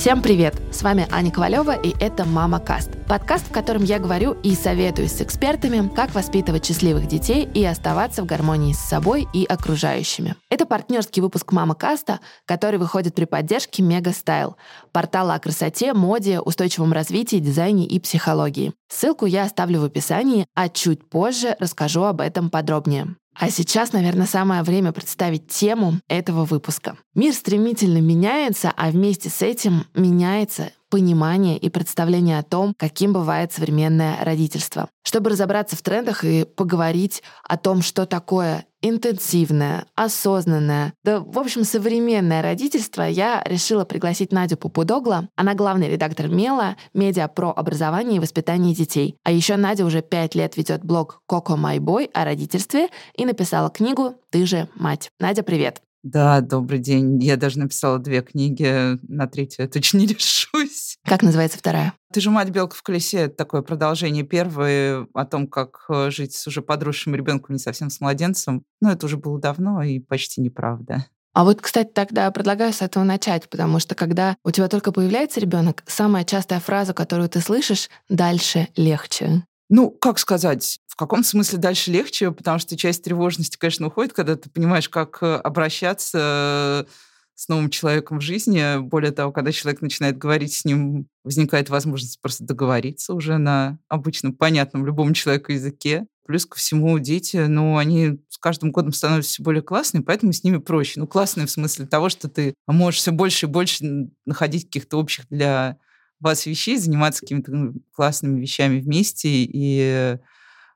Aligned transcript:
Всем 0.00 0.22
привет! 0.22 0.54
С 0.72 0.80
вами 0.80 1.06
Аня 1.10 1.30
Ковалева 1.30 1.72
и 1.72 1.94
это 2.00 2.24
«Мама 2.24 2.58
Каст». 2.58 2.88
Подкаст, 3.06 3.48
в 3.48 3.52
котором 3.52 3.84
я 3.84 3.98
говорю 3.98 4.32
и 4.42 4.54
советую 4.54 5.10
с 5.10 5.20
экспертами, 5.20 5.94
как 5.94 6.14
воспитывать 6.14 6.64
счастливых 6.64 7.06
детей 7.06 7.46
и 7.52 7.62
оставаться 7.62 8.22
в 8.22 8.24
гармонии 8.24 8.72
с 8.72 8.78
собой 8.78 9.28
и 9.34 9.44
окружающими. 9.44 10.36
Это 10.48 10.64
партнерский 10.64 11.20
выпуск 11.20 11.52
«Мама 11.52 11.74
Каста», 11.74 12.20
который 12.46 12.78
выходит 12.78 13.14
при 13.14 13.26
поддержке 13.26 13.82
Мега 13.82 14.12
Стайл, 14.12 14.56
портала 14.90 15.34
о 15.34 15.38
красоте, 15.38 15.92
моде, 15.92 16.40
устойчивом 16.40 16.94
развитии, 16.94 17.36
дизайне 17.36 17.84
и 17.84 18.00
психологии. 18.00 18.72
Ссылку 18.88 19.26
я 19.26 19.42
оставлю 19.42 19.80
в 19.80 19.84
описании, 19.84 20.46
а 20.54 20.70
чуть 20.70 21.10
позже 21.10 21.56
расскажу 21.60 22.04
об 22.04 22.22
этом 22.22 22.48
подробнее. 22.48 23.16
А 23.40 23.48
сейчас, 23.48 23.94
наверное, 23.94 24.26
самое 24.26 24.62
время 24.62 24.92
представить 24.92 25.48
тему 25.48 25.94
этого 26.08 26.44
выпуска. 26.44 26.98
Мир 27.14 27.32
стремительно 27.32 27.96
меняется, 27.96 28.70
а 28.76 28.90
вместе 28.90 29.30
с 29.30 29.40
этим 29.40 29.86
меняется 29.94 30.72
понимание 30.90 31.56
и 31.56 31.70
представление 31.70 32.38
о 32.38 32.42
том, 32.42 32.74
каким 32.76 33.14
бывает 33.14 33.50
современное 33.50 34.22
родительство. 34.22 34.90
Чтобы 35.04 35.30
разобраться 35.30 35.74
в 35.74 35.80
трендах 35.80 36.22
и 36.22 36.44
поговорить 36.44 37.22
о 37.42 37.56
том, 37.56 37.80
что 37.80 38.04
такое 38.04 38.66
интенсивное, 38.82 39.86
осознанное, 39.94 40.94
да, 41.04 41.20
в 41.20 41.38
общем, 41.38 41.64
современное 41.64 42.42
родительство, 42.42 43.02
я 43.02 43.42
решила 43.44 43.84
пригласить 43.84 44.32
Надю 44.32 44.56
Попудогла. 44.56 45.28
Она 45.36 45.54
главный 45.54 45.88
редактор 45.88 46.28
Мела, 46.28 46.76
медиа 46.94 47.28
про 47.28 47.50
образование 47.50 48.16
и 48.16 48.20
воспитание 48.20 48.74
детей. 48.74 49.16
А 49.24 49.32
еще 49.32 49.56
Надя 49.56 49.84
уже 49.84 50.02
пять 50.02 50.34
лет 50.34 50.56
ведет 50.56 50.84
блог 50.84 51.22
Коко 51.26 51.56
Май 51.56 51.78
Бой 51.78 52.10
о 52.12 52.24
родительстве 52.24 52.88
и 53.14 53.24
написала 53.24 53.70
книгу 53.70 54.14
«Ты 54.30 54.46
же 54.46 54.68
мать». 54.74 55.10
Надя, 55.18 55.42
привет. 55.42 55.82
Да, 56.02 56.40
добрый 56.40 56.78
день. 56.78 57.22
Я 57.22 57.36
даже 57.36 57.58
написала 57.58 57.98
две 57.98 58.22
книги, 58.22 58.98
на 59.06 59.26
третью 59.26 59.64
я 59.64 59.68
точно 59.68 59.98
не 59.98 60.06
решусь. 60.08 60.96
Как 61.04 61.22
называется 61.22 61.58
вторая? 61.58 61.92
«Ты 62.12 62.20
же 62.20 62.30
мать 62.30 62.50
белка 62.50 62.74
в 62.74 62.82
колесе»— 62.82 63.18
это 63.18 63.36
такое 63.36 63.62
продолжение 63.62 64.24
первой 64.24 65.04
о 65.12 65.24
том, 65.26 65.46
как 65.46 65.84
э, 65.88 66.10
жить 66.10 66.34
с 66.34 66.46
уже 66.46 66.62
подросшим 66.62 67.14
ребенком, 67.14 67.54
не 67.54 67.60
совсем 67.60 67.90
с 67.90 68.00
младенцем. 68.00 68.64
Но 68.80 68.90
это 68.90 69.06
уже 69.06 69.16
было 69.16 69.38
давно 69.38 69.82
и 69.82 70.00
почти 70.00 70.40
неправда. 70.40 71.06
А 71.32 71.44
вот, 71.44 71.60
кстати, 71.60 71.90
тогда 71.92 72.30
предлагаю 72.32 72.72
с 72.72 72.82
этого 72.82 73.04
начать, 73.04 73.48
потому 73.48 73.78
что 73.78 73.94
когда 73.94 74.36
у 74.42 74.50
тебя 74.50 74.68
только 74.68 74.90
появляется 74.90 75.38
ребенок, 75.38 75.84
самая 75.86 76.24
частая 76.24 76.58
фраза, 76.58 76.92
которую 76.92 77.28
ты 77.28 77.40
слышишь, 77.40 77.88
дальше 78.08 78.68
легче. 78.74 79.44
Ну, 79.68 79.90
как 79.90 80.18
сказать, 80.18 80.80
каком 81.00 81.24
смысле 81.24 81.58
дальше 81.58 81.90
легче, 81.90 82.30
потому 82.30 82.58
что 82.58 82.76
часть 82.76 83.02
тревожности, 83.02 83.56
конечно, 83.56 83.86
уходит, 83.86 84.12
когда 84.12 84.36
ты 84.36 84.50
понимаешь, 84.50 84.88
как 84.88 85.18
э, 85.22 85.36
обращаться 85.36 86.86
с 87.34 87.48
новым 87.48 87.70
человеком 87.70 88.18
в 88.18 88.22
жизни. 88.22 88.78
Более 88.80 89.12
того, 89.12 89.32
когда 89.32 89.50
человек 89.50 89.80
начинает 89.80 90.18
говорить 90.18 90.52
с 90.52 90.66
ним, 90.66 91.06
возникает 91.24 91.70
возможность 91.70 92.20
просто 92.20 92.44
договориться 92.44 93.14
уже 93.14 93.38
на 93.38 93.78
обычном, 93.88 94.34
понятном 94.34 94.84
любому 94.84 95.14
человеку 95.14 95.52
языке. 95.52 96.06
Плюс 96.26 96.44
ко 96.44 96.58
всему 96.58 96.98
дети, 96.98 97.38
ну, 97.38 97.78
они 97.78 98.20
с 98.28 98.36
каждым 98.36 98.70
годом 98.70 98.92
становятся 98.92 99.30
все 99.30 99.42
более 99.42 99.62
классными, 99.62 100.02
поэтому 100.02 100.34
с 100.34 100.44
ними 100.44 100.58
проще. 100.58 101.00
Ну, 101.00 101.06
классные 101.06 101.46
в 101.46 101.50
смысле 101.50 101.86
того, 101.86 102.10
что 102.10 102.28
ты 102.28 102.52
можешь 102.66 103.00
все 103.00 103.10
больше 103.10 103.46
и 103.46 103.48
больше 103.48 104.10
находить 104.26 104.66
каких-то 104.66 104.98
общих 104.98 105.24
для 105.30 105.78
вас 106.20 106.44
вещей, 106.44 106.76
заниматься 106.76 107.22
какими-то 107.22 107.52
ну, 107.52 107.74
классными 107.92 108.38
вещами 108.38 108.80
вместе 108.80 109.30
и, 109.30 110.18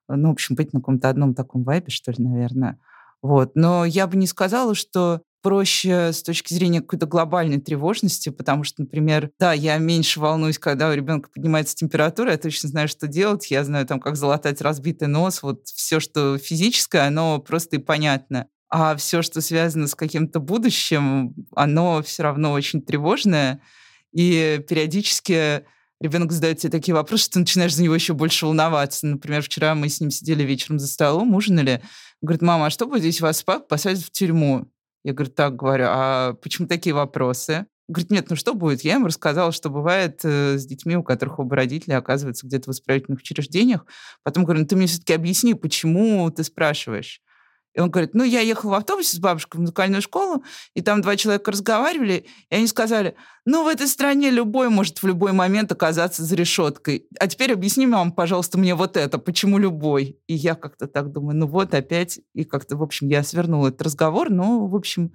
ну, 0.09 0.29
в 0.29 0.33
общем, 0.33 0.55
быть 0.55 0.73
на 0.73 0.81
каком-то 0.81 1.09
одном 1.09 1.35
таком 1.35 1.65
вайбе, 1.65 1.91
что 1.91 2.13
ли, 2.13 2.23
наверное. 2.23 2.79
Вот. 3.23 3.53
Но 3.55 3.85
я 3.85 4.07
бы 4.07 4.17
не 4.17 4.27
сказала, 4.27 4.75
что 4.75 5.23
проще 5.45 6.13
с 6.13 6.23
точки 6.23 6.55
зрения 6.55 6.81
какой-то 6.81 7.05
глобальной 7.07 7.61
тревожности, 7.61 8.31
потому 8.31 8.65
что, 8.65 8.81
например, 8.81 9.31
да, 9.39 9.53
я 9.53 9.77
меньше 9.77 10.19
волнуюсь, 10.19 10.59
когда 10.59 10.89
у 10.89 10.95
ребенка 10.95 11.29
поднимается 11.29 11.77
температура, 11.77 12.31
я 12.31 12.39
точно 12.39 12.71
знаю, 12.71 12.89
что 12.89 13.07
делать, 13.07 13.51
я 13.51 13.63
знаю 13.63 13.87
там, 13.87 14.01
как 14.01 14.17
залатать 14.17 14.63
разбитый 14.63 15.07
нос, 15.07 15.43
вот 15.43 15.67
все, 15.67 16.01
что 16.01 16.39
физическое, 16.39 17.07
оно 17.07 17.39
просто 17.41 17.77
и 17.77 17.79
понятно. 17.79 18.47
А 18.71 18.97
все, 18.97 19.21
что 19.21 19.43
связано 19.43 19.87
с 19.87 19.95
каким-то 19.95 20.41
будущим, 20.41 21.35
оно 21.55 22.03
все 22.03 22.23
равно 22.23 22.53
очень 22.53 22.81
тревожное. 22.81 23.61
И 24.13 24.65
периодически 24.67 25.65
ребенок 26.01 26.33
задает 26.33 26.59
тебе 26.59 26.71
такие 26.71 26.95
вопросы, 26.95 27.31
ты 27.31 27.39
начинаешь 27.39 27.75
за 27.75 27.83
него 27.83 27.95
еще 27.95 28.15
больше 28.15 28.47
волноваться. 28.47 29.07
Например, 29.07 29.43
вчера 29.43 29.75
мы 29.75 29.89
с 29.89 30.01
ним 30.01 30.11
сидели 30.11 30.43
вечером 30.43 30.79
за 30.79 30.87
столом, 30.87 31.35
ужинали. 31.35 31.83
Говорит, 32.21 32.43
мама, 32.43 32.67
а 32.67 32.71
что 32.71 32.87
будет, 32.87 33.05
если 33.05 33.23
вас 33.23 33.43
пап 33.43 33.69
посадят 33.69 34.03
в 34.03 34.11
тюрьму? 34.11 34.67
Я 35.05 35.13
говорю, 35.13 35.31
так 35.31 35.57
говорю, 35.57 35.85
а 35.89 36.33
почему 36.35 36.67
такие 36.67 36.95
вопросы? 36.95 37.67
Говорит, 37.89 38.11
нет, 38.11 38.31
ну 38.31 38.37
что 38.37 38.55
будет? 38.55 38.83
Я 38.83 38.95
ему 38.95 39.07
рассказала, 39.07 39.53
что 39.53 39.69
бывает 39.69 40.21
э, 40.25 40.57
с 40.57 40.65
детьми, 40.65 40.97
у 40.97 41.03
которых 41.03 41.39
оба 41.39 41.57
родителя 41.57 41.99
оказываются 41.99 42.47
где-то 42.47 42.71
в 42.71 42.73
исправительных 42.73 43.21
учреждениях. 43.21 43.85
Потом 44.23 44.45
говорю, 44.45 44.61
ну 44.61 44.67
ты 44.67 44.75
мне 44.75 44.87
все-таки 44.87 45.13
объясни, 45.13 45.53
почему 45.53 46.31
ты 46.31 46.45
спрашиваешь? 46.45 47.21
И 47.75 47.81
он 47.81 47.91
говорит, 47.91 48.15
ну, 48.15 48.23
я 48.23 48.41
ехал 48.41 48.71
в 48.71 48.75
автобусе 48.75 49.17
с 49.17 49.21
бабушкой 49.21 49.59
в 49.59 49.61
музыкальную 49.63 50.01
школу, 50.01 50.45
и 50.75 50.81
там 50.81 51.03
два 51.03 51.17
человека 51.17 51.51
разговаривали, 51.51 52.27
и 52.49 52.55
они 52.55 52.67
сказали, 52.67 53.17
ну, 53.45 53.65
в 53.65 53.69
этой 53.69 53.89
стране 53.89 54.31
любой 54.31 54.69
может 54.69 55.03
в 55.03 55.07
любой 55.07 55.33
момент 55.33 55.73
оказаться 55.73 56.25
за 56.25 56.37
решеткой. 56.37 57.07
А 57.19 57.27
теперь 57.27 57.53
объясни, 57.53 57.87
мам, 57.87 58.13
пожалуйста, 58.13 58.59
мне 58.59 58.75
вот 58.75 58.97
это, 58.97 59.19
почему 59.19 59.59
любой? 59.59 60.19
И 60.29 60.35
я 60.35 60.55
как-то 60.55 60.87
так 60.87 61.11
думаю, 61.13 61.37
ну 61.37 61.47
вот 61.47 61.75
опять, 61.75 62.21
и 62.33 62.45
как-то, 62.45 62.77
в 62.77 62.83
общем, 62.83 63.09
я 63.09 63.23
свернула 63.23 63.69
этот 63.69 63.83
разговор, 63.83 64.31
но, 64.31 64.67
в 64.67 64.77
общем, 64.77 65.13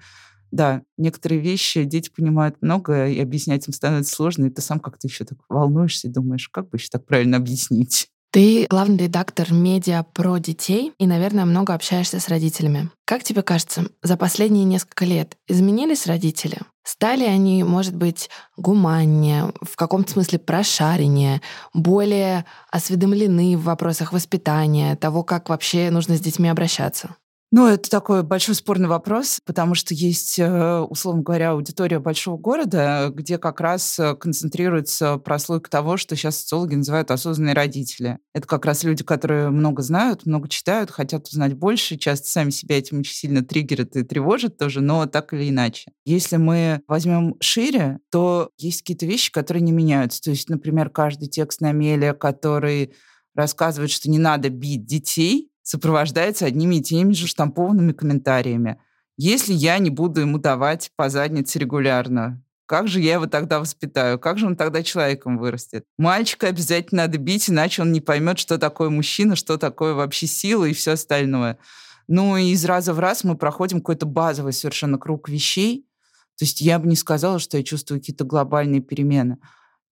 да, 0.51 0.81
некоторые 0.97 1.41
вещи 1.41 1.83
дети 1.83 2.09
понимают 2.09 2.57
много, 2.61 3.07
и 3.07 3.19
объяснять 3.19 3.67
им 3.67 3.73
становится 3.73 4.15
сложно, 4.15 4.45
и 4.45 4.49
ты 4.49 4.61
сам 4.61 4.79
как-то 4.79 5.07
еще 5.07 5.23
так 5.23 5.37
волнуешься 5.47 6.07
и 6.07 6.11
думаешь, 6.11 6.49
как 6.49 6.69
бы 6.69 6.77
еще 6.77 6.89
так 6.91 7.05
правильно 7.05 7.37
объяснить. 7.37 8.09
Ты 8.31 8.67
главный 8.69 8.97
редактор 8.97 9.51
медиа 9.51 10.03
про 10.03 10.37
детей 10.37 10.93
и, 10.99 11.07
наверное, 11.07 11.45
много 11.45 11.73
общаешься 11.73 12.19
с 12.19 12.27
родителями. 12.27 12.91
Как 13.05 13.23
тебе 13.23 13.41
кажется, 13.41 13.85
за 14.03 14.17
последние 14.17 14.65
несколько 14.65 15.03
лет 15.03 15.35
изменились 15.47 16.05
родители? 16.05 16.59
Стали 16.83 17.23
они, 17.23 17.63
может 17.63 17.95
быть, 17.95 18.29
гуманнее, 18.55 19.51
в 19.61 19.75
каком-то 19.75 20.11
смысле 20.11 20.37
прошареннее, 20.37 21.41
более 21.73 22.45
осведомлены 22.71 23.57
в 23.57 23.63
вопросах 23.63 24.13
воспитания, 24.13 24.95
того, 24.95 25.23
как 25.23 25.49
вообще 25.49 25.89
нужно 25.89 26.15
с 26.15 26.19
детьми 26.19 26.49
обращаться? 26.49 27.15
Ну, 27.51 27.65
это 27.65 27.89
такой 27.89 28.21
большой 28.21 28.53
спорный 28.53 28.87
вопрос, 28.87 29.39
потому 29.43 29.73
что 29.73 29.95
есть, 29.95 30.37
э, 30.37 30.79
условно 30.81 31.23
говоря, 31.23 31.51
аудитория 31.51 31.97
большого 31.97 32.37
города, 32.37 33.09
где 33.11 33.39
как 33.39 33.59
раз 33.59 33.97
э, 33.97 34.13
концентрируется 34.13 35.17
прослойка 35.17 35.67
того, 35.67 35.97
что 35.97 36.15
сейчас 36.15 36.37
социологи 36.37 36.75
называют 36.75 37.09
осознанные 37.09 37.55
родители. 37.55 38.19
Это 38.35 38.47
как 38.47 38.65
раз 38.65 38.83
люди, 38.83 39.03
которые 39.03 39.49
много 39.49 39.81
знают, 39.81 40.27
много 40.27 40.47
читают, 40.47 40.91
хотят 40.91 41.27
узнать 41.27 41.55
больше, 41.55 41.97
часто 41.97 42.29
сами 42.29 42.51
себя 42.51 42.77
этим 42.77 42.99
очень 42.99 43.15
сильно 43.15 43.43
триггерят 43.43 43.95
и 43.95 44.03
тревожат 44.03 44.59
тоже, 44.59 44.81
но 44.81 45.07
так 45.07 45.33
или 45.33 45.49
иначе. 45.49 45.91
Если 46.05 46.37
мы 46.37 46.83
возьмем 46.87 47.35
шире, 47.39 47.97
то 48.11 48.51
есть 48.59 48.81
какие-то 48.83 49.07
вещи, 49.07 49.31
которые 49.31 49.63
не 49.63 49.71
меняются. 49.71 50.21
То 50.21 50.29
есть, 50.29 50.49
например, 50.49 50.91
каждый 50.91 51.27
текст 51.27 51.61
на 51.61 51.71
Меле, 51.71 52.13
который 52.13 52.93
рассказывает, 53.33 53.89
что 53.89 54.07
не 54.07 54.19
надо 54.19 54.49
бить 54.49 54.85
детей, 54.85 55.49
сопровождается 55.69 56.47
одними 56.47 56.77
и 56.77 56.81
теми 56.81 57.13
же 57.13 57.27
штампованными 57.27 57.91
комментариями. 57.91 58.81
Если 59.17 59.53
я 59.53 59.77
не 59.77 59.91
буду 59.91 60.21
ему 60.21 60.39
давать 60.39 60.89
по 60.95 61.09
заднице 61.09 61.59
регулярно, 61.59 62.43
как 62.65 62.87
же 62.87 62.99
я 62.99 63.13
его 63.13 63.27
тогда 63.27 63.59
воспитаю? 63.59 64.17
Как 64.17 64.39
же 64.39 64.47
он 64.47 64.55
тогда 64.55 64.81
человеком 64.81 65.37
вырастет? 65.37 65.85
Мальчика 65.99 66.47
обязательно 66.47 67.03
надо 67.03 67.19
бить, 67.19 67.51
иначе 67.51 67.83
он 67.83 67.91
не 67.91 68.01
поймет, 68.01 68.39
что 68.39 68.57
такое 68.57 68.89
мужчина, 68.89 69.35
что 69.35 69.57
такое 69.57 69.93
вообще 69.93 70.25
сила 70.25 70.65
и 70.65 70.73
все 70.73 70.93
остальное. 70.93 71.59
Ну 72.07 72.35
и 72.35 72.49
из 72.49 72.65
раза 72.65 72.95
в 72.95 72.99
раз 72.99 73.23
мы 73.23 73.37
проходим 73.37 73.77
какой-то 73.77 74.07
базовый 74.07 74.53
совершенно 74.53 74.97
круг 74.97 75.29
вещей. 75.29 75.85
То 76.39 76.45
есть 76.45 76.61
я 76.61 76.79
бы 76.79 76.87
не 76.87 76.95
сказала, 76.95 77.37
что 77.37 77.57
я 77.57 77.63
чувствую 77.63 77.99
какие-то 77.99 78.23
глобальные 78.23 78.81
перемены. 78.81 79.37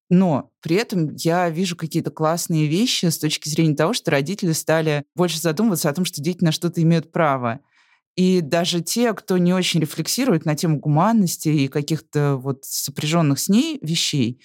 Но 0.10 0.52
при 0.62 0.78
этом 0.78 1.16
я 1.16 1.50
вижу 1.50 1.76
какие-то 1.76 2.12
классные 2.12 2.68
вещи 2.68 3.08
с 3.08 3.18
точки 3.18 3.50
зрения 3.50 3.76
того, 3.76 3.94
что 3.94 4.12
родители 4.12 4.54
стали 4.54 5.04
больше 5.16 5.40
задумываться 5.40 5.90
о 5.90 5.94
том, 5.94 6.06
что 6.06 6.22
дети 6.22 6.44
на 6.44 6.52
что-то 6.52 6.82
имеют 6.82 7.12
право. 7.12 7.60
И 8.16 8.42
даже 8.42 8.82
те, 8.82 9.14
кто 9.14 9.38
не 9.38 9.54
очень 9.54 9.80
рефлексирует 9.82 10.46
на 10.46 10.56
тему 10.56 10.80
гуманности 10.80 11.50
и 11.50 11.68
каких-то 11.68 12.38
вот 12.38 12.64
сопряженных 12.64 13.38
с 13.38 13.50
ней 13.50 13.80
вещей, 13.82 14.42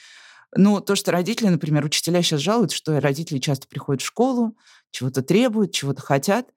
ну, 0.54 0.80
то, 0.80 0.94
что 0.94 1.12
родители, 1.12 1.48
например, 1.48 1.84
учителя 1.84 2.22
сейчас 2.22 2.40
жалуются, 2.40 2.76
что 2.76 3.00
родители 3.00 3.38
часто 3.38 3.66
приходят 3.68 4.02
в 4.02 4.06
школу, 4.06 4.56
чего-то 4.90 5.22
требуют, 5.22 5.72
чего-то 5.72 6.02
хотят. 6.02 6.48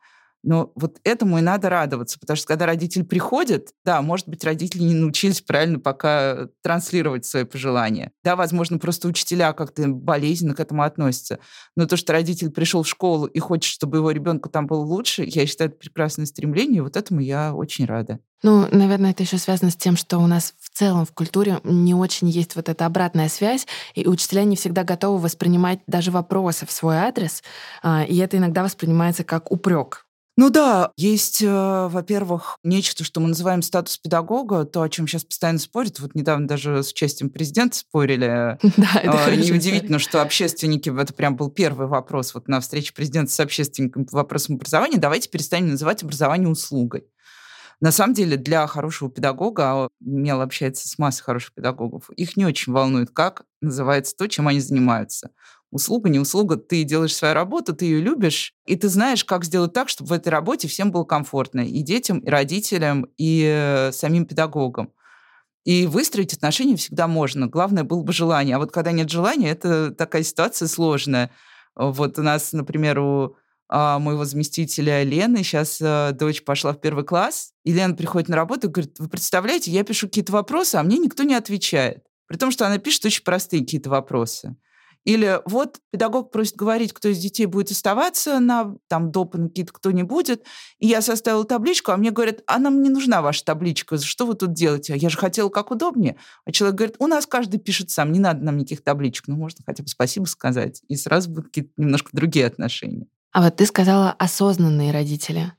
Но 0.46 0.72
вот 0.76 0.98
этому 1.04 1.40
и 1.40 1.42
надо 1.42 1.70
радоваться, 1.70 2.20
потому 2.20 2.38
что 2.38 2.48
когда 2.48 2.68
родитель 2.68 3.04
приходит, 3.04 3.72
да, 3.84 4.02
может 4.02 4.28
быть, 4.28 4.44
родители 4.44 4.84
не 4.84 4.94
научились 4.94 5.42
правильно 5.42 5.80
пока 5.80 6.48
транслировать 6.62 7.26
свои 7.26 7.46
пожелания. 7.46 8.12
Да, 8.24 8.36
возможно, 8.36 8.78
просто 8.78 9.08
учителя 9.08 9.54
как-то 9.54 9.88
болезненно 9.88 10.54
к 10.54 10.60
этому 10.60 10.84
относятся. 10.84 11.40
Но 11.76 11.88
то, 11.88 11.98
что 11.98 12.14
родитель 12.14 12.52
пришел 12.52 12.84
в 12.84 12.88
школу 12.88 13.26
и 13.26 13.40
хочет, 13.40 13.72
чтобы 13.72 13.98
его 13.98 14.12
ребенку 14.12 14.50
там 14.50 14.68
было 14.68 14.82
лучше, 14.82 15.24
я 15.26 15.48
считаю, 15.48 15.72
это 15.72 15.80
прекрасное 15.80 16.28
стремление, 16.28 16.78
и 16.78 16.82
вот 16.82 16.96
этому 16.96 17.22
я 17.22 17.54
очень 17.54 17.86
рада. 17.86 18.20
Ну, 18.44 18.68
наверное, 18.72 19.10
это 19.10 19.24
еще 19.24 19.40
связано 19.40 19.72
с 19.72 19.76
тем, 19.76 19.98
что 19.98 20.20
у 20.20 20.28
нас 20.28 20.54
в 20.60 20.70
целом 20.70 21.06
в 21.06 21.12
культуре 21.14 21.60
не 21.64 21.96
очень 21.96 22.30
есть 22.30 22.56
вот 22.56 22.70
эта 22.70 22.86
обратная 22.86 23.28
связь, 23.28 23.66
и 23.96 24.08
учителя 24.08 24.44
не 24.44 24.56
всегда 24.56 24.84
готовы 24.84 25.18
воспринимать 25.18 25.80
даже 25.88 26.12
вопросы 26.12 26.68
в 26.68 26.72
свой 26.72 26.98
адрес, 26.98 27.42
а, 27.82 28.04
и 28.04 28.16
это 28.18 28.38
иногда 28.38 28.64
воспринимается 28.64 29.24
как 29.24 29.52
упрек. 29.52 30.05
Ну 30.38 30.50
да, 30.50 30.92
есть, 30.98 31.42
э, 31.42 31.88
во-первых, 31.88 32.58
нечто, 32.64 33.06
что 33.06 33.22
мы 33.22 33.30
называем 33.30 33.62
статус 33.62 33.98
педагога, 33.98 34.66
то, 34.66 34.82
о 34.82 34.90
чем 34.90 35.08
сейчас 35.08 35.24
постоянно 35.24 35.60
спорят. 35.60 36.00
Вот 36.02 36.14
недавно 36.14 36.46
даже 36.46 36.84
с 36.84 36.92
участием 36.92 37.30
президента 37.30 37.78
спорили. 37.78 38.58
Да, 38.76 39.00
это 39.02 39.32
э, 39.32 39.36
Неудивительно, 39.38 39.98
что 39.98 40.22
общественники, 40.22 40.94
это 41.00 41.14
прям 41.14 41.38
был 41.38 41.50
первый 41.50 41.88
вопрос 41.88 42.34
вот 42.34 42.50
на 42.50 42.60
встрече 42.60 42.94
президента 42.94 43.32
с 43.32 43.40
общественниками 43.40 44.04
по 44.04 44.18
вопросам 44.18 44.56
образования. 44.56 44.98
Давайте 44.98 45.30
перестанем 45.30 45.70
называть 45.70 46.04
образование 46.04 46.50
услугой. 46.50 47.06
На 47.82 47.92
самом 47.92 48.14
деле 48.14 48.38
для 48.38 48.66
хорошего 48.68 49.10
педагога, 49.10 49.64
а 49.64 49.90
Мел 50.00 50.42
общается 50.42 50.88
с 50.88 50.98
массой 50.98 51.24
хороших 51.24 51.54
педагогов, 51.54 52.10
их 52.12 52.38
не 52.38 52.46
очень 52.46 52.72
волнует, 52.72 53.10
как 53.12 53.44
называется 53.62 54.16
то, 54.18 54.28
чем 54.28 54.48
они 54.48 54.60
занимаются. 54.60 55.32
Услуга, 55.72 56.10
не 56.10 56.20
услуга, 56.20 56.58
ты 56.58 56.84
делаешь 56.84 57.16
свою 57.16 57.34
работу, 57.34 57.76
ты 57.76 57.86
ее 57.86 58.00
любишь, 58.00 58.54
и 58.66 58.76
ты 58.76 58.88
знаешь, 58.88 59.26
как 59.26 59.44
сделать 59.44 59.74
так, 59.74 59.90
чтобы 59.90 60.10
в 60.10 60.14
этой 60.14 60.30
работе 60.30 60.68
всем 60.68 60.92
было 60.92 61.04
комфортно, 61.04 61.62
и 61.62 61.82
детям, 61.82 62.20
и 62.20 62.30
родителям, 62.30 63.08
и 63.18 63.44
э, 63.46 63.92
самим 63.92 64.26
педагогам. 64.26 64.94
И 65.66 65.88
выстроить 65.88 66.34
отношения 66.34 66.78
всегда 66.78 67.08
можно. 67.08 67.48
Главное 67.48 67.84
было 67.84 68.04
бы 68.04 68.14
желание. 68.14 68.56
А 68.56 68.60
вот 68.60 68.72
когда 68.72 68.92
нет 68.92 69.10
желания, 69.10 69.50
это 69.50 69.92
такая 69.92 70.22
ситуация 70.22 70.68
сложная. 70.68 71.32
Вот 71.76 72.20
у 72.20 72.22
нас, 72.22 72.54
например, 72.54 73.00
у 73.00 73.36
а, 73.68 73.98
моего 74.00 74.26
заместителя 74.26 75.04
Лены. 75.04 75.44
Сейчас 75.44 75.80
а, 75.82 76.12
дочь 76.12 76.44
пошла 76.44 76.74
в 76.74 76.80
первый 76.80 77.04
класс, 77.04 77.54
и 77.64 77.74
Лена 77.74 77.96
приходит 77.96 78.30
на 78.30 78.36
работу 78.36 78.68
и 78.68 78.72
говорит, 78.72 79.00
вы 79.00 79.10
представляете, 79.10 79.72
я 79.72 79.84
пишу 79.84 80.08
какие-то 80.08 80.32
вопросы, 80.32 80.76
а 80.76 80.84
мне 80.84 80.98
никто 80.98 81.24
не 81.24 81.34
отвечает. 81.34 82.04
При 82.28 82.38
том, 82.38 82.52
что 82.52 82.66
она 82.68 82.78
пишет 82.78 83.06
очень 83.06 83.24
простые 83.24 83.62
какие-то 83.62 83.90
вопросы. 83.90 84.56
Или 85.06 85.40
вот 85.46 85.80
педагог 85.92 86.32
просит 86.32 86.56
говорить, 86.56 86.92
кто 86.92 87.10
из 87.10 87.20
детей 87.20 87.46
будет 87.46 87.72
оставаться 87.72 88.40
на 88.40 88.76
там 88.88 89.12
доп. 89.12 89.34
какие-то, 89.34 89.72
кто 89.72 89.92
не 89.92 90.04
будет. 90.04 90.44
И 90.80 90.88
я 90.88 91.02
составила 91.02 91.46
табличку, 91.46 91.92
а 91.92 91.98
мне 91.98 92.12
говорят, 92.12 92.42
а 92.48 92.58
нам 92.58 92.82
не 92.82 92.90
нужна 92.90 93.22
ваша 93.22 93.46
табличка, 93.46 93.98
что 94.00 94.26
вы 94.26 94.34
тут 94.34 94.54
делаете? 94.54 94.94
А 94.94 94.98
я 94.98 95.10
же 95.10 95.18
хотела 95.18 95.50
как 95.50 95.72
удобнее. 95.72 96.18
А 96.46 96.52
человек 96.52 96.76
говорит, 96.76 96.96
у 97.00 97.08
нас 97.08 97.28
каждый 97.28 97.60
пишет 97.60 97.92
сам, 97.92 98.12
не 98.12 98.20
надо 98.20 98.44
нам 98.44 98.58
никаких 98.58 98.84
табличек. 98.84 99.28
Ну, 99.28 99.36
можно 99.36 99.64
хотя 99.66 99.84
бы 99.84 99.90
спасибо 99.90 100.26
сказать. 100.26 100.82
И 100.88 100.96
сразу 100.96 101.30
будут 101.30 101.46
какие-то 101.46 101.72
немножко 101.78 102.10
другие 102.12 102.48
отношения. 102.48 103.08
А 103.32 103.44
вот 103.44 103.56
ты 103.58 103.66
сказала 103.68 104.12
осознанные 104.12 104.92
родители. 104.92 105.52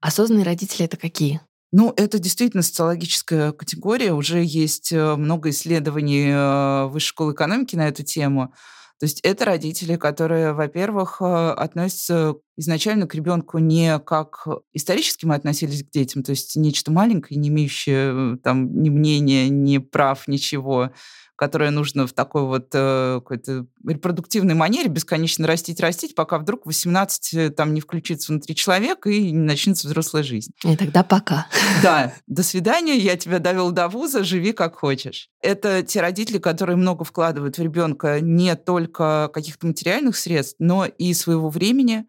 Осознанные 0.00 0.44
родители 0.44 0.84
это 0.84 0.98
какие? 0.98 1.40
Ну, 1.70 1.94
это 1.96 2.18
действительно 2.18 2.62
социологическая 2.62 3.52
категория. 3.52 4.12
Уже 4.12 4.44
есть 4.44 4.92
э, 4.92 5.16
много 5.16 5.48
исследований 5.50 6.26
э, 6.28 6.86
Высшей 6.88 7.08
школы 7.08 7.32
экономики 7.32 7.76
на 7.76 7.88
эту 7.88 8.02
тему. 8.02 8.52
То 9.02 9.06
есть 9.06 9.18
это 9.24 9.46
родители, 9.46 9.96
которые, 9.96 10.52
во-первых, 10.52 11.16
э, 11.20 11.24
относятся 11.24 12.36
изначально 12.56 13.08
к 13.08 13.16
ребенку 13.16 13.58
не 13.58 13.98
как 13.98 14.46
исторически 14.72 15.26
мы 15.26 15.34
относились 15.34 15.82
к 15.82 15.90
детям, 15.90 16.22
то 16.22 16.30
есть 16.30 16.54
нечто 16.54 16.92
маленькое, 16.92 17.36
не 17.40 17.48
имеющее 17.48 18.38
там 18.44 18.80
ни 18.80 18.90
мнения, 18.90 19.48
ни 19.48 19.78
прав, 19.78 20.28
ничего, 20.28 20.92
которое 21.42 21.72
нужно 21.72 22.06
в 22.06 22.12
такой 22.12 22.42
вот 22.42 22.68
э, 22.72 23.14
какой-то 23.16 23.66
репродуктивной 23.84 24.54
манере 24.54 24.88
бесконечно 24.88 25.44
растить, 25.48 25.80
растить, 25.80 26.14
пока 26.14 26.38
вдруг 26.38 26.66
18 26.66 27.34
э, 27.34 27.50
там 27.50 27.74
не 27.74 27.80
включится 27.80 28.30
внутри 28.30 28.54
человека 28.54 29.10
и 29.10 29.32
не 29.32 29.40
начнется 29.40 29.88
взрослая 29.88 30.22
жизнь. 30.22 30.52
И 30.62 30.76
тогда 30.76 31.02
пока. 31.02 31.48
Да, 31.82 32.14
до 32.28 32.44
свидания, 32.44 32.96
я 32.96 33.16
тебя 33.16 33.40
довел 33.40 33.72
до 33.72 33.88
вуза, 33.88 34.22
живи 34.22 34.52
как 34.52 34.76
хочешь. 34.76 35.30
Это 35.40 35.82
те 35.82 36.00
родители, 36.00 36.38
которые 36.38 36.76
много 36.76 37.02
вкладывают 37.02 37.58
в 37.58 37.60
ребенка 37.60 38.20
не 38.20 38.54
только 38.54 39.28
каких-то 39.34 39.66
материальных 39.66 40.16
средств, 40.16 40.54
но 40.60 40.86
и 40.86 41.12
своего 41.12 41.50
времени. 41.50 42.06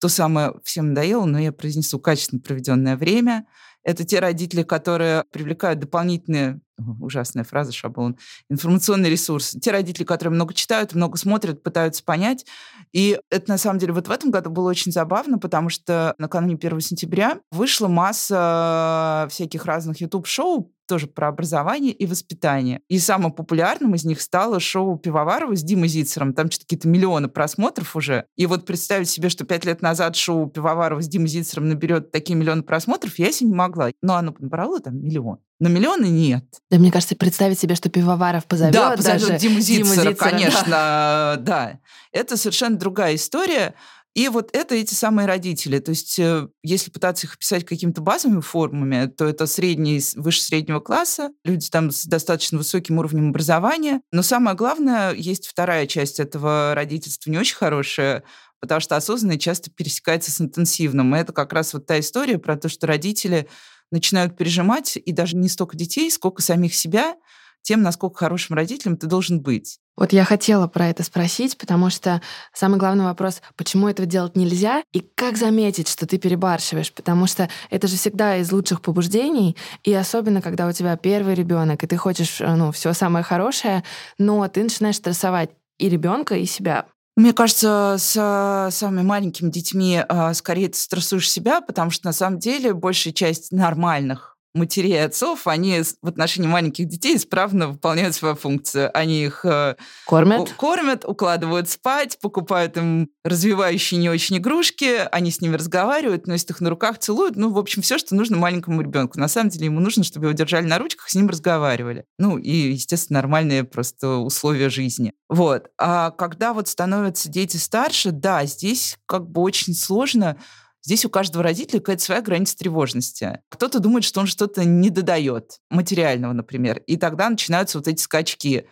То 0.00 0.08
самое 0.08 0.54
всем 0.64 0.88
надоело, 0.88 1.26
но 1.26 1.38
я 1.38 1.52
произнесу 1.52 2.00
качественно 2.00 2.40
проведенное 2.40 2.96
время– 2.96 3.46
это 3.84 4.04
те 4.04 4.18
родители, 4.18 4.62
которые 4.62 5.24
привлекают 5.30 5.78
дополнительные, 5.78 6.60
ужасная 7.00 7.44
фраза, 7.44 7.72
шаблон, 7.72 8.16
информационный 8.48 9.10
ресурс. 9.10 9.56
Те 9.60 9.70
родители, 9.70 10.04
которые 10.04 10.34
много 10.34 10.54
читают, 10.54 10.94
много 10.94 11.16
смотрят, 11.18 11.62
пытаются 11.62 12.02
понять. 12.04 12.46
И 12.92 13.18
это, 13.30 13.50
на 13.50 13.58
самом 13.58 13.78
деле, 13.78 13.92
вот 13.92 14.08
в 14.08 14.10
этом 14.10 14.30
году 14.30 14.50
было 14.50 14.70
очень 14.70 14.92
забавно, 14.92 15.38
потому 15.38 15.68
что 15.68 16.14
накануне 16.18 16.56
1 16.56 16.80
сентября 16.80 17.40
вышла 17.50 17.88
масса 17.88 19.26
всяких 19.30 19.64
разных 19.64 20.00
YouTube-шоу 20.00 20.70
тоже 20.86 21.06
про 21.06 21.28
образование 21.28 21.92
и 21.92 22.06
воспитание. 22.06 22.80
И 22.88 22.98
самым 22.98 23.32
популярным 23.32 23.94
из 23.94 24.04
них 24.04 24.20
стало 24.20 24.60
шоу 24.60 24.98
Пивоварова 24.98 25.56
с 25.56 25.62
Димой 25.62 25.88
Зицером. 25.88 26.34
Там 26.34 26.50
что-то 26.50 26.66
какие-то 26.66 26.88
миллионы 26.88 27.28
просмотров 27.28 27.96
уже. 27.96 28.26
И 28.36 28.46
вот 28.46 28.66
представить 28.66 29.08
себе, 29.08 29.28
что 29.28 29.44
пять 29.44 29.64
лет 29.64 29.82
назад 29.82 30.16
шоу 30.16 30.48
Пивоварова 30.48 31.00
с 31.00 31.08
Димой 31.08 31.28
Зицером 31.28 31.68
наберет 31.68 32.10
такие 32.10 32.36
миллионы 32.36 32.62
просмотров, 32.62 33.18
я 33.18 33.32
себе 33.32 33.50
не 33.50 33.56
могла. 33.56 33.90
Но 34.02 34.16
оно 34.16 34.34
набрало 34.38 34.80
там 34.80 35.02
миллион. 35.02 35.38
Но 35.64 35.70
миллионы 35.70 36.04
нет. 36.10 36.44
Да, 36.70 36.76
мне 36.76 36.92
кажется, 36.92 37.16
представить 37.16 37.58
себе, 37.58 37.74
что 37.74 37.88
Пивоваров 37.88 38.44
позовет 38.44 38.74
Да, 38.74 38.90
позовет 38.90 39.22
даже 39.22 39.38
Диму 39.38 39.60
Зицера, 39.60 39.82
Диму 39.82 39.94
Зицера 39.94 40.14
конечно, 40.14 40.62
да. 40.66 41.36
да. 41.38 41.78
Это 42.12 42.36
совершенно 42.36 42.76
другая 42.76 43.14
история. 43.14 43.74
И 44.12 44.28
вот 44.28 44.50
это 44.52 44.74
эти 44.74 44.92
самые 44.92 45.26
родители. 45.26 45.78
То 45.78 45.88
есть 45.88 46.18
э, 46.18 46.48
если 46.62 46.90
пытаться 46.90 47.26
их 47.26 47.36
описать 47.36 47.64
какими-то 47.64 48.02
базовыми 48.02 48.42
формами, 48.42 49.06
то 49.06 49.24
это 49.24 49.46
средний, 49.46 50.02
выше 50.16 50.42
среднего 50.42 50.80
класса, 50.80 51.30
люди 51.44 51.70
там 51.70 51.90
с 51.90 52.04
достаточно 52.04 52.58
высоким 52.58 52.98
уровнем 52.98 53.30
образования. 53.30 54.02
Но 54.12 54.20
самое 54.20 54.54
главное, 54.54 55.14
есть 55.14 55.46
вторая 55.46 55.86
часть 55.86 56.20
этого 56.20 56.74
родительства, 56.74 57.30
не 57.30 57.38
очень 57.38 57.56
хорошая, 57.56 58.22
потому 58.60 58.82
что 58.82 58.96
осознанное 58.96 59.38
часто 59.38 59.70
пересекается 59.70 60.30
с 60.30 60.42
интенсивным. 60.42 61.16
И 61.16 61.18
это 61.18 61.32
как 61.32 61.54
раз 61.54 61.72
вот 61.72 61.86
та 61.86 61.98
история 61.98 62.36
про 62.38 62.58
то, 62.58 62.68
что 62.68 62.86
родители 62.86 63.48
начинают 63.90 64.36
пережимать 64.36 64.96
и 64.96 65.12
даже 65.12 65.36
не 65.36 65.48
столько 65.48 65.76
детей, 65.76 66.10
сколько 66.10 66.42
самих 66.42 66.74
себя, 66.74 67.16
тем, 67.62 67.82
насколько 67.82 68.18
хорошим 68.18 68.54
родителем 68.54 68.96
ты 68.96 69.06
должен 69.06 69.40
быть. 69.40 69.78
Вот 69.96 70.12
я 70.12 70.24
хотела 70.24 70.66
про 70.66 70.88
это 70.88 71.02
спросить, 71.02 71.56
потому 71.56 71.88
что 71.88 72.20
самый 72.52 72.78
главный 72.78 73.04
вопрос, 73.04 73.40
почему 73.56 73.88
этого 73.88 74.06
делать 74.06 74.36
нельзя, 74.36 74.82
и 74.92 75.00
как 75.00 75.36
заметить, 75.36 75.88
что 75.88 76.06
ты 76.06 76.18
перебарщиваешь, 76.18 76.92
потому 76.92 77.26
что 77.26 77.48
это 77.70 77.86
же 77.86 77.96
всегда 77.96 78.36
из 78.36 78.52
лучших 78.52 78.82
побуждений, 78.82 79.56
и 79.82 79.94
особенно, 79.94 80.42
когда 80.42 80.66
у 80.66 80.72
тебя 80.72 80.96
первый 80.96 81.34
ребенок, 81.34 81.82
и 81.82 81.86
ты 81.86 81.96
хочешь, 81.96 82.40
э, 82.40 82.54
ну, 82.54 82.72
все 82.72 82.92
самое 82.92 83.24
хорошее, 83.24 83.84
но 84.18 84.46
ты 84.48 84.64
начинаешь 84.64 84.96
стрессовать 84.96 85.50
и 85.78 85.88
ребенка, 85.88 86.34
и 86.36 86.44
себя. 86.44 86.86
Мне 87.16 87.32
кажется, 87.32 87.96
с 87.98 88.68
самыми 88.72 89.02
маленькими 89.02 89.48
детьми 89.48 90.02
а, 90.08 90.34
скорее 90.34 90.68
ты 90.68 90.78
стрессуешь 90.78 91.30
себя, 91.30 91.60
потому 91.60 91.90
что 91.90 92.06
на 92.06 92.12
самом 92.12 92.40
деле 92.40 92.74
большая 92.74 93.12
часть 93.12 93.52
нормальных 93.52 94.33
матерей 94.54 94.94
и 94.94 94.96
отцов, 94.96 95.46
они 95.46 95.82
в 96.00 96.08
отношении 96.08 96.48
маленьких 96.48 96.86
детей 96.86 97.16
исправно 97.16 97.68
выполняют 97.68 98.14
свою 98.14 98.36
функцию. 98.36 98.90
Они 98.96 99.24
их 99.24 99.44
э, 99.44 99.76
кормят, 100.06 100.52
кормят 100.52 101.04
укладывают 101.04 101.68
спать, 101.68 102.18
покупают 102.20 102.76
им 102.76 103.10
развивающие 103.24 103.98
не 103.98 104.08
очень 104.08 104.38
игрушки, 104.38 105.08
они 105.10 105.30
с 105.30 105.40
ними 105.40 105.56
разговаривают, 105.56 106.26
носят 106.26 106.50
их 106.50 106.60
на 106.60 106.70
руках, 106.70 106.98
целуют. 106.98 107.36
Ну, 107.36 107.50
в 107.50 107.58
общем, 107.58 107.82
все, 107.82 107.98
что 107.98 108.14
нужно 108.14 108.36
маленькому 108.36 108.80
ребенку. 108.80 109.18
На 109.18 109.28
самом 109.28 109.50
деле 109.50 109.66
ему 109.66 109.80
нужно, 109.80 110.04
чтобы 110.04 110.26
его 110.26 110.34
держали 110.34 110.66
на 110.66 110.78
ручках, 110.78 111.08
с 111.08 111.14
ним 111.14 111.28
разговаривали. 111.28 112.04
Ну, 112.18 112.38
и, 112.38 112.72
естественно, 112.72 113.18
нормальные 113.18 113.64
просто 113.64 114.16
условия 114.18 114.68
жизни. 114.68 115.12
Вот. 115.28 115.68
А 115.78 116.10
когда 116.12 116.52
вот 116.52 116.68
становятся 116.68 117.28
дети 117.28 117.56
старше, 117.56 118.12
да, 118.12 118.44
здесь 118.44 118.98
как 119.06 119.28
бы 119.28 119.40
очень 119.40 119.74
сложно 119.74 120.36
Здесь 120.84 121.04
у 121.04 121.10
каждого 121.10 121.42
родителя 121.42 121.80
какая-то 121.80 122.02
своя 122.02 122.20
граница 122.20 122.56
тревожности. 122.58 123.40
Кто-то 123.48 123.80
думает, 123.80 124.04
что 124.04 124.20
он 124.20 124.26
что-то 124.26 124.64
не 124.64 124.90
додает, 124.90 125.60
материального, 125.70 126.34
например. 126.34 126.82
И 126.86 126.96
тогда 126.96 127.30
начинаются 127.30 127.78
вот 127.78 127.88
эти 127.88 128.00
скачки 128.00 128.66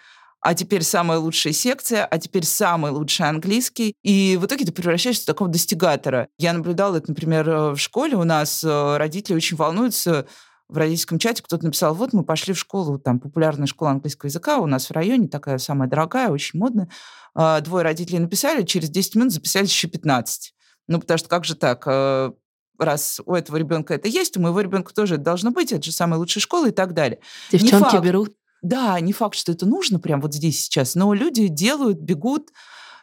а 0.45 0.54
теперь 0.54 0.83
самая 0.83 1.19
лучшая 1.19 1.52
секция, 1.52 2.04
а 2.04 2.19
теперь 2.19 2.45
самый 2.45 2.90
лучший 2.90 3.28
английский. 3.28 3.95
И 4.02 4.37
в 4.40 4.47
итоге 4.47 4.64
ты 4.64 4.73
превращаешься 4.73 5.23
в 5.23 5.26
такого 5.26 5.49
достигатора. 5.49 6.26
Я 6.37 6.52
наблюдала 6.52 6.97
это, 6.97 7.11
например, 7.11 7.49
э, 7.49 7.71
в 7.71 7.78
школе. 7.78 8.16
У 8.16 8.25
нас 8.25 8.64
э, 8.64 8.97
родители 8.97 9.37
очень 9.37 9.57
волнуются. 9.57 10.26
В 10.69 10.76
родительском 10.76 11.21
чате 11.21 11.45
кто-то 11.45 11.64
написал, 11.64 11.95
вот 11.95 12.12
мы 12.12 12.25
пошли 12.25 12.54
в 12.54 12.59
школу, 12.59 12.99
там 12.99 13.21
популярная 13.21 13.69
школа 13.69 13.92
английского 13.92 14.28
языка 14.28 14.59
у 14.59 14.66
нас 14.66 14.88
в 14.88 14.92
районе, 14.92 15.28
такая 15.28 15.59
самая 15.59 15.88
дорогая, 15.88 16.31
очень 16.31 16.59
модная. 16.59 16.88
А, 17.35 17.61
двое 17.61 17.85
родителей 17.85 18.19
написали, 18.19 18.64
через 18.64 18.88
10 18.88 19.14
минут 19.16 19.33
записались 19.33 19.71
еще 19.71 19.87
15. 19.87 20.54
Ну, 20.88 21.00
потому 21.00 21.18
что 21.18 21.28
как 21.28 21.44
же 21.44 21.54
так? 21.54 21.84
Э, 21.86 22.32
раз 22.78 23.20
у 23.24 23.34
этого 23.34 23.56
ребенка 23.56 23.94
это 23.94 24.08
есть, 24.08 24.36
у 24.36 24.40
моего 24.40 24.60
ребенка 24.60 24.92
тоже 24.92 25.14
это 25.14 25.24
должно 25.24 25.50
быть, 25.50 25.72
это 25.72 25.82
же 25.82 25.92
самая 25.92 26.18
лучшая 26.18 26.42
школа 26.42 26.68
и 26.68 26.72
так 26.72 26.94
далее. 26.94 27.20
Девчонки 27.50 27.96
берут 27.98 28.34
да, 28.62 28.98
не 29.00 29.12
факт, 29.12 29.34
что 29.34 29.50
это 29.50 29.66
нужно 29.66 29.98
прямо 29.98 30.22
вот 30.22 30.34
здесь 30.34 30.62
сейчас, 30.62 30.94
но 30.94 31.12
люди 31.14 31.48
делают, 31.48 31.98
бегут, 31.98 32.50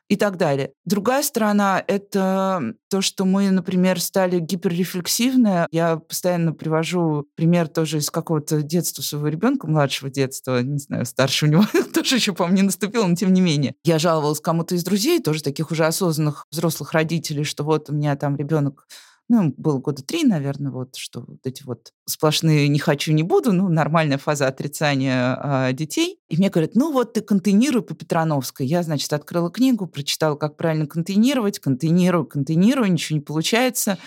и 0.09 0.15
так 0.15 0.37
далее. 0.37 0.71
Другая 0.85 1.23
сторона— 1.23 1.83
это 1.87 2.73
то, 2.89 3.01
что 3.01 3.25
мы, 3.25 3.51
например, 3.51 4.01
стали 4.01 4.39
гиперрефлексивны. 4.39 5.67
Я 5.71 5.97
постоянно 5.97 6.51
привожу 6.51 7.27
пример 7.35 7.67
тоже 7.67 7.99
из 7.99 8.09
какого-то 8.09 8.63
детства 8.63 9.03
своего 9.03 9.27
ребенка, 9.27 9.67
младшего 9.67 10.09
детства, 10.09 10.61
не 10.63 10.79
знаю, 10.79 11.05
старше 11.05 11.45
у 11.45 11.49
него 11.49 11.63
тоже 11.93 12.15
еще, 12.15 12.33
по-моему, 12.33 12.57
не 12.57 12.63
наступило, 12.63 13.05
но 13.05 13.15
тем 13.15 13.31
не 13.31 13.41
менее. 13.41 13.75
Я 13.83 13.99
жаловалась 13.99 14.41
кому-то 14.41 14.73
из 14.73 14.83
друзей, 14.83 15.21
тоже 15.21 15.43
таких 15.43 15.71
уже 15.71 15.85
осознанных 15.85 16.47
взрослых 16.51 16.93
родителей, 16.93 17.43
что 17.43 17.63
вот 17.63 17.89
у 17.89 17.93
меня 17.93 18.15
там 18.15 18.35
ребенок 18.35 18.87
ну, 19.29 19.53
было 19.57 19.77
года 19.77 20.03
три, 20.03 20.23
наверное, 20.23 20.71
вот, 20.71 20.95
что 20.95 21.21
вот 21.21 21.39
эти 21.45 21.63
вот 21.63 21.93
сплошные 22.05 22.67
«не 22.67 22.79
хочу, 22.79 23.13
не 23.13 23.21
буду», 23.21 23.53
ну, 23.53 23.69
нормальная 23.69 24.17
фаза 24.17 24.47
отрицания 24.47 25.37
а, 25.39 25.71
детей. 25.71 26.19
И 26.29 26.37
мне 26.37 26.49
говорят, 26.49 26.71
ну, 26.73 26.91
вот 26.91 27.13
ты 27.13 27.21
контейнируй 27.21 27.83
по 27.83 27.93
Петрановской. 27.93 28.65
Я, 28.65 28.81
значит, 28.81 29.13
открыла 29.13 29.51
книгу, 29.51 29.85
прочитала, 29.85 30.35
как 30.35 30.57
правильно 30.57 30.87
контейнировать, 30.87 31.59
контейнирую, 31.59 32.25
контейнирую, 32.25 32.91
ничего 32.91 33.17
не 33.17 33.23
получается. 33.23 33.99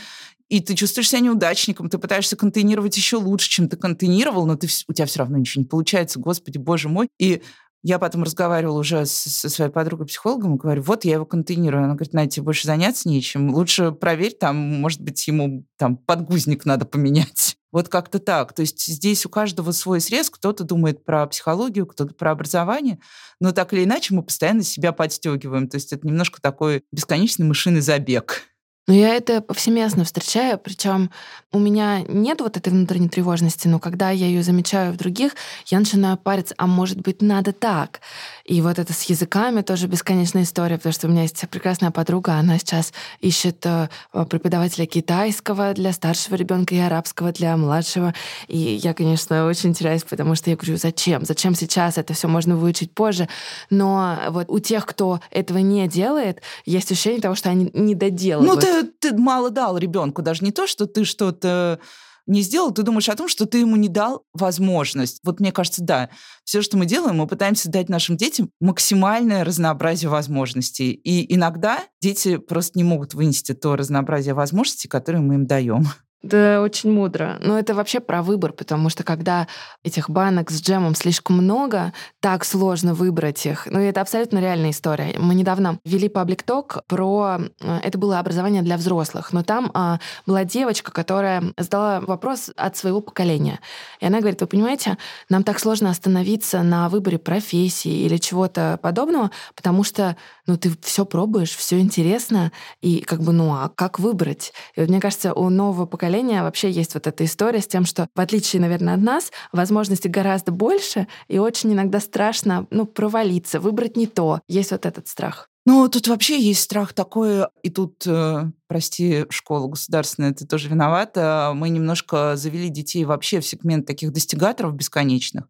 И 0.49 0.61
ты 0.61 0.75
чувствуешь 0.75 1.09
себя 1.09 1.21
неудачником, 1.21 1.89
ты 1.89 1.99
пытаешься 1.99 2.37
контейнировать 2.37 2.97
еще 2.97 3.17
лучше, 3.17 3.49
чем 3.49 3.69
ты 3.69 3.77
контейнировал, 3.77 4.45
но 4.45 4.57
ты, 4.57 4.67
у 4.89 4.93
тебя 4.93 5.07
все 5.07 5.21
равно 5.21 5.39
ничего 5.39 5.63
не 5.63 5.69
получается, 5.69 6.19
господи, 6.19 6.59
боже 6.59 6.89
мой. 6.89 7.09
И 7.19 7.43
я 7.83 7.99
потом 7.99 8.23
разговаривала 8.23 8.79
уже 8.79 9.07
со 9.07 9.49
своей 9.49 9.71
подругой-психологом 9.71 10.55
и 10.55 10.59
говорю, 10.59 10.83
вот 10.83 11.05
я 11.05 11.15
его 11.15 11.27
контейнирую. 11.27 11.83
Она 11.83 11.95
говорит, 11.95 12.13
Надя, 12.13 12.31
тебе 12.31 12.45
больше 12.45 12.67
заняться 12.67 13.09
нечем. 13.09 13.53
Лучше 13.53 13.91
проверь, 13.91 14.35
там, 14.39 14.57
может 14.57 15.01
быть, 15.01 15.27
ему 15.27 15.67
там 15.77 15.97
подгузник 15.97 16.65
надо 16.65 16.87
поменять. 16.87 17.57
Вот 17.73 17.89
как-то 17.89 18.19
так. 18.19 18.53
То 18.53 18.61
есть 18.61 18.85
здесь 18.85 19.25
у 19.25 19.31
каждого 19.31 19.73
свой 19.73 20.03
срез. 20.03 20.29
Кто-то 20.29 20.63
думает 20.63 21.07
про 21.07 21.27
психологию, 21.27 21.87
кто-то 21.87 22.13
про 22.13 22.33
образование. 22.33 22.99
Но 23.41 23.53
так 23.53 23.73
или 23.73 23.85
иначе 23.85 24.13
мы 24.13 24.23
постоянно 24.23 24.63
себя 24.63 24.93
подстегиваем. 24.93 25.67
То 25.69 25.77
есть 25.77 25.91
это 25.91 26.07
немножко 26.07 26.43
такой 26.43 26.85
бесконечный 26.93 27.47
мышиный 27.47 27.81
забег. 27.81 28.43
Но 28.89 28.95
я 28.95 29.15
это 29.15 29.41
повсеместно 29.41 30.05
встречаю, 30.05 30.59
причем 30.59 31.11
у 31.53 31.59
меня 31.59 32.01
нет 32.09 32.41
вот 32.41 32.57
этой 32.57 32.71
внутренней 32.71 33.09
тревожности, 33.09 33.69
но 33.69 33.79
когда 33.79 34.11
я 34.11 34.27
ее 34.27 34.43
замечаю 34.43 34.93
в 34.93 34.97
других, 34.97 35.37
я 35.67 35.79
начинаю 35.79 36.17
париться, 36.17 36.55
а 36.59 36.67
может 36.67 37.01
быть, 37.01 37.23
надо 37.23 37.53
так. 37.53 38.01
И 38.45 38.61
вот 38.61 38.79
это 38.79 38.93
с 38.93 39.03
языками 39.03 39.61
тоже 39.61 39.87
бесконечная 39.87 40.43
история, 40.43 40.79
потому 40.79 40.93
что 40.93 41.07
у 41.07 41.11
меня 41.11 41.23
есть 41.23 41.49
прекрасная 41.49 41.91
подруга, 41.93 42.35
она 42.35 42.59
сейчас 42.59 42.93
ищет 43.21 43.65
э, 43.67 43.89
преподавателя 44.29 44.87
китайского 44.87 45.75
для 45.75 45.93
старшего 45.93 46.35
ребенка 46.35 46.75
и 46.75 46.79
арабского 46.79 47.31
для 47.31 47.57
младшего. 47.57 48.15
И 48.49 48.59
я, 48.59 48.95
конечно, 48.95 49.47
очень 49.47 49.75
теряюсь, 49.75 50.03
потому 50.03 50.35
что 50.35 50.51
я 50.51 50.57
говорю, 50.57 50.77
зачем? 50.77 51.25
Зачем 51.25 51.55
сейчас? 51.55 51.99
Это 51.99 52.15
все 52.15 52.27
можно 52.27 52.57
выучить 52.57 52.93
позже. 52.93 53.29
Но 53.71 54.19
вот 54.31 54.47
у 54.49 54.59
тех, 54.59 54.87
кто 54.87 55.21
этого 55.31 55.59
не 55.59 55.87
делает, 55.87 56.43
есть 56.65 56.91
ощущение 56.91 57.21
того, 57.21 57.35
что 57.35 57.51
они 57.51 57.71
не 57.75 57.95
доделывают. 57.95 58.55
Ну, 58.55 58.61
ты 58.61 58.72
ты 59.01 59.17
мало 59.17 59.51
дал 59.51 59.79
ребенку, 59.79 60.23
даже 60.23 60.45
не 60.45 60.53
то, 60.53 60.67
что 60.67 60.87
ты 60.87 61.05
что-то 61.05 61.81
не 62.27 62.43
сделал, 62.43 62.73
ты 62.73 62.83
думаешь 62.83 63.09
о 63.09 63.17
том, 63.17 63.29
что 63.29 63.47
ты 63.47 63.59
ему 63.59 63.77
не 63.77 63.89
дал 63.89 64.25
возможность. 64.33 65.19
Вот 65.25 65.41
мне 65.41 65.53
кажется, 65.53 65.83
да, 65.83 66.11
все, 66.45 66.63
что 66.63 66.77
мы 66.77 66.87
делаем, 66.87 67.17
мы 67.17 67.27
пытаемся 67.27 67.71
дать 67.71 67.89
нашим 67.89 68.17
детям 68.17 68.51
максимальное 68.61 69.45
разнообразие 69.45 70.09
возможностей. 70.09 70.93
И 70.93 71.35
иногда 71.35 71.81
дети 72.01 72.37
просто 72.37 72.79
не 72.79 72.85
могут 72.85 73.15
вынести 73.15 73.55
то 73.55 73.77
разнообразие 73.77 74.35
возможностей, 74.35 74.89
которые 74.89 75.23
мы 75.23 75.35
им 75.35 75.47
даем. 75.47 75.87
Да, 76.23 76.61
очень 76.61 76.93
мудро. 76.93 77.39
Но 77.41 77.59
это 77.59 77.75
вообще 77.75 77.99
про 77.99 78.23
выбор, 78.23 78.53
потому 78.53 78.89
что 78.91 79.03
когда 79.03 79.49
этих 79.83 80.09
банок 80.09 80.53
с 80.53 80.63
джемом 80.63 80.95
слишком 80.95 81.37
много, 81.39 81.93
так 82.21 82.45
сложно 82.45 82.95
выбрать 82.95 83.45
их. 83.45 83.67
Ну, 83.67 83.81
это 83.81 84.01
абсолютно 84.01 84.39
реальная 84.39 84.71
история. 84.71 85.17
Мы 85.19 85.35
недавно 85.35 85.81
вели 85.85 86.09
паблик 86.09 86.45
ток 86.45 86.85
про... 86.87 87.41
Э, 87.61 87.81
это 87.83 87.99
было 87.99 88.21
образование 88.21 88.63
для 88.63 88.77
взрослых, 88.77 89.33
но 89.33 89.43
там 89.43 89.73
а, 89.75 89.99
была 90.25 90.45
девочка, 90.45 90.93
которая 90.93 91.43
задала 91.59 92.01
вопрос 92.01 92.53
от 92.57 92.77
своего 92.77 93.01
поколения. 93.01 93.59
И 93.99 94.07
она 94.07 94.21
говорит, 94.21 94.41
вы 94.41 94.47
понимаете, 94.47 94.99
нам 95.29 95.43
так 95.43 95.59
сложно 95.59 95.91
остановиться 95.91 96.63
на 96.63 96.89
выборе 96.89 97.19
профессии 97.19 98.05
или 98.05 98.17
чего-то 98.19 98.79
подобного, 98.81 99.33
потому 99.57 99.83
что 99.83 100.17
ну, 100.47 100.57
ты 100.57 100.71
все 100.83 101.05
пробуешь, 101.05 101.57
все 101.57 101.81
интересно, 101.81 102.53
и 102.81 103.01
как 103.01 103.23
бы, 103.23 103.33
ну, 103.33 103.53
а 103.55 103.69
как 103.75 103.99
выбрать? 103.99 104.53
И 104.77 104.81
вот 104.81 104.89
мне 104.89 105.01
кажется, 105.01 105.35
у 105.35 105.49
нового 105.51 105.87
поколения 105.87 106.12
вообще 106.21 106.71
есть 106.71 106.95
вот 106.95 107.07
эта 107.07 107.25
история 107.25 107.61
с 107.61 107.67
тем, 107.67 107.85
что 107.85 108.09
в 108.15 108.21
отличие, 108.21 108.61
наверное, 108.61 108.95
от 108.95 109.01
нас, 109.01 109.33
возможностей 109.53 110.09
гораздо 110.09 110.53
больше, 110.53 111.07
и 111.29 111.39
очень 111.39 111.73
иногда 111.73 112.01
страшно, 112.01 112.67
ну, 112.71 112.87
провалиться, 112.87 113.61
выбрать 113.61 113.97
не 113.97 114.07
то. 114.07 114.41
Есть 114.49 114.73
вот 114.73 114.87
этот 114.87 115.09
страх. 115.09 115.49
Ну, 115.65 115.89
тут 115.89 116.09
вообще 116.09 116.41
есть 116.41 116.63
страх 116.63 116.93
такой, 116.93 117.47
и 117.63 117.71
тут, 117.71 118.05
э, 118.05 118.51
прости, 118.67 119.27
школа 119.31 119.69
государственная, 119.69 120.35
ты 120.35 120.45
тоже 120.45 120.69
виновата. 120.69 121.53
Мы 121.55 121.69
немножко 121.69 122.35
завели 122.37 122.69
детей 122.69 123.05
вообще 123.05 123.41
в 123.41 123.47
сегмент 123.47 123.87
таких 123.87 124.13
достигаторов 124.13 124.75
бесконечных. 124.75 125.45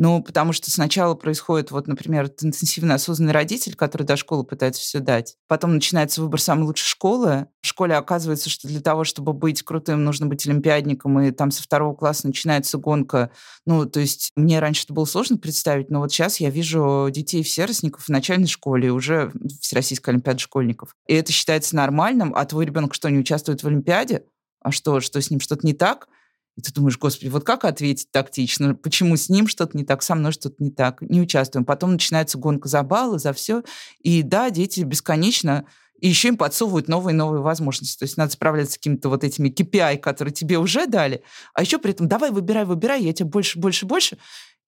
Ну, 0.00 0.22
потому 0.22 0.52
что 0.52 0.70
сначала 0.70 1.14
происходит, 1.14 1.72
вот, 1.72 1.88
например, 1.88 2.26
интенсивно 2.40 2.94
осознанный 2.94 3.32
родитель, 3.32 3.74
который 3.74 4.04
до 4.04 4.16
школы 4.16 4.44
пытается 4.44 4.80
все 4.80 5.00
дать. 5.00 5.36
Потом 5.48 5.74
начинается 5.74 6.22
выбор 6.22 6.40
самой 6.40 6.66
лучшей 6.66 6.86
школы. 6.86 7.48
В 7.62 7.66
школе 7.66 7.96
оказывается, 7.96 8.48
что 8.48 8.68
для 8.68 8.80
того, 8.80 9.02
чтобы 9.02 9.32
быть 9.32 9.64
крутым, 9.64 10.04
нужно 10.04 10.26
быть 10.26 10.46
олимпиадником, 10.46 11.18
и 11.20 11.32
там 11.32 11.50
со 11.50 11.64
второго 11.64 11.96
класса 11.96 12.28
начинается 12.28 12.78
гонка. 12.78 13.32
Ну, 13.66 13.86
то 13.86 13.98
есть 13.98 14.30
мне 14.36 14.60
раньше 14.60 14.84
это 14.84 14.94
было 14.94 15.04
сложно 15.04 15.36
представить, 15.36 15.90
но 15.90 15.98
вот 15.98 16.12
сейчас 16.12 16.38
я 16.38 16.50
вижу 16.50 17.08
детей 17.10 17.42
всеростников 17.42 18.04
в 18.04 18.08
начальной 18.08 18.46
школе, 18.46 18.92
уже 18.92 19.32
Всероссийская 19.60 20.12
олимпиада 20.12 20.38
школьников. 20.38 20.94
И 21.08 21.14
это 21.14 21.32
считается 21.32 21.74
нормальным, 21.74 22.32
а 22.36 22.44
твой 22.44 22.66
ребенок 22.66 22.94
что, 22.94 23.10
не 23.10 23.18
участвует 23.18 23.64
в 23.64 23.66
олимпиаде? 23.66 24.22
А 24.60 24.70
что, 24.70 25.00
что 25.00 25.20
с 25.20 25.30
ним 25.30 25.40
что-то 25.40 25.66
не 25.66 25.72
так? 25.72 26.08
И 26.58 26.60
ты 26.60 26.72
думаешь, 26.72 26.98
господи, 26.98 27.28
вот 27.28 27.44
как 27.44 27.64
ответить 27.64 28.10
тактично? 28.10 28.74
Почему 28.74 29.16
с 29.16 29.28
ним 29.28 29.46
что-то 29.46 29.76
не 29.76 29.84
так, 29.84 30.02
со 30.02 30.16
мной 30.16 30.32
что-то 30.32 30.56
не 30.58 30.72
так? 30.72 31.00
Не 31.02 31.20
участвуем. 31.20 31.64
Потом 31.64 31.92
начинается 31.92 32.36
гонка 32.36 32.68
за 32.68 32.82
баллы, 32.82 33.20
за 33.20 33.32
все. 33.32 33.62
И 34.00 34.24
да, 34.24 34.50
дети 34.50 34.80
бесконечно 34.80 35.66
и 36.00 36.08
еще 36.08 36.28
им 36.28 36.36
подсовывают 36.36 36.88
новые 36.88 37.14
новые 37.14 37.42
возможности. 37.42 37.96
То 37.96 38.06
есть 38.06 38.16
надо 38.16 38.32
справляться 38.32 38.72
с 38.72 38.76
какими-то 38.76 39.08
вот 39.08 39.22
этими 39.22 39.50
KPI, 39.50 39.98
которые 39.98 40.34
тебе 40.34 40.58
уже 40.58 40.88
дали, 40.88 41.22
а 41.54 41.62
еще 41.62 41.78
при 41.78 41.92
этом 41.92 42.08
давай, 42.08 42.32
выбирай, 42.32 42.64
выбирай, 42.64 43.04
я 43.04 43.12
тебе 43.12 43.28
больше, 43.28 43.60
больше, 43.60 43.86
больше. 43.86 44.18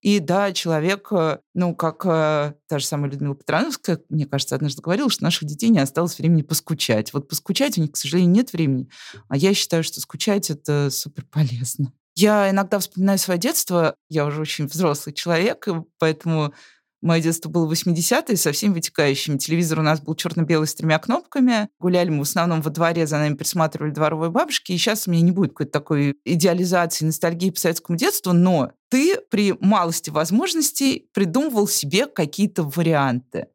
И 0.02 0.19
да, 0.19 0.52
человек, 0.52 1.09
э, 1.12 1.40
ну, 1.54 1.75
как 1.75 2.07
э, 2.07 2.54
та 2.69 2.78
же 2.78 2.87
самая 2.87 3.11
Людмила 3.11 3.35
Петрановская, 3.35 4.00
мне 4.09 4.26
кажется, 4.26 4.54
однажды 4.54 4.80
говорила, 4.80 5.11
что 5.11 5.25
наших 5.25 5.47
детей 5.47 5.69
не 5.69 5.78
осталось 5.78 6.19
времени 6.19 6.42
поскучать. 6.42 7.12
Вот 7.12 7.28
поскучать 7.28 7.76
у 7.76 7.83
них, 7.83 7.92
к 7.92 7.97
сожалению, 7.97 8.33
нет 8.33 8.52
времени. 8.52 8.88
А 9.28 9.37
я 9.37 9.52
считаю, 9.52 9.85
что 9.85 10.00
скучать— 10.00 10.50
это 10.50 10.88
супер 10.90 11.26
полезно. 11.30 11.92
Я 12.14 12.50
иногда 12.50 12.78
вспоминаю 12.78 13.19
свое 13.19 13.38
детство. 13.38 13.95
Я 14.09 14.25
уже 14.25 14.40
очень 14.40 14.66
взрослый 14.66 15.14
человек, 15.14 15.69
поэтому 15.99 16.54
Мое 17.02 17.23
детство 17.23 17.49
было 17.49 17.71
80-е 17.71 18.37
со 18.37 18.52
всеми 18.52 18.75
вытекающими. 18.75 19.38
Телевизор 19.38 19.78
у 19.78 19.83
нас 19.83 20.00
был 20.00 20.14
черно-белый 20.14 20.66
с 20.66 20.75
тремя 20.75 20.99
кнопками. 20.99 21.69
Гуляли 21.78 22.11
мы 22.11 22.19
в 22.19 22.23
основном 22.23 22.61
во 22.61 22.71
дворе, 22.71 23.07
за 23.07 23.19
нами 23.19 23.35
присматривали 23.35 23.90
дворовые 23.90 24.30
бабушки. 24.30 24.73
И 24.73 24.76
сейчас 24.76 25.09
у 25.09 25.11
меня 25.11 25.23
не 25.23 25.30
будет 25.30 25.50
какой-то 25.50 25.73
такой 25.73 26.19
идеализации, 26.25 27.07
ностальгии 27.07 27.50
по 27.50 27.59
советскому 27.59 27.97
детству, 27.97 28.35
но 28.35 28.73
ты 28.90 29.19
при 29.30 29.54
малости 29.61 30.11
возможностей 30.11 31.09
придумывал 31.14 31.69
себе 31.69 32.07
какие-то 32.07 32.64
варианты. 32.64 33.47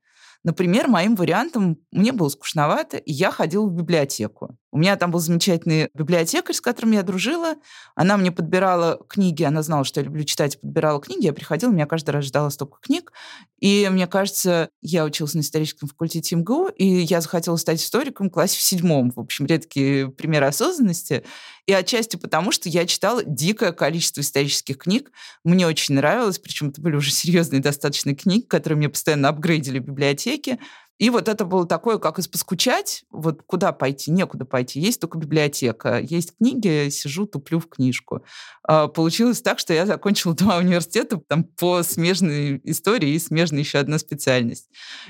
Например, 0.43 0.87
моим 0.87 1.15
вариантом 1.15 1.77
мне 1.91 2.11
было 2.11 2.29
скучновато, 2.29 2.97
и 2.97 3.11
я 3.11 3.31
ходила 3.31 3.67
в 3.67 3.73
библиотеку. 3.73 4.57
У 4.75 4.77
меня 4.77 4.97
там 4.97 5.09
был 5.09 5.21
замечательный 5.21 5.87
библиотекарь, 5.93 6.53
с 6.53 6.59
которым 6.59 6.91
я 6.91 7.01
дружила. 7.01 7.55
Она 7.95 8.17
мне 8.17 8.29
подбирала 8.29 8.99
книги, 9.07 9.41
она 9.41 9.63
знала, 9.63 9.85
что 9.85 10.01
я 10.01 10.03
люблю 10.03 10.25
читать, 10.25 10.59
подбирала 10.59 10.99
книги. 10.99 11.23
Я 11.23 11.31
приходила, 11.31 11.71
меня 11.71 11.85
каждый 11.85 12.09
раз 12.09 12.25
ждала 12.25 12.49
стопка 12.49 12.79
книг. 12.81 13.13
И 13.61 13.87
мне 13.89 14.05
кажется, 14.05 14.67
я 14.81 15.05
училась 15.05 15.33
на 15.33 15.39
историческом 15.39 15.87
факультете 15.87 16.35
МГУ, 16.35 16.67
и 16.67 16.85
я 16.85 17.21
захотела 17.21 17.55
стать 17.55 17.81
историком 17.81 18.27
в 18.27 18.33
классе 18.33 18.57
в 18.57 18.61
седьмом. 18.61 19.11
В 19.11 19.19
общем, 19.21 19.45
редкие 19.45 20.09
примеры 20.09 20.47
осознанности. 20.47 21.23
И 21.67 21.71
отчасти 21.71 22.17
потому, 22.17 22.51
что 22.51 22.67
я 22.67 22.85
читала 22.85 23.23
дикое 23.23 23.71
количество 23.71 24.19
исторических 24.19 24.77
книг. 24.77 25.09
Мне 25.45 25.65
очень 25.65 25.95
нравилось, 25.95 26.37
причем 26.37 26.69
это 26.69 26.81
были 26.81 26.97
уже 26.97 27.11
серьезные 27.11 27.61
достаточно 27.61 28.13
книги, 28.13 28.43
которые 28.43 28.77
мне 28.77 28.89
постоянно 28.89 29.29
апгрейдили 29.29 29.79
в 29.79 29.85
библиотеке. 29.85 30.59
И 30.97 31.09
вот 31.09 31.27
это 31.27 31.43
было 31.43 31.67
такое, 31.67 31.97
как 31.97 32.19
из 32.19 32.27
поскучать, 32.27 33.03
вот 33.09 33.41
куда 33.45 33.73
пойти, 33.73 34.11
некуда 34.11 34.45
пойти. 34.45 34.79
Есть 34.79 35.01
только 35.01 35.17
библиотека, 35.17 35.99
есть 35.99 36.37
книги, 36.37 36.89
сижу, 36.89 37.25
туплю 37.25 37.59
в 37.59 37.67
книжку. 37.67 38.23
А, 38.63 38.87
получилось 38.87 39.41
так, 39.41 39.59
что 39.59 39.73
я 39.73 39.85
закончила 39.85 40.33
два 40.35 40.57
университета 40.57 41.19
там, 41.27 41.43
по 41.43 41.83
смежной 41.83 42.61
истории 42.63 43.09
и 43.09 43.19
смежной 43.19 43.61
еще 43.61 43.79
одна 43.79 43.97
специальность. 43.97 44.69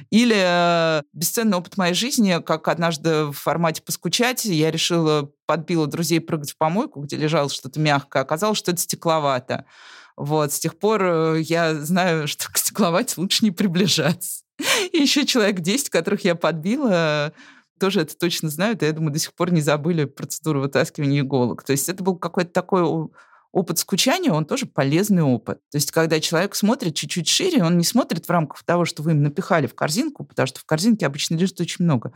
Или 0.10 0.36
э, 0.38 1.04
бесценный 1.14 1.58
опыт 1.58 1.78
моей 1.78 1.94
жизни, 1.94 2.42
как 2.44 2.68
однажды 2.68 3.26
в 3.26 3.34
формате 3.34 3.84
поскучать, 3.84 4.46
я 4.46 4.72
решила, 4.72 5.32
подбила 5.46 5.86
друзей 5.86 6.20
прыгать 6.20 6.52
в 6.52 6.58
помойку, 6.58 7.02
где 7.02 7.16
лежало 7.16 7.50
что-то 7.50 7.80
мягкое. 7.80 8.24
Оказалось, 8.24 8.58
что 8.58 8.72
это 8.72 8.82
стекловато. 8.82 9.66
Вот, 10.18 10.54
с 10.54 10.60
тех 10.60 10.80
пор 10.80 11.04
э, 11.04 11.42
я 11.42 11.76
знаю, 11.76 12.28
что 12.28 12.52
к 12.52 12.58
стекловате 12.58 13.16
лучше 13.18 13.46
не 13.46 13.52
приближаться. 13.52 14.45
И 14.92 14.98
еще 14.98 15.26
человек 15.26 15.60
10, 15.60 15.90
которых 15.90 16.24
я 16.24 16.36
подбила, 16.36 17.34
тоже 17.80 18.02
это 18.02 18.18
точно 18.18 18.50
знают, 18.50 18.82
и 18.82 18.86
я 18.86 18.94
думаю, 18.94 19.12
до 19.12 19.20
сих 19.20 19.34
пор 19.34 19.52
не 19.52 19.62
забыли 19.62 20.06
процедуру 20.06 20.62
вытаскивания 20.62 21.22
иголок. 21.22 21.64
То 21.64 21.72
есть 21.72 21.90
это 21.90 22.04
был 22.04 22.16
какой-то 22.18 22.52
такой 22.52 22.84
опыт 23.52 23.80
скучания, 23.80 24.32
он 24.32 24.46
тоже 24.46 24.66
полезный 24.66 25.24
опыт. 25.24 25.60
То 25.72 25.78
есть 25.78 25.92
когда 25.92 26.20
человек 26.20 26.56
смотрит 26.56 26.96
чуть-чуть 26.96 27.28
шире, 27.28 27.64
он 27.64 27.78
не 27.78 27.84
смотрит 27.86 28.26
в 28.26 28.30
рамках 28.30 28.64
того, 28.64 28.86
что 28.86 29.02
вы 29.02 29.12
им 29.12 29.24
напихали 29.24 29.68
в 29.68 29.76
корзинку, 29.76 30.26
потому 30.26 30.48
что 30.48 30.60
в 30.60 30.66
корзинке 30.66 31.06
обычно 31.06 31.36
лежит 31.36 31.60
очень 31.62 31.86
много. 31.86 32.12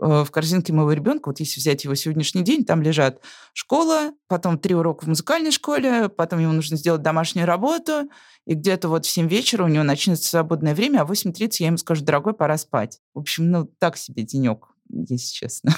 Э, 0.00 0.24
в 0.24 0.30
корзинке 0.30 0.72
моего 0.72 0.92
ребенка, 0.92 1.28
вот 1.28 1.40
если 1.40 1.60
взять 1.60 1.84
его 1.84 1.94
сегодняшний 1.94 2.42
день, 2.42 2.64
там 2.64 2.82
лежат 2.82 3.20
школа, 3.52 4.12
потом 4.28 4.58
три 4.58 4.74
урока 4.74 5.04
в 5.04 5.08
музыкальной 5.08 5.50
школе, 5.50 6.08
потом 6.08 6.40
ему 6.40 6.52
нужно 6.52 6.76
сделать 6.76 7.02
домашнюю 7.02 7.46
работу, 7.46 8.08
и 8.46 8.54
где-то 8.54 8.88
вот 8.88 9.06
в 9.06 9.10
7 9.10 9.28
вечера 9.28 9.64
у 9.64 9.68
него 9.68 9.84
начнется 9.84 10.28
свободное 10.28 10.74
время, 10.74 11.00
а 11.00 11.04
в 11.04 11.12
8.30 11.12 11.56
я 11.60 11.66
ему 11.68 11.76
скажу, 11.78 12.04
дорогой, 12.04 12.34
пора 12.34 12.58
спать. 12.58 13.00
В 13.14 13.20
общем, 13.20 13.50
ну, 13.50 13.64
так 13.78 13.96
себе 13.96 14.22
денек, 14.22 14.68
если 14.88 15.32
честно. 15.32 15.74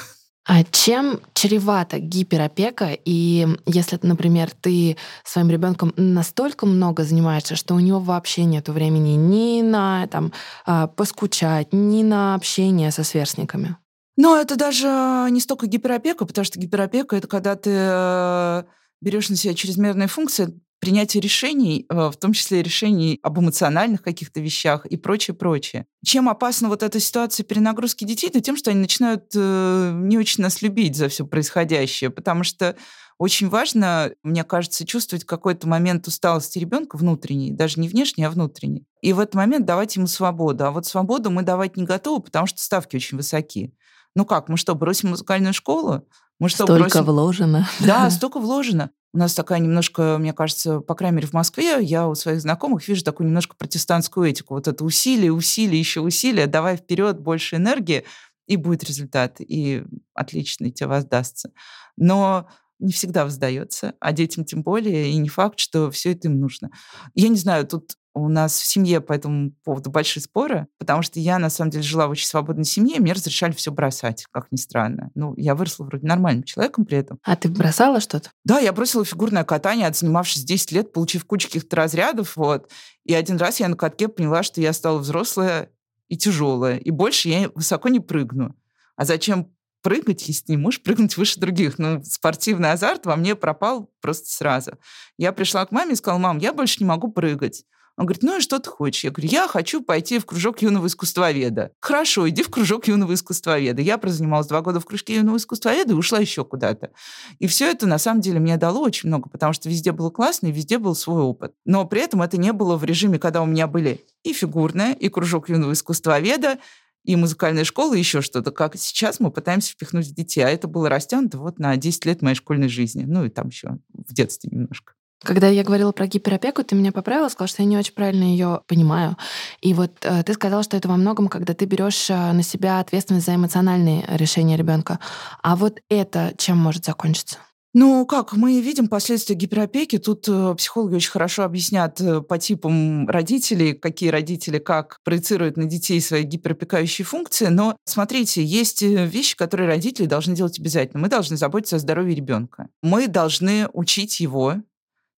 А 0.49 0.63
чем 0.63 1.19
чревата 1.35 1.99
гиперопека? 1.99 2.97
И 3.05 3.49
если, 3.67 3.99
например, 4.03 4.53
ты 4.53 4.97
своим 5.25 5.51
ребенком 5.51 5.93
настолько 5.97 6.67
много 6.67 7.03
занимаешься, 7.03 7.57
что 7.57 7.75
у 7.75 7.81
него 7.81 7.99
вообще 7.99 8.45
нет 8.45 8.69
времени 8.69 9.17
ни 9.17 9.63
на 9.63 10.07
там, 10.07 10.33
а, 10.65 10.87
поскучать, 10.87 11.73
ни 11.73 12.05
на 12.05 12.37
общение 12.37 12.93
со 12.93 13.03
сверстниками? 13.03 13.77
Но 14.17 14.37
это 14.37 14.57
даже 14.57 15.29
не 15.31 15.41
столько 15.41 15.67
гиперопека, 15.67 16.25
потому 16.25 16.45
что 16.45 16.59
гиперопека— 16.59 17.17
это 17.17 17.29
когда 17.29 17.55
ты 17.55 17.71
э, 17.73 18.63
берешь 19.01 19.29
на 19.29 19.37
себя 19.37 19.55
чрезмерные 19.55 20.09
функции, 20.09 20.59
принятия 20.81 21.21
решений, 21.21 21.87
э, 21.89 22.09
в 22.09 22.17
том 22.17 22.33
числе 22.33 22.63
решений 22.63 23.19
об 23.23 23.39
эмоциональных 23.39 24.03
каких-то 24.03 24.41
вещах 24.41 24.87
и 24.87 24.97
прочее, 24.97 25.35
прочее. 25.35 25.87
Чем 26.05 26.29
опасна 26.29 26.69
вот 26.69 26.83
эта 26.83 27.01
ситуация 27.01 27.45
перенагрузки 27.45 28.05
детей? 28.05 28.31
Да 28.33 28.41
тем, 28.41 28.57
что 28.57 28.71
они 28.71 28.81
начинают 28.81 29.25
э, 29.35 29.93
не 29.95 30.19
очень 30.19 30.43
нас 30.43 30.63
любить 30.63 30.97
за 30.97 31.09
все 31.09 31.27
происходящее, 31.27 32.11
потому 32.11 32.45
что 32.45 32.77
очень 33.19 33.49
важно, 33.49 34.13
мне 34.23 34.45
кажется, 34.45 34.87
чувствовать 34.87 35.25
какой-то 35.25 35.67
момент 35.67 36.07
усталости 36.07 36.59
ребенка 36.59 36.97
внутренней, 36.97 37.51
даже 37.51 37.81
не 37.81 37.89
внешней, 37.89 38.25
а 38.25 38.31
внутренней. 38.31 38.87
И 39.01 39.13
в 39.15 39.21
этот 39.21 39.35
момент 39.35 39.65
давать 39.65 39.97
ему 39.97 40.07
свободу. 40.07 40.67
А 40.67 40.71
вот 40.71 40.87
свободу 40.87 41.31
мы 41.31 41.43
давать 41.43 41.77
не 41.77 41.85
готовы, 41.85 42.23
потому 42.23 42.47
что 42.47 42.61
ставки 42.61 42.97
очень 42.97 43.17
высоки. 43.17 43.75
Ну 44.17 44.25
как, 44.25 44.49
мы 44.49 44.57
что, 44.57 44.75
бросим 44.75 45.11
музыкальную 45.11 45.53
школу? 45.53 46.09
Мы 46.39 46.49
что, 46.49 46.65
столько 46.65 46.81
бросим... 46.81 47.05
вложено. 47.05 47.69
Да, 47.81 48.09
столько 48.11 48.41
вложено. 48.41 48.91
У 49.13 49.19
нас 49.19 49.35
такая 49.35 49.59
немножко, 49.59 50.17
мне 50.19 50.33
кажется, 50.33 50.81
по 50.81 50.95
крайней 50.95 51.17
мере, 51.17 51.29
в 51.29 51.35
Москве, 51.35 51.83
я 51.83 52.09
у 52.09 52.15
своих 52.15 52.41
знакомых 52.41 52.89
вижу 52.89 53.05
такую 53.05 53.27
немножко 53.27 53.55
протестантскую 53.57 54.31
этику. 54.31 54.55
Вот 54.55 54.69
это 54.69 54.85
усилие, 54.85 55.35
усилие, 55.35 55.79
еще 55.79 56.01
усилие, 56.01 56.47
давай 56.47 56.79
вперед, 56.79 57.21
больше 57.21 57.57
энергии, 57.57 58.05
и 58.47 58.57
будет 58.57 58.85
результат. 58.85 59.37
И 59.39 59.85
отлично, 60.15 60.71
тебе 60.71 60.89
воздастся. 60.89 61.51
Но 61.99 62.49
не 62.79 62.93
всегда 62.93 63.25
воздается, 63.25 63.95
а 64.01 64.13
детям 64.13 64.47
тем 64.47 64.63
более, 64.63 65.11
и 65.11 65.17
не 65.19 65.29
факт, 65.29 65.59
что 65.59 65.91
все 65.91 66.13
это 66.13 66.29
им 66.29 66.41
нужно. 66.41 66.71
Я 67.15 67.29
не 67.29 67.37
знаю, 67.37 67.67
тут 67.67 67.97
у 68.17 68.29
нас 68.29 68.59
в 68.59 68.65
семье 68.65 69.03
по 69.03 69.13
этому 69.13 69.53
поводу 69.63 69.91
большие 69.91 70.23
споры, 70.23 70.67
потому 70.79 71.03
что 71.03 71.21
я, 71.21 71.39
на 71.39 71.51
самом 71.51 71.71
деле, 71.71 71.83
жила 71.83 72.07
в 72.07 72.11
очень 72.11 72.27
свободной 72.27 72.65
семье, 72.65 72.99
мне 72.99 73.13
разрешали 73.13 73.53
все 73.53 73.71
бросать, 73.71 74.27
как 74.31 74.47
ни 74.51 74.57
странно. 74.57 75.11
Ну, 75.15 75.35
я 75.37 75.55
выросла 75.55 75.85
вроде 75.85 76.07
нормальным 76.07 76.43
человеком 76.43 76.87
при 76.87 76.97
этом. 76.97 77.19
А 77.23 77.37
ты 77.37 77.51
бросала 77.51 78.01
что-то? 78.01 78.31
Да, 78.43 78.59
я 78.59 78.73
бросила 78.73 79.05
фигурное 79.05 79.45
катание, 79.45 79.87
отзанимавшись 79.87 80.45
10 80.45 80.73
лет, 80.73 80.93
получив 80.95 81.27
кучу 81.27 81.49
каких-то 81.49 81.77
разрядов, 81.77 82.37
вот. 82.37 82.71
И 83.05 83.13
один 83.13 83.37
раз 83.37 83.61
я 83.61 83.69
на 83.69 83.77
катке 83.77 84.09
поняла, 84.09 84.43
что 84.43 84.63
я 84.63 84.73
стала 84.73 84.99
взрослая 84.99 85.71
и 86.09 86.17
тяжелая, 86.17 86.79
и 86.79 86.91
больше 86.91 87.29
я 87.29 87.51
высоко 87.55 87.91
не 87.91 88.01
прыгну. 88.01 88.57
А 88.97 89.05
зачем 89.05 89.53
прыгать, 89.83 90.27
если 90.27 90.53
не 90.53 90.57
можешь 90.57 90.83
прыгнуть 90.83 91.17
выше 91.17 91.39
других. 91.39 91.79
Ну, 91.79 92.03
спортивный 92.03 92.73
азарт 92.73 93.07
во 93.07 93.15
мне 93.15 93.37
пропал 93.37 93.89
просто 94.01 94.29
сразу. 94.31 94.73
Я 95.17 95.33
пришла 95.33 95.65
к 95.65 95.71
маме 95.71 95.93
и 95.93 95.97
сказала, 95.97 96.19
мам, 96.19 96.39
я 96.39 96.53
больше 96.53 96.79
не 96.81 96.87
могу 96.87 97.13
прыгать. 97.13 97.65
Он 97.97 98.05
говорит, 98.05 98.23
ну 98.23 98.39
и 98.39 98.41
что 98.41 98.59
ты 98.59 98.69
хочешь? 98.69 99.05
Я 99.05 99.11
говорю, 99.11 99.31
я 99.31 99.49
хочу 99.49 99.83
пойти 99.83 100.19
в 100.19 100.27
кружок 100.27 100.61
юного 100.61 100.87
искусствоведа. 100.87 101.73
Хорошо, 101.81 102.29
иди 102.29 102.43
в 102.43 102.51
кружок 102.51 102.89
юного 102.89 103.15
искусствоведа. 103.15 103.81
Я 103.81 103.97
прозанималась 103.97 104.47
два 104.47 104.61
года 104.61 104.81
в 104.81 104.85
кружке 104.85 105.15
юного 105.15 105.39
искусствоведа 105.39 105.93
и 105.93 105.97
ушла 105.97 106.19
еще 106.19 106.45
куда-то. 106.45 106.91
И 107.39 107.47
все 107.47 107.71
это, 107.71 107.87
на 107.87 107.99
самом 107.99 108.21
деле, 108.21 108.39
мне 108.39 108.59
дало 108.59 108.83
очень 108.83 109.09
много, 109.09 109.31
потому 109.31 109.55
что 109.55 109.71
везде 109.71 109.93
было 109.93 110.11
классно 110.11 110.49
и 110.49 110.53
везде 110.53 110.79
был 110.79 110.95
свой 110.95 111.23
опыт. 111.23 111.55
Но 111.65 111.87
при 111.87 112.03
этом 112.03 112.21
это 112.21 112.37
не 112.37 112.53
было 112.53 112.77
в 112.77 112.85
режиме, 112.85 113.19
когда 113.19 113.41
у 113.41 113.47
меня 113.47 113.67
были 113.67 114.05
и 114.25 114.35
фигурная, 114.35 114.93
и 114.93 115.09
кружок 115.09 115.49
юного 115.49 115.73
искусствоведа, 115.73 116.59
и 117.05 117.17
музыкальная 117.17 117.65
школа, 117.65 117.95
и 117.95 117.99
еще 117.99 118.21
что-то. 118.21 118.51
Как 118.51 118.77
сейчас 118.77 119.21
мы 119.21 119.31
пытаемся 119.31 119.73
впихнуть 119.73 120.09
в 120.09 120.15
детей. 120.15 120.43
А 120.43 120.51
это 120.51 120.69
было 120.69 120.91
растянуто 120.91 121.39
вот 121.39 121.59
на 121.59 121.77
10 121.77 122.05
лет 122.05 122.21
моей 122.21 122.35
школьной 122.35 122.69
жизни. 122.69 123.05
Ну 123.07 123.25
и 123.25 123.31
там 123.31 123.49
еще 123.49 123.79
в 123.89 124.13
детстве 124.13 124.51
немножко. 124.53 124.93
Когда 125.27 125.49
я 125.49 125.65
говорила 125.65 125.91
про 125.91 126.07
гиперопеку, 126.07 126.63
ты 126.63 126.77
меня 126.77 126.93
поправила, 126.93 127.29
сказала, 127.29 127.49
что 127.49 127.63
я 127.63 127.69
не 127.69 127.77
очень 127.77 127.95
правильно 127.95 128.23
ее 128.23 128.61
понимаю. 128.69 129.17
И 129.61 129.75
вот 129.75 129.91
э, 130.03 130.23
ты 130.23 130.35
сказала, 130.35 130.63
что 130.63 130.77
это 130.77 130.89
во 130.89 130.97
многом, 130.97 131.27
когда 131.27 131.53
ты 131.53 131.65
берешь 131.65 132.09
э, 132.09 132.33
на 132.33 132.45
себя 132.45 132.79
ответственность 132.79 133.27
за 133.27 133.35
эмоциональные 133.35 134.05
решения 134.09 134.57
ребенка. 134.57 135.01
А 135.43 135.57
вот 135.57 135.81
это 135.89 136.33
чем 136.39 136.59
может 136.59 136.85
закончиться? 136.85 137.39
Ну, 137.75 138.07
как 138.07 138.35
мы 138.35 138.61
видим 138.61 138.87
последствия 138.87 139.35
гиперопеки, 139.35 139.99
тут 139.99 140.29
э, 140.29 140.55
психологи 140.57 140.95
очень 140.95 141.11
хорошо 141.11 141.43
объяснят 141.43 142.01
э, 142.01 142.21
по 142.21 142.39
типам 142.39 143.09
родителей, 143.09 143.73
какие 143.73 144.11
родители 144.11 144.59
как 144.61 145.01
проецируют 145.03 145.57
на 145.57 145.65
детей 145.65 146.01
свои 146.01 146.23
гиперопекающие 146.23 147.05
функции. 147.05 147.47
Но 147.47 147.77
смотрите, 147.85 148.45
есть 148.45 148.81
вещи, 148.83 149.37
которые 149.37 149.69
родители 149.69 150.07
должны 150.07 150.37
делать 150.37 150.61
обязательно. 150.61 151.03
Мы 151.03 151.09
должны 151.09 151.37
заботиться 151.37 151.77
о 151.77 151.81
здоровье 151.81 152.15
ребенка. 152.15 152.69
Мы 152.81 153.09
должны 153.09 153.69
учить 153.73 154.21
его 154.21 154.55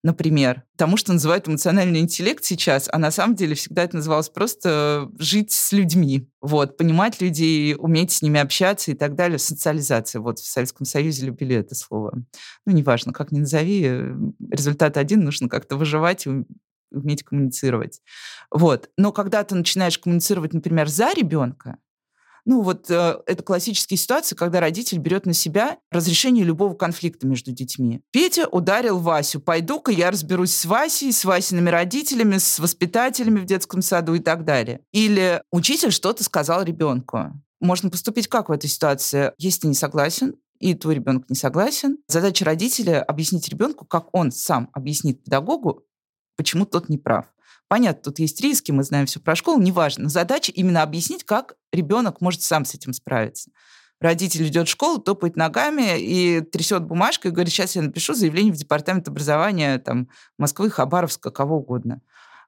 например, 0.03 0.63
тому, 0.77 0.97
что 0.97 1.13
называют 1.13 1.49
эмоциональный 1.49 2.01
интеллект 2.01 2.45
сейчас, 2.45 2.89
а 2.93 2.99
на 2.99 3.11
самом 3.11 3.35
деле 3.35 3.55
всегда 3.55 3.85
это 3.85 3.97
называлось 3.97 4.29
просто 4.29 5.11
жить 5.19 5.51
с 5.51 5.73
людьми, 5.73 6.29
вот, 6.41 6.77
понимать 6.77 7.21
людей, 7.21 7.75
уметь 7.77 8.13
с 8.13 8.23
ними 8.23 8.41
общаться 8.41 8.91
и 8.91 8.95
так 8.95 9.15
далее, 9.15 9.39
социализация. 9.39 10.21
Вот 10.21 10.39
в 10.39 10.47
Советском 10.47 10.87
Союзе 10.87 11.27
любили 11.27 11.57
это 11.57 11.75
слово. 11.75 12.23
Ну, 12.67 12.73
неважно, 12.73 13.13
как 13.13 13.33
ни 13.33 13.41
назови, 13.41 14.13
результат 14.51 14.97
один, 14.97 15.25
нужно 15.25 15.49
как-то 15.49 15.77
выживать 15.77 16.27
и 16.27 16.45
уметь 16.91 17.23
коммуницировать. 17.23 18.01
Вот. 18.51 18.91
Но 18.97 19.13
когда 19.13 19.45
ты 19.45 19.55
начинаешь 19.55 19.99
коммуницировать, 19.99 20.55
например, 20.55 20.89
за 20.89 21.13
ребенка, 21.13 21.79
ну, 22.49 22.63
вот 22.63 22.91
э, 22.91 23.19
это 23.27 23.43
классические 23.43 23.99
ситуации, 23.99 24.35
когда 24.35 24.59
родитель 24.59 24.97
берет 24.97 25.27
на 25.27 25.35
себя 25.35 25.77
разрешение 25.91 26.47
любого 26.47 26.73
конфликта 26.73 27.27
между 27.27 27.53
детьми. 27.53 28.01
Петя 28.11 28.49
ударил 28.49 29.01
Васю. 29.01 29.39
Пойду-ка 29.39 29.93
я 29.93 30.11
разберусь 30.11 30.53
с 30.53 30.65
Васей, 30.65 31.13
с 31.13 31.27
Васиными 31.27 31.69
родителями, 31.69 32.39
с 32.39 32.59
воспитателями 32.59 33.41
в 33.41 33.45
детском 33.45 33.83
саду 33.83 34.15
и 34.15 34.19
так 34.21 34.47
далее. 34.47 34.81
Или 34.93 35.43
учитель 35.53 35.91
что-то 35.91 36.25
сказал 36.25 36.63
ребенку. 36.63 37.35
Можно 37.61 37.91
поступить 37.91 38.29
как 38.29 38.49
в 38.49 38.53
этой 38.53 38.71
ситуации? 38.71 39.33
Если 39.37 39.61
ты 39.61 39.69
не 39.69 39.75
согласен, 39.75 40.37
и 40.59 40.75
твой 40.75 40.95
ребенок 40.95 41.29
не 41.29 41.37
согласен, 41.37 41.99
задача 42.09 42.47
родителя 42.47 43.03
объяснить 43.03 43.47
ребенку, 43.51 43.85
как 43.85 44.09
он 44.13 44.33
сам 44.33 44.71
объяснит 44.73 45.23
педагогу, 45.23 45.85
почему 46.39 46.65
тот 46.65 46.89
не 46.89 46.97
прав. 46.97 47.27
Понятно, 47.69 48.03
тут 48.03 48.19
есть 48.19 48.41
риски, 48.41 48.73
мы 48.73 48.83
знаем 48.83 49.07
все 49.07 49.21
про 49.21 49.37
школу, 49.37 49.61
неважно. 49.61 50.05
Но 50.05 50.09
задача 50.09 50.51
именно 50.53 50.83
объяснить, 50.83 51.25
как 51.25 51.55
ребенок 51.71 52.21
может 52.21 52.43
сам 52.43 52.65
с 52.65 52.75
этим 52.75 52.95
справиться. 52.95 53.51
Родитель 54.01 54.47
идет 54.47 54.69
в 54.69 54.71
школу, 54.71 54.99
топает 54.99 55.37
ногами 55.37 56.01
и 56.01 56.41
трясет 56.41 56.85
бумажкой 56.85 57.31
и 57.31 57.35
говорит, 57.35 57.53
сейчас 57.53 57.77
я 57.77 57.83
напишу 57.83 58.15
заявление 58.15 58.53
в 58.53 58.57
департамент 58.57 59.09
образования 59.09 59.79
там, 59.79 60.09
Москвы, 60.39 60.71
Хабаровска, 60.71 61.31
кого 61.31 61.59
угодно. 61.59 62.01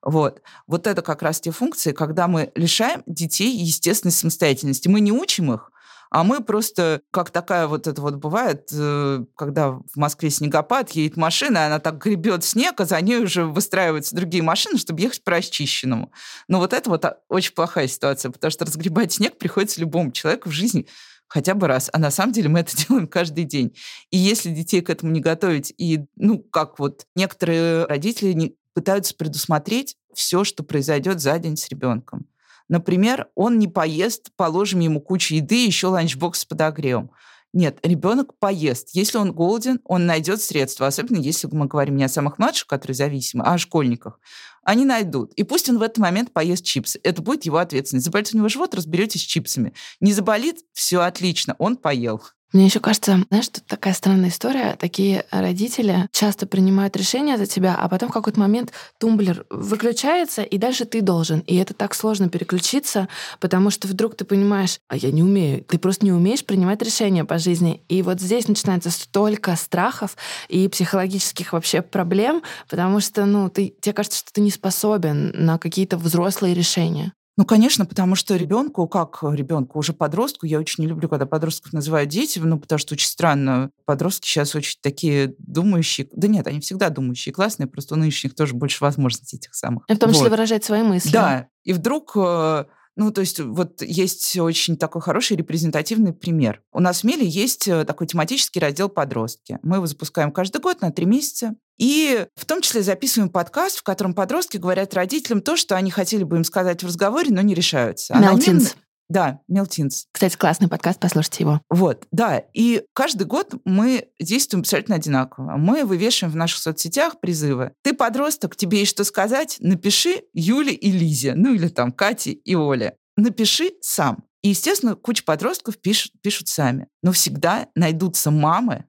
Вот. 0.02 0.40
вот 0.66 0.87
это 0.87 1.02
как 1.02 1.20
раз 1.20 1.40
те 1.40 1.50
функции, 1.50 1.92
когда 1.92 2.26
мы 2.26 2.52
лишаем 2.54 3.02
детей 3.06 3.54
естественной 3.54 4.12
самостоятельности. 4.12 4.88
Мы 4.88 5.00
не 5.00 5.12
учим 5.12 5.52
их, 5.52 5.70
А 6.11 6.25
мы 6.25 6.42
просто, 6.42 7.03
как 7.12 7.31
такая 7.31 7.68
вот 7.68 7.87
это 7.87 8.03
вот 8.03 8.16
бывает, 8.16 8.68
э, 8.73 9.25
когда 9.37 9.70
в 9.70 9.96
Москве 9.96 10.29
снегопад, 10.31 10.90
едет 10.90 11.16
машина, 11.16 11.66
она 11.66 11.79
так 11.79 11.99
гребет 11.99 12.44
снег, 12.44 12.81
а 12.81 12.85
за 12.85 13.01
ней 13.01 13.18
уже 13.18 13.44
выстраиваются 13.44 14.16
другие 14.16 14.42
машины, 14.42 14.77
чтобы 14.77 15.01
ехать 15.01 15.23
по 15.23 15.31
расчищенному. 15.31 16.12
Но 16.49 16.59
вот 16.59 16.73
это 16.73 16.90
вот 16.90 17.05
очень 17.29 17.55
плохая 17.55 17.87
ситуация, 17.87 18.33
потому 18.33 18.51
что 18.51 18.64
разгребать 18.64 19.12
снег 19.12 19.38
приходится 19.38 19.81
любому 19.81 20.11
человеку 20.11 20.49
в 20.49 20.53
жизни 20.53 20.87
хотя 21.29 21.55
бы 21.55 21.68
раз. 21.68 21.88
А 21.92 21.99
на 21.99 22.11
самом 22.11 22.33
деле 22.33 22.49
мы 22.49 22.59
это 22.59 22.77
делаем 22.88 23.07
каждый 23.07 23.44
день. 23.44 23.75
И 24.11 24.18
если 24.18 24.51
детей 24.51 24.83
к 24.83 24.90
этому 24.90 25.12
не 25.12 25.20
готовить, 25.20 25.73
и, 25.79 26.07
ну, 26.16 26.40
как 26.40 26.79
вот 26.79 27.07
некоторые 27.14 27.87
родители 27.87 28.33
не, 28.33 28.57
пытаются 28.75 29.14
предусмотреть 29.14 29.96
все, 30.12 30.44
что 30.44 30.64
произойдет 30.64 31.20
за 31.20 31.38
день 31.38 31.57
с 31.57 31.68
ребенком. 31.68 32.27
Например, 32.70 33.26
он 33.35 33.59
не 33.59 33.66
поест, 33.66 34.30
положим 34.37 34.78
ему 34.78 35.00
кучу 35.00 35.35
еды, 35.35 35.66
еще 35.66 35.88
ланчбокс 35.88 36.38
с 36.38 36.44
подогревом. 36.44 37.11
Нет, 37.52 37.80
ребенок 37.83 38.38
поест. 38.38 38.90
Если 38.92 39.18
он 39.18 39.33
голоден, 39.33 39.80
он 39.85 40.06
найдет 40.06 40.40
средства. 40.40 40.87
Особенно 40.87 41.18
если 41.18 41.48
мы 41.50 41.66
говорим 41.66 41.96
не 41.96 42.04
о 42.04 42.09
самых 42.09 42.38
младших, 42.38 42.68
которые 42.68 42.94
зависимы, 42.94 43.42
а 43.44 43.54
о 43.54 43.59
школьниках. 43.59 44.20
Они 44.62 44.85
найдут. 44.85 45.33
И 45.35 45.42
пусть 45.42 45.68
он 45.68 45.78
в 45.78 45.83
этот 45.83 45.98
момент 45.98 46.33
поест 46.33 46.64
чипсы. 46.64 47.00
Это 47.02 47.20
будет 47.22 47.44
его 47.44 47.59
ответственность. 47.59 48.06
Заболит 48.06 48.30
у 48.33 48.37
него 48.37 48.48
живот, 48.48 48.72
разберетесь 48.76 49.22
с 49.22 49.24
чипсами. 49.24 49.72
Не 49.98 50.12
заболит, 50.12 50.61
все 50.72 51.00
отлично, 51.00 51.56
он 51.59 51.76
поел. 51.76 52.22
Мне 52.52 52.64
еще 52.64 52.80
кажется, 52.80 53.24
знаешь, 53.28 53.48
тут 53.48 53.64
такая 53.66 53.94
странная 53.94 54.30
история. 54.30 54.76
Такие 54.76 55.24
родители 55.30 56.08
часто 56.10 56.46
принимают 56.46 56.96
решения 56.96 57.38
за 57.38 57.46
тебя, 57.46 57.76
а 57.76 57.88
потом 57.88 58.08
в 58.08 58.12
какой-то 58.12 58.40
момент 58.40 58.72
тумблер 58.98 59.46
выключается, 59.50 60.42
и 60.42 60.58
дальше 60.58 60.84
ты 60.84 61.00
должен. 61.00 61.40
И 61.40 61.54
это 61.56 61.74
так 61.74 61.94
сложно 61.94 62.28
переключиться, 62.28 63.08
потому 63.38 63.70
что 63.70 63.86
вдруг 63.86 64.16
ты 64.16 64.24
понимаешь, 64.24 64.80
а 64.88 64.96
я 64.96 65.12
не 65.12 65.22
умею. 65.22 65.62
Ты 65.62 65.78
просто 65.78 66.04
не 66.04 66.12
умеешь 66.12 66.44
принимать 66.44 66.82
решения 66.82 67.24
по 67.24 67.38
жизни. 67.38 67.84
И 67.88 68.02
вот 68.02 68.20
здесь 68.20 68.48
начинается 68.48 68.90
столько 68.90 69.54
страхов 69.54 70.16
и 70.48 70.66
психологических 70.66 71.52
вообще 71.52 71.82
проблем, 71.82 72.42
потому 72.68 72.98
что, 72.98 73.26
ну, 73.26 73.48
ты, 73.48 73.74
тебе 73.80 73.92
кажется, 73.92 74.18
что 74.18 74.32
ты 74.32 74.40
не 74.40 74.50
способен 74.50 75.30
на 75.34 75.58
какие-то 75.58 75.96
взрослые 75.96 76.54
решения. 76.54 77.12
Ну, 77.37 77.45
конечно, 77.47 77.87
потому 77.87 78.16
что 78.16 78.37
ребенку, 78.37 78.87
как 78.87 79.21
ребенку, 79.23 79.79
уже 79.79 79.93
подростку, 79.93 80.47
я 80.47 80.59
очень 80.59 80.85
не 80.85 80.88
люблю, 80.88 81.09
когда 81.09 81.27
подростков 81.27 81.73
называют 81.73 82.11
дети, 82.11 82.38
ну, 82.38 82.59
потому 82.59 82.79
что 82.79 82.95
очень 82.95 83.09
странно. 83.09 83.71
Подростки 83.87 84.27
сейчас 84.27 84.55
очень 84.55 84.79
такие 84.83 85.35
думающие. 85.38 86.09
Да 86.12 86.29
нет, 86.29 86.47
они 86.47 86.61
всегда 86.61 86.90
думающие, 86.90 87.33
классные, 87.33 87.66
просто 87.66 87.95
у 87.95 87.99
нынешних 87.99 88.35
тоже 88.35 88.55
больше 88.55 88.83
возможностей 88.85 89.37
этих 89.37 89.55
самых. 89.55 89.85
И 89.88 89.95
в 89.95 89.99
том 89.99 90.11
числе 90.11 90.25
вот. 90.25 90.33
выражать 90.33 90.64
свои 90.64 90.83
мысли. 90.83 91.12
Да, 91.12 91.49
и 91.64 91.73
вдруг 91.73 92.12
э, 92.16 92.64
ну, 93.00 93.10
то 93.10 93.22
есть 93.22 93.40
вот 93.40 93.80
есть 93.80 94.38
очень 94.38 94.76
такой 94.76 95.00
хороший 95.00 95.34
репрезентативный 95.34 96.12
пример. 96.12 96.60
У 96.70 96.80
нас 96.80 97.00
в 97.00 97.04
Меле 97.04 97.26
есть 97.26 97.66
э, 97.66 97.86
такой 97.86 98.06
тематический 98.06 98.60
раздел 98.60 98.90
«Подростки». 98.90 99.58
Мы 99.62 99.76
его 99.76 99.86
запускаем 99.86 100.30
каждый 100.30 100.60
год 100.60 100.82
на 100.82 100.92
три 100.92 101.06
месяца. 101.06 101.54
И 101.78 102.26
в 102.36 102.44
том 102.44 102.60
числе 102.60 102.82
записываем 102.82 103.30
подкаст, 103.30 103.78
в 103.78 103.82
котором 103.84 104.12
подростки 104.12 104.58
говорят 104.58 104.92
родителям 104.92 105.40
то, 105.40 105.56
что 105.56 105.76
они 105.76 105.90
хотели 105.90 106.24
бы 106.24 106.36
им 106.36 106.44
сказать 106.44 106.82
в 106.82 106.86
разговоре, 106.88 107.28
но 107.30 107.40
не 107.40 107.54
решаются. 107.54 108.18
Мелтинс. 108.18 108.76
Да, 109.11 109.40
Мелтинс. 109.49 110.07
Кстати, 110.12 110.37
классный 110.37 110.68
подкаст, 110.68 111.01
послушайте 111.01 111.42
его. 111.42 111.61
Вот, 111.68 112.07
да. 112.12 112.44
И 112.55 112.85
каждый 112.92 113.27
год 113.27 113.55
мы 113.64 114.09
действуем 114.20 114.61
абсолютно 114.61 114.94
одинаково. 114.94 115.57
Мы 115.57 115.85
вывешиваем 115.85 116.33
в 116.33 116.37
наших 116.37 116.61
соцсетях 116.61 117.18
призывы. 117.18 117.73
Ты 117.83 117.92
подросток, 117.92 118.55
тебе 118.55 118.79
есть 118.79 118.92
что 118.92 119.03
сказать? 119.03 119.57
Напиши 119.59 120.23
Юле 120.33 120.73
и 120.73 120.92
Лизе. 120.92 121.35
Ну 121.35 121.53
или 121.53 121.66
там 121.66 121.90
Кате 121.90 122.31
и 122.31 122.55
Оле. 122.55 122.96
Напиши 123.16 123.73
сам. 123.81 124.23
И, 124.42 124.51
естественно, 124.51 124.94
куча 124.94 125.25
подростков 125.25 125.79
пишут, 125.79 126.12
пишут 126.23 126.46
сами. 126.46 126.87
Но 127.03 127.11
всегда 127.11 127.66
найдутся 127.75 128.31
мамы, 128.31 128.85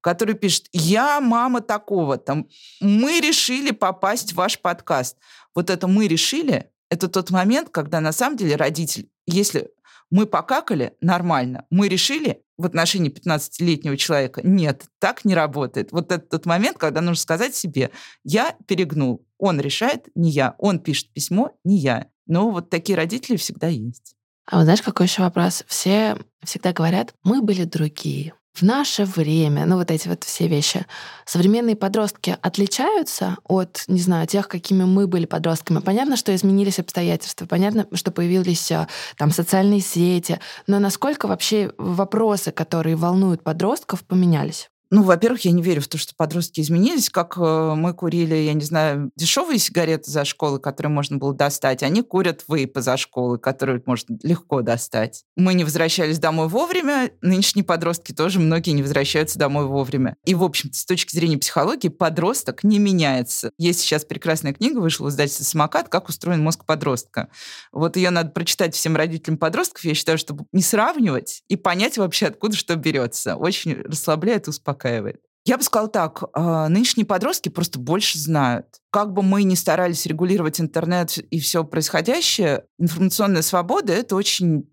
которые 0.00 0.36
пишут, 0.36 0.68
я 0.72 1.20
мама 1.20 1.60
такого, 1.60 2.16
там, 2.16 2.48
мы 2.80 3.20
решили 3.20 3.72
попасть 3.72 4.32
в 4.32 4.36
ваш 4.36 4.58
подкаст. 4.58 5.18
Вот 5.54 5.68
это 5.68 5.86
мы 5.86 6.08
решили, 6.08 6.70
это 6.90 7.08
тот 7.08 7.30
момент, 7.30 7.68
когда 7.70 8.00
на 8.00 8.12
самом 8.12 8.36
деле 8.36 8.56
родитель, 8.56 9.10
если 9.26 9.70
мы 10.10 10.26
покакали 10.26 10.94
нормально, 11.00 11.64
мы 11.70 11.88
решили 11.88 12.42
в 12.56 12.64
отношении 12.64 13.10
15-летнего 13.10 13.96
человека, 13.96 14.40
нет, 14.42 14.84
так 14.98 15.24
не 15.24 15.34
работает. 15.34 15.92
Вот 15.92 16.10
это 16.12 16.24
тот 16.26 16.46
момент, 16.46 16.78
когда 16.78 17.00
нужно 17.00 17.20
сказать 17.20 17.54
себе, 17.54 17.90
я 18.24 18.56
перегнул, 18.66 19.26
он 19.38 19.60
решает, 19.60 20.08
не 20.14 20.30
я, 20.30 20.54
он 20.58 20.78
пишет 20.78 21.12
письмо, 21.12 21.52
не 21.64 21.78
я. 21.78 22.06
Но 22.26 22.50
вот 22.50 22.70
такие 22.70 22.96
родители 22.96 23.36
всегда 23.36 23.68
есть. 23.68 24.16
А 24.46 24.56
вот 24.56 24.64
знаешь, 24.64 24.82
какой 24.82 25.06
еще 25.06 25.22
вопрос? 25.22 25.64
Все 25.66 26.16
всегда 26.42 26.72
говорят, 26.72 27.14
мы 27.24 27.42
были 27.42 27.64
другие 27.64 28.34
в 28.56 28.62
наше 28.62 29.04
время, 29.04 29.66
ну 29.66 29.76
вот 29.76 29.90
эти 29.90 30.08
вот 30.08 30.24
все 30.24 30.48
вещи, 30.48 30.86
современные 31.24 31.76
подростки 31.76 32.36
отличаются 32.40 33.36
от, 33.44 33.84
не 33.86 34.00
знаю, 34.00 34.26
тех, 34.26 34.48
какими 34.48 34.84
мы 34.84 35.06
были 35.06 35.26
подростками. 35.26 35.80
Понятно, 35.80 36.16
что 36.16 36.34
изменились 36.34 36.78
обстоятельства, 36.78 37.46
понятно, 37.46 37.86
что 37.92 38.10
появились 38.10 38.70
э, 38.70 38.86
там 39.18 39.30
социальные 39.30 39.80
сети, 39.80 40.40
но 40.66 40.78
насколько 40.78 41.26
вообще 41.28 41.72
вопросы, 41.76 42.50
которые 42.50 42.96
волнуют 42.96 43.42
подростков, 43.42 44.04
поменялись? 44.04 44.70
Ну, 44.90 45.02
во-первых, 45.02 45.44
я 45.44 45.50
не 45.50 45.62
верю 45.62 45.80
в 45.80 45.88
то, 45.88 45.98
что 45.98 46.14
подростки 46.16 46.60
изменились. 46.60 47.10
Как 47.10 47.36
э, 47.36 47.74
мы 47.76 47.92
курили, 47.92 48.36
я 48.36 48.52
не 48.52 48.64
знаю, 48.64 49.10
дешевые 49.16 49.58
сигареты 49.58 50.10
за 50.10 50.24
школы, 50.24 50.60
которые 50.60 50.92
можно 50.92 51.16
было 51.16 51.34
достать. 51.34 51.82
Они 51.82 52.02
курят 52.02 52.44
вейпы 52.48 52.80
за 52.80 52.96
школы, 52.96 53.38
которые 53.38 53.82
можно 53.84 54.16
легко 54.22 54.62
достать. 54.62 55.24
Мы 55.36 55.54
не 55.54 55.64
возвращались 55.64 56.20
домой 56.20 56.46
вовремя. 56.46 57.10
Нынешние 57.20 57.64
подростки 57.64 58.12
тоже 58.12 58.38
многие 58.38 58.70
не 58.70 58.82
возвращаются 58.82 59.40
домой 59.40 59.66
вовремя. 59.66 60.16
И, 60.24 60.36
в 60.36 60.44
общем-то, 60.44 60.76
с 60.76 60.84
точки 60.84 61.14
зрения 61.16 61.38
психологии, 61.38 61.88
подросток 61.88 62.62
не 62.62 62.78
меняется. 62.78 63.50
Есть 63.58 63.80
сейчас 63.80 64.04
прекрасная 64.04 64.52
книга, 64.52 64.78
вышла 64.78 65.06
в 65.06 65.08
издательстве 65.08 65.46
«Самокат. 65.46 65.88
Как 65.88 66.08
устроен 66.08 66.42
мозг 66.42 66.64
подростка». 66.64 67.28
Вот 67.72 67.96
ее 67.96 68.10
надо 68.10 68.30
прочитать 68.30 68.76
всем 68.76 68.94
родителям 68.94 69.36
подростков, 69.36 69.84
я 69.84 69.94
считаю, 69.94 70.16
чтобы 70.16 70.44
не 70.52 70.62
сравнивать 70.62 71.42
и 71.48 71.56
понять 71.56 71.98
вообще, 71.98 72.26
откуда 72.26 72.56
что 72.56 72.76
берется. 72.76 73.34
Очень 73.34 73.82
расслабляет 73.82 74.46
успокаивает 74.46 74.75
успокаивает. 74.76 75.20
Я 75.44 75.58
бы 75.58 75.62
сказала 75.62 75.88
так, 75.88 76.24
а, 76.32 76.68
нынешние 76.68 77.06
подростки 77.06 77.48
просто 77.48 77.78
больше 77.78 78.18
знают. 78.18 78.66
Как 78.90 79.12
бы 79.12 79.22
мы 79.22 79.44
ни 79.44 79.54
старались 79.54 80.04
регулировать 80.06 80.60
интернет 80.60 81.18
и 81.18 81.38
все 81.38 81.62
происходящее, 81.62 82.64
информационная 82.78 83.42
свобода— 83.42 83.92
это 83.94 84.16
очень 84.16 84.68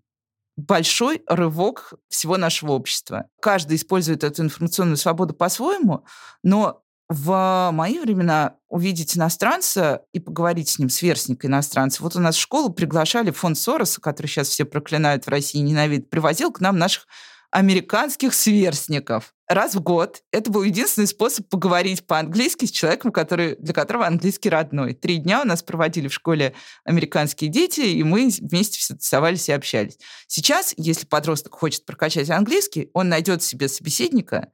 большой 0.56 1.22
рывок 1.28 1.94
всего 2.08 2.36
нашего 2.36 2.72
общества. 2.72 3.26
Каждый 3.40 3.76
использует 3.76 4.24
эту 4.24 4.42
информационную 4.42 4.96
свободу 4.96 5.32
по-своему, 5.34 6.04
но 6.42 6.82
в 7.08 7.70
мои 7.72 7.98
времена 8.00 8.56
увидеть 8.68 9.16
иностранца 9.16 10.02
и 10.12 10.18
поговорить 10.18 10.70
с 10.70 10.78
ним, 10.78 10.88
сверстника 10.88 11.46
иностранца. 11.46 12.02
Вот 12.02 12.16
у 12.16 12.20
нас 12.20 12.34
в 12.34 12.40
школу 12.40 12.70
приглашали 12.70 13.30
фонд 13.30 13.58
Сороса, 13.58 14.00
который 14.00 14.26
сейчас 14.26 14.48
все 14.48 14.64
проклинают 14.64 15.26
в 15.26 15.28
России 15.28 15.58
и 15.58 15.62
ненавидят, 15.62 16.10
привозил 16.10 16.50
к 16.50 16.60
нам 16.60 16.78
наших 16.78 17.06
американских 17.54 18.34
сверстников. 18.34 19.32
Раз 19.46 19.76
в 19.76 19.80
год. 19.80 20.22
Это 20.32 20.50
был 20.50 20.64
единственный 20.64 21.06
способ 21.06 21.48
поговорить 21.48 22.04
по-английски 22.04 22.64
с 22.64 22.70
человеком, 22.72 23.12
который, 23.12 23.54
для 23.60 23.72
которого 23.72 24.06
английский 24.06 24.48
родной. 24.48 24.94
Три 24.94 25.18
дня 25.18 25.40
у 25.42 25.44
нас 25.44 25.62
проводили 25.62 26.08
в 26.08 26.12
школе 26.12 26.54
американские 26.84 27.50
дети, 27.50 27.80
и 27.82 28.02
мы 28.02 28.28
вместе 28.40 28.80
все 28.80 28.94
тусовались 28.94 29.48
и 29.48 29.52
общались. 29.52 29.98
Сейчас, 30.26 30.74
если 30.76 31.06
подросток 31.06 31.54
хочет 31.54 31.86
прокачать 31.86 32.28
английский, 32.28 32.90
он 32.92 33.08
найдет 33.08 33.40
себе 33.40 33.68
собеседника, 33.68 34.48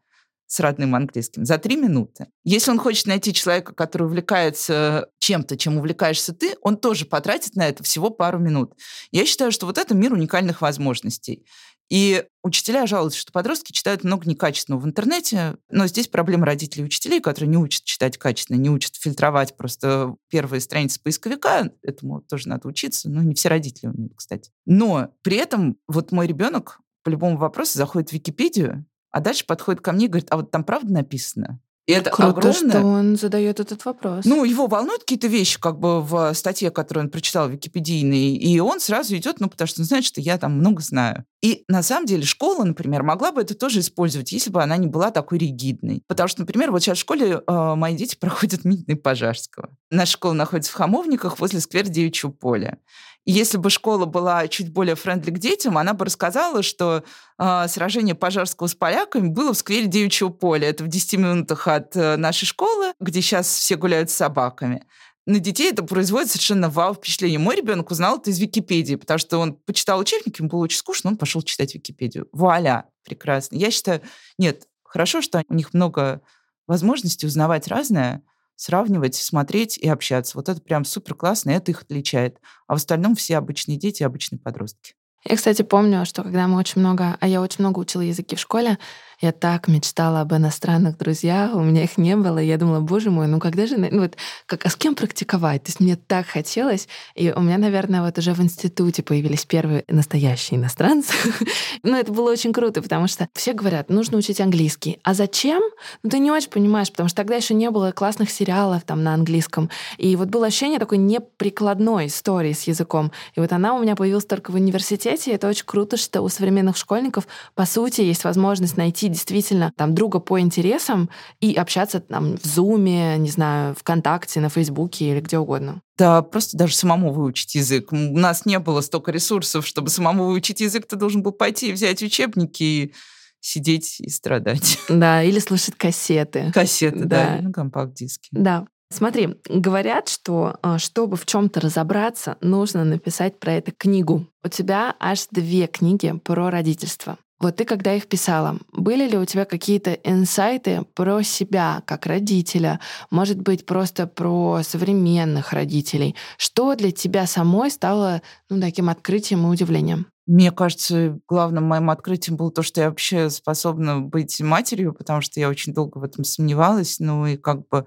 с 0.46 0.58
родным 0.58 0.96
английским 0.96 1.44
за 1.46 1.58
три 1.58 1.76
минуты. 1.76 2.26
Если 2.42 2.72
он 2.72 2.80
хочет 2.80 3.06
найти 3.06 3.32
человека, 3.32 3.72
который 3.72 4.08
увлекается 4.08 5.06
чем-то, 5.20 5.56
чем 5.56 5.78
увлекаешься 5.78 6.34
ты, 6.34 6.56
он 6.60 6.76
тоже 6.76 7.06
потратит 7.06 7.54
на 7.54 7.68
это 7.68 7.84
всего 7.84 8.10
пару 8.10 8.40
минут. 8.40 8.74
Я 9.12 9.26
считаю, 9.26 9.52
что 9.52 9.66
вот 9.66 9.78
это 9.78 9.94
мир 9.94 10.12
уникальных 10.12 10.60
возможностей. 10.60 11.46
И 11.90 12.24
учителя 12.44 12.86
жалуются, 12.86 13.18
что 13.18 13.32
подростки 13.32 13.72
читают 13.72 14.04
много 14.04 14.28
некачественного 14.28 14.80
в 14.80 14.86
интернете, 14.86 15.56
но 15.70 15.88
здесь 15.88 16.06
проблема 16.06 16.46
родителей 16.46 16.84
и 16.84 16.86
учителей, 16.86 17.20
которые 17.20 17.50
не 17.50 17.56
учат 17.56 17.84
читать 17.84 18.16
качественно, 18.16 18.56
не 18.56 18.70
учат 18.70 18.94
фильтровать 18.94 19.56
просто 19.56 20.14
первые 20.28 20.60
страницы 20.60 21.00
поисковика. 21.02 21.72
Этому 21.82 22.22
тоже 22.22 22.48
надо 22.48 22.68
учиться, 22.68 23.10
но 23.10 23.22
не 23.22 23.34
все 23.34 23.48
родители 23.48 23.88
умеют, 23.88 24.14
кстати. 24.16 24.52
Но 24.66 25.12
при 25.22 25.36
этом 25.36 25.76
вот 25.88 26.12
мой 26.12 26.28
ребенок 26.28 26.80
по 27.02 27.08
любому 27.08 27.36
вопросу 27.36 27.76
заходит 27.76 28.10
в 28.10 28.12
Википедию, 28.12 28.86
а 29.10 29.20
дальше 29.20 29.44
подходит 29.44 29.80
ко 29.80 29.90
мне 29.92 30.06
и 30.06 30.08
говорит, 30.08 30.28
а 30.30 30.36
вот 30.36 30.52
там 30.52 30.62
правда 30.62 30.92
написано? 30.92 31.60
И 31.86 31.92
это 31.92 32.10
Круто, 32.10 32.38
огромное... 32.38 32.70
что 32.70 32.82
он 32.82 33.16
задает 33.16 33.58
этот 33.58 33.84
вопрос. 33.84 34.24
Ну, 34.24 34.44
его 34.44 34.68
волнуют 34.68 35.00
какие-то 35.00 35.26
вещи, 35.26 35.58
как 35.58 35.80
бы 35.80 36.00
в 36.02 36.32
статье, 36.34 36.70
которую 36.70 37.06
он 37.06 37.10
прочитал 37.10 37.48
в 37.48 37.52
Википедийной, 37.52 38.36
и 38.36 38.60
он 38.60 38.78
сразу 38.78 39.16
идет, 39.16 39.40
ну, 39.40 39.48
потому 39.48 39.66
что 39.66 39.80
он 39.80 39.86
знает, 39.86 40.04
что 40.04 40.20
я 40.20 40.38
там 40.38 40.52
много 40.52 40.82
знаю. 40.82 41.24
И 41.42 41.64
на 41.68 41.82
самом 41.82 42.06
деле 42.06 42.24
школа, 42.24 42.64
например, 42.64 43.02
могла 43.02 43.32
бы 43.32 43.40
это 43.40 43.54
тоже 43.54 43.80
использовать, 43.80 44.30
если 44.32 44.50
бы 44.50 44.62
она 44.62 44.76
не 44.76 44.86
была 44.86 45.10
такой 45.10 45.38
ригидной. 45.38 46.02
Потому 46.06 46.28
что, 46.28 46.42
например, 46.42 46.70
вот 46.70 46.82
сейчас 46.82 46.98
в 46.98 47.00
школе 47.00 47.40
э, 47.46 47.74
мои 47.74 47.96
дети 47.96 48.16
проходят 48.20 48.64
Митный 48.64 48.96
Пожарского. 48.96 49.70
Наша 49.90 50.12
школа 50.12 50.34
находится 50.34 50.70
в 50.70 50.74
Хамовниках 50.74 51.38
возле 51.38 51.60
сквера 51.60 51.86
Девичьего 51.86 52.30
поля. 52.30 52.78
И 53.24 53.32
если 53.32 53.58
бы 53.58 53.70
школа 53.70 54.06
была 54.06 54.48
чуть 54.48 54.72
более 54.72 54.94
френдли 54.94 55.30
к 55.30 55.38
детям, 55.38 55.76
она 55.78 55.94
бы 55.94 56.06
рассказала, 56.06 56.62
что 56.62 57.04
э, 57.38 57.68
сражение 57.68 58.14
Пожарского 58.14 58.66
с 58.66 58.74
поляками 58.74 59.28
было 59.28 59.54
в 59.54 59.56
сквере 59.58 59.86
Девичьего 59.86 60.28
поля. 60.28 60.68
Это 60.68 60.84
в 60.84 60.88
10 60.88 61.18
минутах 61.18 61.68
от 61.68 61.96
э, 61.96 62.16
нашей 62.16 62.46
школы, 62.46 62.92
где 63.00 63.22
сейчас 63.22 63.46
все 63.46 63.76
гуляют 63.76 64.10
с 64.10 64.14
собаками 64.14 64.84
на 65.30 65.38
детей 65.38 65.70
это 65.70 65.82
производит 65.82 66.30
совершенно 66.30 66.68
вау 66.68 66.94
впечатление. 66.94 67.38
Мой 67.38 67.56
ребенок 67.56 67.90
узнал 67.90 68.18
это 68.18 68.30
из 68.30 68.38
Википедии, 68.38 68.96
потому 68.96 69.18
что 69.18 69.38
он 69.38 69.54
почитал 69.54 69.98
учебник, 70.00 70.38
ему 70.38 70.48
было 70.48 70.64
очень 70.64 70.78
скучно, 70.78 71.10
он 71.10 71.16
пошел 71.16 71.42
читать 71.42 71.74
Википедию. 71.74 72.28
Вуаля, 72.32 72.86
прекрасно. 73.04 73.56
Я 73.56 73.70
считаю, 73.70 74.02
нет, 74.38 74.66
хорошо, 74.82 75.22
что 75.22 75.44
у 75.48 75.54
них 75.54 75.72
много 75.72 76.20
возможностей 76.66 77.26
узнавать 77.26 77.68
разное, 77.68 78.22
сравнивать, 78.56 79.14
смотреть 79.14 79.78
и 79.78 79.88
общаться. 79.88 80.36
Вот 80.36 80.48
это 80.48 80.60
прям 80.60 80.84
супер 80.84 81.14
классно, 81.14 81.50
и 81.50 81.54
это 81.54 81.70
их 81.70 81.82
отличает. 81.82 82.38
А 82.66 82.74
в 82.74 82.76
остальном 82.76 83.14
все 83.14 83.38
обычные 83.38 83.78
дети, 83.78 84.02
обычные 84.02 84.38
подростки. 84.38 84.94
Я, 85.24 85.36
кстати, 85.36 85.62
помню, 85.62 86.06
что 86.06 86.22
когда 86.22 86.48
мы 86.48 86.58
очень 86.58 86.80
много, 86.80 87.16
а 87.20 87.28
я 87.28 87.40
очень 87.40 87.56
много 87.58 87.78
учила 87.78 88.02
языки 88.02 88.36
в 88.36 88.40
школе, 88.40 88.78
я 89.20 89.32
так 89.32 89.68
мечтала 89.68 90.22
об 90.22 90.32
иностранных 90.32 90.96
друзьях, 90.96 91.54
у 91.54 91.60
меня 91.60 91.84
их 91.84 91.98
не 91.98 92.16
было. 92.16 92.38
Я 92.38 92.56
думала, 92.56 92.80
боже 92.80 93.10
мой, 93.10 93.26
ну 93.26 93.38
когда 93.38 93.66
же... 93.66 93.76
Ну 93.76 94.00
вот, 94.00 94.16
как, 94.46 94.64
а 94.64 94.70
с 94.70 94.76
кем 94.76 94.94
практиковать? 94.94 95.64
То 95.64 95.68
есть 95.68 95.80
мне 95.80 95.96
так 95.96 96.26
хотелось. 96.26 96.88
И 97.14 97.30
у 97.30 97.40
меня, 97.40 97.58
наверное, 97.58 98.00
вот 98.02 98.16
уже 98.16 98.32
в 98.32 98.40
институте 98.40 99.02
появились 99.02 99.44
первые 99.44 99.84
настоящие 99.88 100.58
иностранцы. 100.58 101.12
ну, 101.82 101.96
это 101.96 102.10
было 102.12 102.30
очень 102.30 102.52
круто, 102.52 102.80
потому 102.80 103.08
что 103.08 103.28
все 103.34 103.52
говорят, 103.52 103.90
нужно 103.90 104.16
учить 104.16 104.40
английский. 104.40 104.98
А 105.02 105.12
зачем? 105.12 105.62
Ну, 106.02 106.08
ты 106.08 106.18
не 106.18 106.30
очень 106.30 106.50
понимаешь, 106.50 106.90
потому 106.90 107.08
что 107.08 107.16
тогда 107.16 107.36
еще 107.36 107.52
не 107.52 107.70
было 107.70 107.92
классных 107.92 108.30
сериалов 108.30 108.84
там 108.84 109.02
на 109.02 109.12
английском. 109.12 109.68
И 109.98 110.16
вот 110.16 110.28
было 110.28 110.46
ощущение 110.46 110.78
такой 110.78 110.96
неприкладной 110.96 112.06
истории 112.06 112.54
с 112.54 112.62
языком. 112.62 113.12
И 113.34 113.40
вот 113.40 113.52
она 113.52 113.74
у 113.74 113.82
меня 113.82 113.96
появилась 113.96 114.24
только 114.24 114.50
в 114.50 114.54
университете. 114.54 115.30
И 115.30 115.34
это 115.34 115.46
очень 115.46 115.66
круто, 115.66 115.98
что 115.98 116.22
у 116.22 116.28
современных 116.30 116.78
школьников, 116.78 117.26
по 117.54 117.66
сути, 117.66 118.00
есть 118.00 118.24
возможность 118.24 118.78
найти 118.78 119.09
действительно 119.10 119.72
там 119.76 119.94
друга 119.94 120.20
по 120.20 120.40
интересам 120.40 121.10
и 121.40 121.54
общаться 121.54 122.00
там 122.00 122.36
в 122.36 122.44
Зуме, 122.44 123.18
не 123.18 123.30
знаю, 123.30 123.74
ВКонтакте, 123.74 124.40
на 124.40 124.48
Фейсбуке 124.48 125.10
или 125.10 125.20
где 125.20 125.38
угодно. 125.38 125.82
Да, 125.98 126.22
просто 126.22 126.56
даже 126.56 126.74
самому 126.74 127.12
выучить 127.12 127.54
язык. 127.54 127.92
У 127.92 127.96
нас 127.96 128.46
не 128.46 128.58
было 128.58 128.80
столько 128.80 129.12
ресурсов, 129.12 129.66
чтобы 129.66 129.90
самому 129.90 130.24
выучить 130.24 130.60
язык. 130.60 130.86
Ты 130.86 130.96
должен 130.96 131.22
был 131.22 131.32
пойти 131.32 131.68
и 131.68 131.72
взять 131.72 132.02
учебники 132.02 132.62
и 132.62 132.94
сидеть 133.40 134.00
и 134.00 134.08
страдать. 134.08 134.78
Да, 134.88 135.22
или 135.22 135.38
слушать 135.38 135.74
кассеты. 135.76 136.50
Кассеты, 136.52 137.04
да, 137.04 137.36
да 137.36 137.42
на 137.42 137.52
компакт-диске. 137.52 138.28
Да. 138.32 138.66
Смотри, 138.92 139.36
говорят, 139.48 140.08
что 140.08 140.58
а, 140.62 140.78
чтобы 140.78 141.16
в 141.16 141.24
чем-то 141.24 141.60
разобраться, 141.60 142.36
нужно 142.40 142.84
написать 142.84 143.38
про 143.38 143.52
это 143.52 143.70
книгу. 143.70 144.26
У 144.42 144.48
тебя 144.48 144.96
аж 144.98 145.28
две 145.30 145.68
книги 145.68 146.12
про 146.24 146.50
родительство. 146.50 147.16
Вот 147.40 147.56
ты, 147.56 147.64
когда 147.64 147.94
их 147.94 148.06
писала, 148.06 148.58
были 148.70 149.08
ли 149.08 149.16
у 149.16 149.24
тебя 149.24 149.46
какие-то 149.46 149.92
инсайты 149.92 150.84
про 150.94 151.22
себя 151.22 151.82
как 151.86 152.04
родителя? 152.04 152.80
Может 153.10 153.40
быть, 153.40 153.64
просто 153.64 154.06
про 154.06 154.60
современных 154.62 155.54
родителей? 155.54 156.14
Что 156.36 156.74
для 156.74 156.90
тебя 156.90 157.26
самой 157.26 157.70
стало 157.70 158.20
ну, 158.50 158.60
таким 158.60 158.90
открытием 158.90 159.46
и 159.46 159.50
удивлением? 159.50 160.06
Мне 160.26 160.52
кажется, 160.52 161.18
главным 161.26 161.64
моим 161.64 161.88
открытием 161.88 162.36
было 162.36 162.52
то, 162.52 162.62
что 162.62 162.82
я 162.82 162.90
вообще 162.90 163.30
способна 163.30 164.00
быть 164.00 164.38
матерью, 164.42 164.92
потому 164.92 165.22
что 165.22 165.40
я 165.40 165.48
очень 165.48 165.72
долго 165.72 165.96
в 165.96 166.04
этом 166.04 166.24
сомневалась. 166.24 167.00
Ну 167.00 167.24
и 167.26 167.38
как 167.38 167.66
бы 167.68 167.86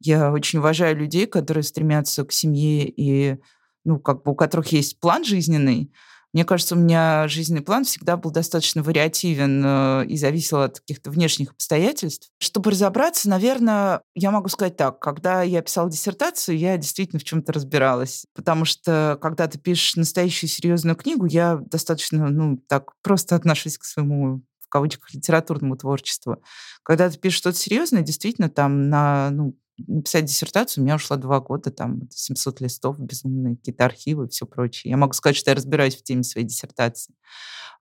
я 0.00 0.32
очень 0.32 0.58
уважаю 0.58 0.96
людей, 0.96 1.26
которые 1.26 1.62
стремятся 1.62 2.24
к 2.24 2.32
семье 2.32 2.88
и 2.88 3.38
ну, 3.84 4.00
как 4.00 4.24
бы 4.24 4.32
у 4.32 4.34
которых 4.34 4.72
есть 4.72 4.98
план 4.98 5.24
жизненный, 5.24 5.92
мне 6.32 6.44
кажется, 6.44 6.74
у 6.74 6.78
меня 6.78 7.26
жизненный 7.28 7.62
план 7.62 7.84
всегда 7.84 8.16
был 8.16 8.30
достаточно 8.30 8.82
вариативен 8.82 9.62
э, 9.64 10.06
и 10.06 10.16
зависел 10.16 10.62
от 10.62 10.80
каких-то 10.80 11.10
внешних 11.10 11.52
обстоятельств. 11.52 12.28
Чтобы 12.38 12.70
разобраться, 12.70 13.30
наверное, 13.30 14.02
я 14.14 14.30
могу 14.30 14.48
сказать 14.48 14.76
так. 14.76 14.98
Когда 15.00 15.42
я 15.42 15.62
писала 15.62 15.90
диссертацию, 15.90 16.58
я 16.58 16.76
действительно 16.76 17.18
в 17.18 17.24
чем-то 17.24 17.52
разбиралась. 17.52 18.26
Потому 18.34 18.66
что, 18.66 19.18
когда 19.22 19.46
ты 19.46 19.58
пишешь 19.58 19.96
настоящую 19.96 20.50
серьезную 20.50 20.96
книгу, 20.96 21.24
я 21.24 21.56
достаточно, 21.56 22.28
ну, 22.28 22.58
так 22.68 22.92
просто 23.02 23.34
отношусь 23.34 23.78
к 23.78 23.84
своему 23.84 24.42
в 24.60 24.70
кавычках 24.70 25.14
литературному 25.14 25.78
творчеству. 25.78 26.42
Когда 26.82 27.08
ты 27.08 27.16
пишешь 27.18 27.38
что-то 27.38 27.56
серьезное, 27.56 28.02
действительно, 28.02 28.50
там 28.50 28.90
на 28.90 29.30
ну, 29.30 29.56
написать 29.86 30.24
диссертацию 30.24 30.82
у 30.82 30.84
меня 30.84 30.96
ушло 30.96 31.16
два 31.16 31.40
года, 31.40 31.70
там 31.70 32.08
700 32.10 32.60
листов, 32.60 32.98
безумные 32.98 33.56
какие-то 33.56 33.84
архивы 33.84 34.26
и 34.26 34.28
все 34.28 34.46
прочее. 34.46 34.90
Я 34.90 34.96
могу 34.96 35.12
сказать, 35.12 35.36
что 35.36 35.50
я 35.50 35.54
разбираюсь 35.54 35.96
в 35.96 36.02
теме 36.02 36.22
своей 36.22 36.46
диссертации. 36.46 37.14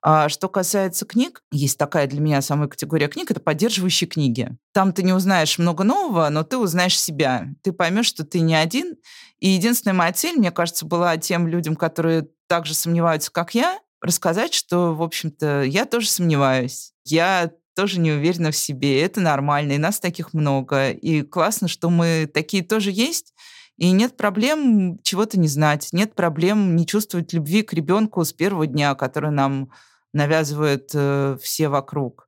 А 0.01 0.29
что 0.29 0.47
касается 0.47 1.05
книг, 1.05 1.43
есть 1.51 1.77
такая 1.77 2.07
для 2.07 2.21
меня 2.21 2.41
самая 2.41 2.67
категория 2.67 3.07
книг, 3.07 3.31
это 3.31 3.39
поддерживающие 3.39 4.07
книги. 4.07 4.55
Там 4.71 4.93
ты 4.93 5.01
не 5.01 5.11
узнаешь 5.11 5.57
много 5.57 5.83
нового, 5.83 6.29
но 6.29 6.43
ты 6.43 6.57
узнаешь 6.57 6.99
себя. 6.99 7.47
Ты 7.63 7.73
поймешь, 7.73 8.05
что 8.05 8.23
ты 8.23 8.39
не 8.41 8.55
один. 8.55 8.95
И 9.39 9.49
единственная 9.49 9.95
моя 9.95 10.13
цель, 10.13 10.37
мне 10.37 10.51
кажется, 10.51 10.85
была 10.85 11.17
тем 11.17 11.47
людям, 11.47 11.75
которые 11.75 12.27
также 12.47 12.73
сомневаются, 12.73 13.31
как 13.31 13.55
я, 13.55 13.79
рассказать, 14.01 14.53
что, 14.53 14.93
в 14.93 15.01
общем-то, 15.01 15.63
я 15.63 15.85
тоже 15.85 16.07
сомневаюсь. 16.07 16.93
Я 17.03 17.51
тоже 17.77 17.99
не 17.99 18.11
уверена 18.11 18.49
в 18.49 18.57
себе. 18.57 19.03
Это 19.03 19.21
нормально, 19.21 19.73
и 19.73 19.77
нас 19.77 19.99
таких 19.99 20.33
много. 20.33 20.89
И 20.89 21.21
классно, 21.21 21.67
что 21.67 21.91
мы 21.91 22.27
такие 22.33 22.63
тоже 22.63 22.89
есть. 22.91 23.35
И 23.77 23.91
нет 23.91 24.17
проблем 24.17 24.97
чего-то 25.03 25.39
не 25.39 25.47
знать, 25.47 25.89
нет 25.91 26.15
проблем 26.15 26.75
не 26.75 26.87
чувствовать 26.87 27.33
любви 27.33 27.61
к 27.61 27.73
ребенку 27.73 28.25
с 28.25 28.33
первого 28.33 28.65
дня, 28.65 28.95
который 28.95 29.29
нам 29.29 29.69
навязывают 30.11 30.89
э, 30.95 31.37
все 31.39 31.69
вокруг. 31.69 32.27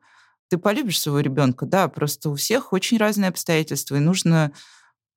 Ты 0.49 0.59
полюбишь 0.59 1.01
своего 1.01 1.19
ребенка, 1.19 1.65
да, 1.65 1.87
просто 1.87 2.29
у 2.29 2.35
всех 2.35 2.71
очень 2.71 2.99
разные 2.99 3.29
обстоятельства, 3.29 3.95
и 3.95 3.99
нужно 3.99 4.51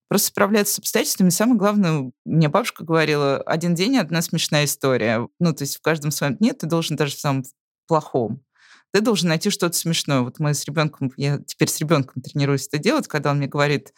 просто 0.09 0.29
справляться 0.29 0.77
с 0.77 0.79
обстоятельствами. 0.79 1.29
Самое 1.29 1.59
главное, 1.59 2.11
мне 2.25 2.49
бабушка 2.49 2.85
говорила, 2.85 3.37
один 3.37 3.75
день 3.75 3.99
одна 3.99 4.23
смешная 4.23 4.65
история. 4.65 5.29
Ну, 5.39 5.53
то 5.53 5.65
есть 5.65 5.77
в 5.77 5.83
каждом 5.83 6.11
своем 6.11 6.37
дне 6.37 6.55
ты 6.55 6.67
должен 6.67 6.97
даже 6.97 7.17
в 7.17 7.21
самом 7.21 7.43
плохом 7.87 8.43
ты 8.93 9.01
должен 9.01 9.29
найти 9.29 9.51
что-то 9.51 9.77
смешное. 9.77 10.21
Вот 10.21 10.39
мы 10.39 10.55
с 10.55 10.65
ребенком, 10.65 11.11
я 11.17 11.39
теперь 11.47 11.69
с 11.69 11.81
ребенком 11.81 12.23
тренируюсь 12.23 12.69
это 12.69 12.79
делать, 12.79 13.09
когда 13.09 13.31
он 13.31 13.39
мне 13.39 13.47
говорит, 13.47 13.93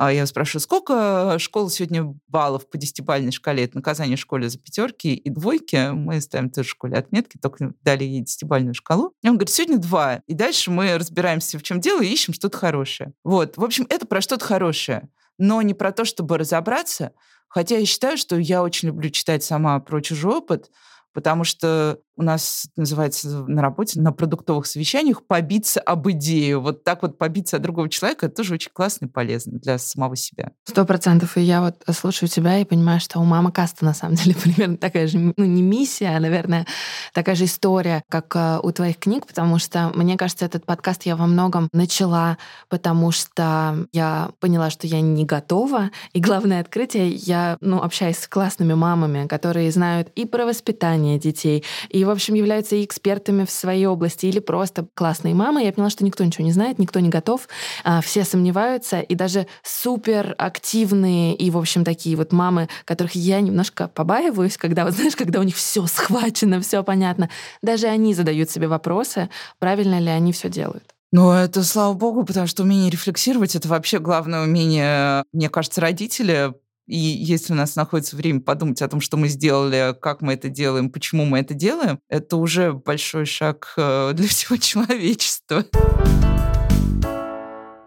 а 0.00 0.12
я 0.12 0.26
спрашиваю, 0.26 0.60
сколько 0.60 1.36
школа 1.40 1.68
сегодня 1.68 2.14
баллов 2.28 2.70
по 2.70 2.78
десятибалльной 2.78 3.32
шкале? 3.32 3.64
Это 3.64 3.78
наказание 3.78 4.16
школе 4.16 4.48
за 4.48 4.56
пятерки 4.56 5.12
и 5.12 5.28
двойки. 5.28 5.90
Мы 5.90 6.20
ставим 6.20 6.50
тоже 6.50 6.68
в 6.68 6.70
школе 6.70 6.96
отметки, 6.96 7.36
только 7.36 7.72
дали 7.82 8.04
ей 8.04 8.20
десятибалльную 8.20 8.74
шкалу. 8.74 9.12
И 9.24 9.28
он 9.28 9.34
говорит, 9.34 9.50
сегодня 9.50 9.78
два. 9.78 10.22
И 10.28 10.34
дальше 10.34 10.70
мы 10.70 10.96
разбираемся, 10.96 11.58
в 11.58 11.64
чем 11.64 11.80
дело, 11.80 12.00
и 12.00 12.06
ищем 12.06 12.32
что-то 12.32 12.56
хорошее. 12.56 13.12
Вот. 13.24 13.56
В 13.56 13.64
общем, 13.64 13.88
это 13.90 14.06
про 14.06 14.20
что-то 14.20 14.44
хорошее. 14.44 15.08
Но 15.36 15.60
не 15.62 15.74
про 15.74 15.90
то, 15.90 16.04
чтобы 16.04 16.38
разобраться. 16.38 17.10
Хотя 17.48 17.76
я 17.76 17.84
считаю, 17.84 18.16
что 18.16 18.36
я 18.36 18.62
очень 18.62 18.88
люблю 18.88 19.10
читать 19.10 19.42
сама 19.42 19.80
про 19.80 20.00
чужой 20.00 20.36
опыт, 20.36 20.70
потому 21.12 21.44
что 21.44 21.98
у 22.18 22.22
нас 22.22 22.66
называется 22.76 23.28
на 23.46 23.62
работе, 23.62 24.00
на 24.00 24.12
продуктовых 24.12 24.66
совещаниях 24.66 25.24
побиться 25.24 25.80
об 25.80 26.10
идею. 26.10 26.60
Вот 26.60 26.82
так 26.82 27.02
вот 27.02 27.16
побиться 27.16 27.56
от 27.56 27.62
другого 27.62 27.88
человека, 27.88 28.26
это 28.26 28.34
тоже 28.34 28.54
очень 28.54 28.72
классно 28.72 29.06
и 29.06 29.08
полезно 29.08 29.58
для 29.58 29.78
самого 29.78 30.16
себя. 30.16 30.50
Сто 30.64 30.84
процентов. 30.84 31.36
И 31.36 31.42
я 31.42 31.60
вот 31.60 31.76
слушаю 31.96 32.28
тебя 32.28 32.58
и 32.58 32.64
понимаю, 32.64 32.98
что 32.98 33.20
у 33.20 33.24
мамы 33.24 33.52
Каста 33.52 33.84
на 33.84 33.94
самом 33.94 34.16
деле 34.16 34.34
примерно 34.42 34.76
такая 34.76 35.06
же, 35.06 35.18
ну 35.18 35.44
не 35.44 35.62
миссия, 35.62 36.16
а, 36.16 36.20
наверное, 36.20 36.66
такая 37.14 37.36
же 37.36 37.44
история, 37.44 38.02
как 38.08 38.34
э, 38.34 38.58
у 38.62 38.72
твоих 38.72 38.98
книг, 38.98 39.26
потому 39.26 39.58
что, 39.58 39.92
мне 39.94 40.16
кажется, 40.16 40.44
этот 40.44 40.66
подкаст 40.66 41.04
я 41.04 41.14
во 41.14 41.26
многом 41.26 41.68
начала, 41.72 42.36
потому 42.68 43.12
что 43.12 43.86
я 43.92 44.30
поняла, 44.40 44.70
что 44.70 44.88
я 44.88 45.00
не 45.00 45.24
готова. 45.24 45.90
И 46.12 46.20
главное 46.20 46.60
открытие, 46.60 47.10
я, 47.10 47.58
ну, 47.60 47.80
общаюсь 47.80 48.18
с 48.18 48.26
классными 48.26 48.74
мамами, 48.74 49.28
которые 49.28 49.70
знают 49.70 50.08
и 50.16 50.24
про 50.24 50.46
воспитание 50.46 50.97
детей, 51.18 51.64
и 51.88 52.04
в 52.04 52.10
общем, 52.10 52.34
являются 52.34 52.76
и 52.76 52.84
экспертами 52.84 53.44
в 53.44 53.50
своей 53.50 53.86
области, 53.86 54.26
или 54.26 54.38
просто 54.38 54.86
классные 54.94 55.34
мамы. 55.34 55.62
Я 55.62 55.72
поняла, 55.72 55.90
что 55.90 56.04
никто 56.04 56.24
ничего 56.24 56.44
не 56.44 56.52
знает, 56.52 56.78
никто 56.78 57.00
не 57.00 57.08
готов, 57.08 57.48
а, 57.84 58.00
все 58.00 58.24
сомневаются, 58.24 59.00
и 59.00 59.14
даже 59.14 59.46
супер 59.62 60.34
активные 60.38 61.34
и, 61.34 61.50
в 61.50 61.58
общем, 61.58 61.84
такие 61.84 62.16
вот 62.16 62.32
мамы, 62.32 62.68
которых 62.84 63.14
я 63.14 63.40
немножко 63.40 63.88
побаиваюсь, 63.88 64.56
когда, 64.56 64.84
вот 64.84 64.94
знаешь, 64.94 65.16
когда 65.16 65.40
у 65.40 65.42
них 65.42 65.56
все 65.56 65.86
схвачено, 65.86 66.60
все 66.60 66.82
понятно, 66.82 67.30
даже 67.62 67.86
они 67.86 68.14
задают 68.14 68.50
себе 68.50 68.68
вопросы, 68.68 69.30
правильно 69.58 69.98
ли 69.98 70.08
они 70.08 70.32
все 70.32 70.48
делают. 70.48 70.84
Ну, 71.10 71.32
это 71.32 71.64
слава 71.64 71.94
богу, 71.94 72.24
потому 72.24 72.46
что 72.46 72.64
умение 72.64 72.90
рефлексировать— 72.90 73.54
это 73.56 73.66
вообще 73.68 73.98
главное 73.98 74.42
умение, 74.42 75.24
мне 75.32 75.48
кажется, 75.48 75.80
родителя 75.80 76.54
И 76.88 76.96
если 76.96 77.52
у 77.52 77.56
нас 77.56 77.76
находится 77.76 78.16
время 78.16 78.40
подумать 78.40 78.80
о 78.80 78.88
том, 78.88 79.02
что 79.02 79.18
мы 79.18 79.28
сделали, 79.28 79.94
как 80.00 80.22
мы 80.22 80.32
это 80.32 80.48
делаем, 80.48 80.90
почему 80.90 81.26
мы 81.26 81.40
это 81.40 81.52
делаем, 81.52 82.00
это 82.08 82.38
уже 82.38 82.72
большой 82.72 83.26
шаг 83.26 83.74
э, 83.76 84.12
для 84.14 84.26
всего 84.28 84.56
человечества. 84.56 85.66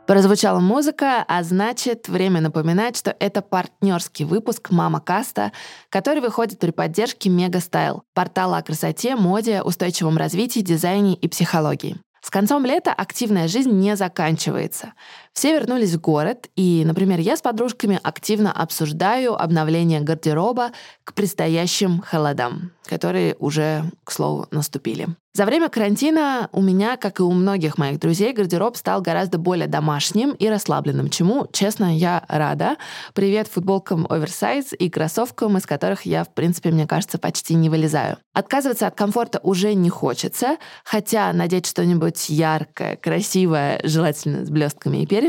Прозвучала 0.06 0.60
музыка, 0.60 1.26
а 1.28 1.42
значит, 1.42 2.10
время 2.10 2.42
напоминать, 2.42 2.96
что 2.96 3.16
это 3.20 3.42
партнерский 3.42 4.26
выпуск 4.26 4.70
«Мама 4.70 5.00
Каста», 5.00 5.52
который 5.90 6.22
выходит 6.22 6.60
при 6.60 6.70
поддержке 6.70 7.30
Мега 7.30 7.60
Стайл, 7.60 8.04
портала 8.14 8.58
о 8.58 8.62
красоте, 8.62 9.16
моде, 9.16 9.64
устойчивом 9.64 10.18
развитии, 10.18 10.60
дизайне 10.60 11.16
и 11.16 11.28
психологии. 11.28 11.98
С 12.22 12.30
концом 12.30 12.66
лета 12.66 12.94
активная 12.94 13.48
жизнь 13.48 13.72
не 13.72 13.96
заканчивается. 13.96 14.94
Все 15.34 15.54
вернулись 15.54 15.94
в 15.94 16.02
город, 16.02 16.50
и, 16.56 16.84
например, 16.86 17.20
я 17.20 17.38
с 17.38 17.42
подружками 17.42 18.00
активно 18.04 18.52
обсуждаю 18.52 19.42
обновление 19.42 20.02
гардероба 20.02 20.72
к 21.06 21.14
предстоящим 21.14 22.02
холодам, 22.02 22.72
которые 22.86 23.36
уже, 23.40 23.86
к 24.04 24.12
слову, 24.12 24.48
наступили. 24.52 25.08
За 25.34 25.46
время 25.46 25.70
карантина 25.70 26.50
у 26.52 26.62
меня, 26.62 26.98
как 26.98 27.22
и 27.22 27.24
у 27.24 27.32
многих 27.32 27.78
моих 27.78 28.02
друзей, 28.02 28.34
гардероб 28.34 28.76
стал 28.76 29.02
гораздо 29.02 29.38
более 29.38 29.68
домашним 29.68 30.32
и 30.32 30.50
расслабленным, 30.50 31.10
чему, 31.10 31.48
честно, 31.54 31.98
я 31.98 32.26
рада. 32.28 32.76
Привет 33.14 33.48
футболкам 33.48 34.06
оверсайз 34.10 34.74
и 34.78 34.90
кроссовкам, 34.90 35.58
из 35.58 35.66
которых 35.66 36.06
я, 36.06 36.26
в 36.26 36.34
принципе, 36.34 36.72
мне 36.72 36.86
кажется, 36.86 37.18
почти 37.18 37.54
не 37.54 37.70
вылезаю. 37.70 38.18
Отказываться 38.34 38.88
от 38.88 38.96
комфорта 38.96 39.40
уже 39.42 39.74
не 39.74 39.90
хочется, 39.90 40.58
хотя 40.84 41.32
надеть 41.32 41.66
что-нибудь 41.66 42.30
яркое, 42.30 42.98
красивое, 42.98 43.80
желательно 43.86 44.46
с 44.46 44.50
блестками 44.50 45.04
и 45.04 45.06
перьями, 45.08 45.21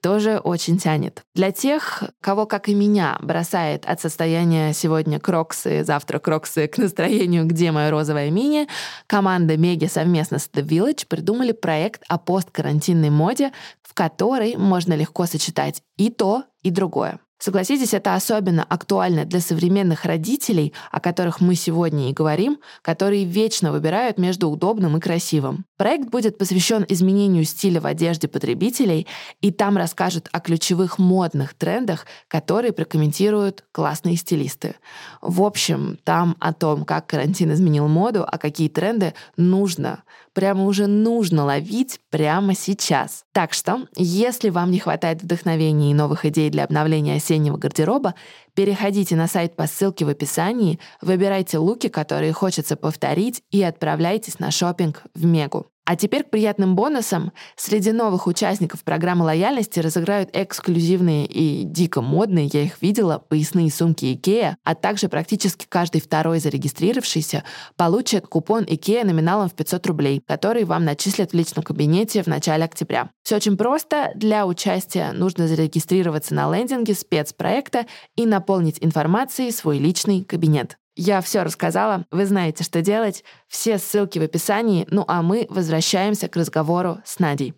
тоже 0.00 0.38
очень 0.38 0.78
тянет. 0.78 1.22
Для 1.34 1.52
тех, 1.52 2.04
кого, 2.20 2.46
как 2.46 2.68
и 2.68 2.74
меня, 2.74 3.16
бросает 3.20 3.84
от 3.86 4.00
состояния 4.00 4.72
сегодня 4.72 5.20
кроксы, 5.20 5.84
завтра 5.84 6.18
кроксы 6.18 6.66
к 6.66 6.78
настроению 6.78 7.46
«Где 7.46 7.72
моя 7.72 7.90
розовая 7.90 8.30
мини?», 8.30 8.68
команда 9.06 9.56
Меги 9.56 9.86
совместно 9.86 10.38
с 10.38 10.48
The 10.52 10.62
Village 10.62 11.06
придумали 11.06 11.52
проект 11.52 12.02
о 12.08 12.18
посткарантинной 12.18 13.10
моде, 13.10 13.52
в 13.82 13.94
которой 13.94 14.56
можно 14.56 14.94
легко 14.94 15.26
сочетать 15.26 15.82
и 15.96 16.10
то, 16.10 16.44
и 16.62 16.70
другое. 16.70 17.20
Согласитесь, 17.38 17.94
это 17.94 18.14
особенно 18.14 18.64
актуально 18.64 19.24
для 19.24 19.40
современных 19.40 20.04
родителей, 20.04 20.72
о 20.90 20.98
которых 20.98 21.40
мы 21.40 21.54
сегодня 21.54 22.10
и 22.10 22.12
говорим, 22.12 22.58
которые 22.82 23.24
вечно 23.24 23.70
выбирают 23.70 24.18
между 24.18 24.48
удобным 24.48 24.96
и 24.96 25.00
красивым. 25.00 25.64
Проект 25.76 26.08
будет 26.10 26.36
посвящен 26.36 26.84
изменению 26.88 27.44
стиля 27.44 27.80
в 27.80 27.86
одежде 27.86 28.26
потребителей, 28.26 29.06
и 29.40 29.52
там 29.52 29.76
расскажут 29.76 30.28
о 30.32 30.40
ключевых 30.40 30.98
модных 30.98 31.54
трендах, 31.54 32.06
которые 32.26 32.72
прокомментируют 32.72 33.64
классные 33.70 34.16
стилисты. 34.16 34.74
В 35.22 35.42
общем, 35.42 35.96
там 36.02 36.36
о 36.40 36.52
том, 36.52 36.84
как 36.84 37.06
карантин 37.06 37.52
изменил 37.52 37.86
моду, 37.86 38.26
а 38.26 38.36
какие 38.38 38.68
тренды 38.68 39.14
нужно, 39.36 40.02
прямо 40.38 40.66
уже 40.66 40.86
нужно 40.86 41.44
ловить 41.44 41.98
прямо 42.10 42.54
сейчас. 42.54 43.24
Так 43.32 43.52
что, 43.52 43.88
если 43.96 44.50
вам 44.50 44.70
не 44.70 44.78
хватает 44.78 45.20
вдохновения 45.20 45.90
и 45.90 45.94
новых 45.94 46.24
идей 46.24 46.48
для 46.48 46.62
обновления 46.62 47.16
осеннего 47.16 47.56
гардероба, 47.56 48.14
переходите 48.54 49.16
на 49.16 49.26
сайт 49.26 49.56
по 49.56 49.66
ссылке 49.66 50.04
в 50.04 50.10
описании, 50.10 50.78
выбирайте 51.02 51.58
луки, 51.58 51.88
которые 51.88 52.32
хочется 52.32 52.76
повторить, 52.76 53.42
и 53.50 53.60
отправляйтесь 53.64 54.38
на 54.38 54.52
шопинг 54.52 55.02
в 55.12 55.24
Мегу. 55.24 55.66
А 55.88 55.96
теперь 55.96 56.22
к 56.22 56.28
приятным 56.28 56.76
бонусам. 56.76 57.32
Среди 57.56 57.92
новых 57.92 58.26
участников 58.26 58.84
программы 58.84 59.24
лояльности 59.24 59.80
разыграют 59.80 60.28
эксклюзивные 60.34 61.24
и 61.24 61.64
дико 61.64 62.02
модные, 62.02 62.50
я 62.52 62.64
их 62.64 62.82
видела, 62.82 63.24
поясные 63.26 63.70
сумки 63.70 64.04
IKEA, 64.04 64.56
а 64.64 64.74
также 64.74 65.08
практически 65.08 65.64
каждый 65.66 66.02
второй 66.02 66.40
зарегистрировавшийся 66.40 67.42
получит 67.76 68.26
купон 68.26 68.64
IKEA 68.64 69.06
номиналом 69.06 69.48
в 69.48 69.54
500 69.54 69.86
рублей, 69.86 70.22
который 70.26 70.64
вам 70.64 70.84
начислят 70.84 71.30
в 71.30 71.34
личном 71.34 71.64
кабинете 71.64 72.22
в 72.22 72.26
начале 72.26 72.64
октября. 72.64 73.08
Все 73.22 73.36
очень 73.36 73.56
просто. 73.56 74.10
Для 74.14 74.46
участия 74.46 75.12
нужно 75.12 75.48
зарегистрироваться 75.48 76.34
на 76.34 76.54
лендинге 76.54 76.92
спецпроекта 76.92 77.86
и 78.14 78.26
наполнить 78.26 78.76
информацией 78.82 79.52
свой 79.52 79.78
личный 79.78 80.22
кабинет. 80.22 80.76
Я 81.00 81.20
все 81.20 81.44
рассказала, 81.44 82.06
вы 82.10 82.26
знаете, 82.26 82.64
что 82.64 82.82
делать. 82.82 83.22
Все 83.46 83.78
ссылки 83.78 84.18
в 84.18 84.22
описании. 84.22 84.84
Ну 84.90 85.04
а 85.06 85.22
мы 85.22 85.46
возвращаемся 85.48 86.26
к 86.26 86.34
разговору 86.34 86.98
с 87.04 87.20
Надей. 87.20 87.54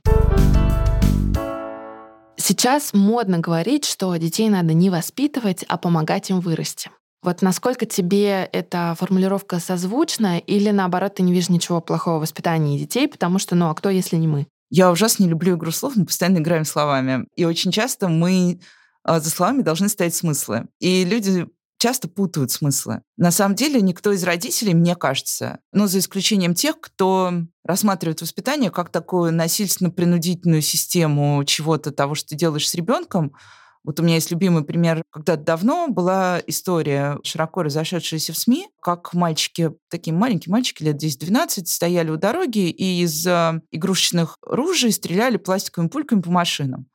Сейчас 2.37 2.92
модно 2.92 3.38
говорить, 3.38 3.87
что 3.87 4.14
детей 4.16 4.50
надо 4.50 4.74
не 4.74 4.90
воспитывать, 4.90 5.64
а 5.68 5.79
помогать 5.79 6.29
им 6.29 6.40
вырасти. 6.40 6.90
Вот 7.22 7.40
насколько 7.40 7.87
тебе 7.87 8.44
эта 8.53 8.94
формулировка 8.98 9.59
созвучна, 9.59 10.38
или 10.38 10.70
наоборот, 10.70 11.14
ты 11.14 11.22
не 11.22 11.33
видишь 11.33 11.48
ничего 11.48 11.81
плохого 11.81 12.18
в 12.18 12.22
воспитании 12.22 12.79
детей, 12.79 13.09
потому 13.09 13.38
что, 13.38 13.55
ну, 13.55 13.70
а 13.70 13.74
кто, 13.74 13.88
если 13.88 14.16
не 14.16 14.29
мы? 14.29 14.48
Я 14.68 14.90
ужасно 14.90 15.22
не 15.22 15.31
люблю 15.31 15.57
игру 15.57 15.70
слов, 15.70 15.96
мы 15.96 16.05
постоянно 16.05 16.38
играем 16.38 16.66
словами. 16.66 17.24
И 17.37 17.46
очень 17.46 17.72
часто 17.72 18.09
мы 18.09 18.61
а, 19.03 19.18
за 19.18 19.31
словами 19.31 19.62
должны 19.62 19.88
стоять 19.88 20.14
смыслы. 20.14 20.66
И 20.79 21.07
люди 21.07 21.48
часто 21.81 22.09
путают 22.09 22.53
смыслы. 22.53 23.03
На 23.16 23.31
самом 23.31 23.57
деле 23.57 23.81
никто 23.81 24.12
из 24.12 24.23
родителей, 24.23 24.75
мне 24.75 24.95
кажется, 24.95 25.59
ну, 25.73 25.87
за 25.87 25.99
исключением 25.99 26.55
тех, 26.55 26.79
кто 26.79 27.33
рассматривает 27.64 28.21
воспитание 28.21 28.71
как 28.71 28.90
такую 28.90 29.33
насильственно-принудительную 29.33 30.62
систему 30.62 31.43
чего-то 31.45 31.90
того, 31.90 32.14
что 32.14 32.29
ты 32.29 32.37
делаешь 32.37 32.69
с 32.69 32.75
ребенком, 32.75 33.33
вот 33.83 33.99
у 33.99 34.03
меня 34.03 34.16
есть 34.16 34.31
любимый 34.31 34.62
пример. 34.62 35.03
Когда-то 35.11 35.43
давно 35.43 35.88
была 35.88 36.43
история, 36.47 37.19
широко 37.25 37.62
разошедшаяся 37.62 38.35
в 38.35 38.37
СМИ, 38.37 38.69
как 38.83 39.14
мальчики, 39.14 39.73
такие 39.88 40.14
маленькие 40.14 40.53
мальчики, 40.53 40.83
лет 40.83 41.03
10-12, 41.03 41.64
стояли 41.64 42.11
у 42.11 42.16
дороги 42.16 42.69
и 42.69 43.03
из 43.03 43.27
э, 43.27 43.62
игрушечных 43.71 44.37
ружей 44.43 44.93
стреляли 44.93 45.38
пластиковыми 45.38 45.88
пульками 45.88 46.21
по 46.21 46.31
машинам 46.31 46.88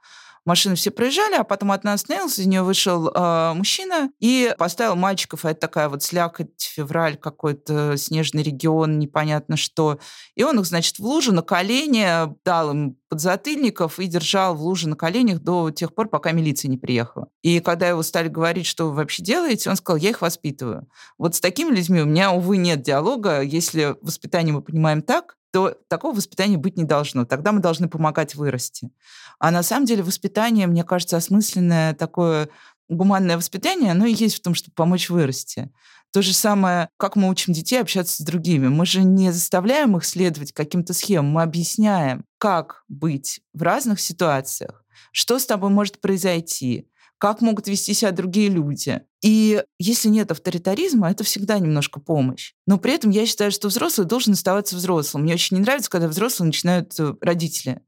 машины 0.46 0.76
все 0.76 0.92
проезжали, 0.92 1.36
а 1.36 1.44
потом 1.44 1.72
одна 1.72 1.94
остановилась, 1.94 2.40
из 2.40 2.46
нее 2.46 2.64
вышел 2.64 3.10
э, 3.10 3.54
мужчина 3.54 4.12
и 4.20 4.54
поставил 4.58 4.96
мальчиков, 4.96 5.46
а 5.46 5.52
это 5.52 5.62
такая 5.62 5.90
вот 5.90 6.04
слякоть, 6.04 6.62
февраль, 6.62 7.18
какой-то 7.18 7.98
снежный 7.98 8.44
регион, 8.44 9.00
непонятно 9.00 9.58
что. 9.58 10.00
И 10.36 10.44
он 10.44 10.60
их, 10.60 10.66
значит, 10.66 11.00
в 11.00 11.06
лужу 11.06 11.34
на 11.34 11.42
колени 11.42 12.08
дал 12.44 12.72
им 12.72 12.98
подзатыльников 13.10 14.00
и 14.00 14.08
держал 14.08 14.56
в 14.56 14.62
луже 14.62 14.90
на 14.90 14.96
коленях 14.96 15.40
до 15.40 15.72
тех 15.72 15.94
пор, 15.94 16.10
пока 16.10 16.32
милиция 16.32 16.70
не 16.70 16.78
приехала. 16.78 17.28
И 17.42 17.60
когда 17.60 17.88
его 17.88 18.04
стали 18.04 18.28
говорить, 18.28 18.66
что 18.66 18.88
вы 18.90 18.96
вообще 18.96 19.24
делаете, 19.24 19.70
он 19.70 19.76
сказал, 19.76 19.98
я 19.98 20.10
их 20.10 20.22
воспитываю. 20.22 20.88
Вот 21.18 21.36
с 21.36 21.40
такими 21.40 21.74
людьми 21.74 22.02
у 22.02 22.06
меня, 22.06 22.32
увы, 22.32 22.58
нет 22.58 22.82
диалога. 22.82 23.42
Если 23.42 23.96
воспитание 24.02 24.54
мы 24.54 24.62
понимаем 24.62 25.02
так, 25.02 25.38
то 25.56 25.74
такого 25.88 26.14
воспитания 26.14 26.58
быть 26.58 26.76
не 26.76 26.84
должно. 26.84 27.24
Тогда 27.24 27.54
мы 27.54 27.62
должны 27.62 27.88
помогать 27.88 28.36
вырасти. 28.36 28.92
А 29.40 29.52
на 29.52 29.64
самом 29.64 29.86
деле 29.86 30.04
воспитание, 30.04 30.68
мне 30.68 30.84
кажется, 30.84 31.16
осмысленное 31.16 31.94
такое 31.94 32.50
гуманное 32.90 33.38
воспитание, 33.38 33.94
оно 33.94 34.06
и 34.06 34.14
есть 34.14 34.36
в 34.36 34.42
том, 34.42 34.54
чтобы 34.54 34.76
помочь 34.76 35.10
вырасти. 35.10 35.72
То 36.12 36.22
же 36.22 36.34
самое, 36.34 36.90
как 36.98 37.16
мы 37.16 37.30
учим 37.30 37.54
детей 37.54 37.80
общаться 37.80 38.22
с 38.22 38.26
другими. 38.26 38.68
Мы 38.68 38.86
же 38.86 39.06
не 39.06 39.32
заставляем 39.32 39.96
их 39.96 40.04
следовать 40.04 40.52
каким-то 40.52 40.94
схемам, 40.94 41.28
мы 41.28 41.44
объясняем, 41.44 42.26
как 42.38 42.84
быть 42.90 43.40
в 43.54 43.62
разных 43.62 44.02
ситуациях, 44.02 44.84
что 45.14 45.40
с 45.40 45.46
тобой 45.46 45.70
может 45.70 46.02
произойти, 46.02 46.90
как 47.18 47.42
могут 47.42 47.68
вести 47.68 47.94
себя 47.94 48.12
другие 48.12 48.50
люди. 48.50 49.02
И 49.22 49.64
если 49.80 50.10
нет 50.10 50.32
авторитаризма, 50.32 51.10
это 51.10 51.24
всегда 51.24 51.60
немножко 51.60 52.00
помощь. 52.00 52.54
Но 52.68 52.78
при 52.78 52.94
этом 52.94 53.10
я 53.10 53.26
считаю, 53.26 53.52
что 53.52 53.70
взрослый 53.70 54.06
должен 54.06 54.34
оставаться 54.34 54.76
взрослым. 54.76 55.24
Мне 55.24 55.34
очень 55.34 55.58
не 55.58 55.64
нравится, 55.64 55.90
когда 55.90 56.08
взрослые 56.08 56.48
начинают 56.48 56.94
э, 57.00 57.14
родители 57.22 57.82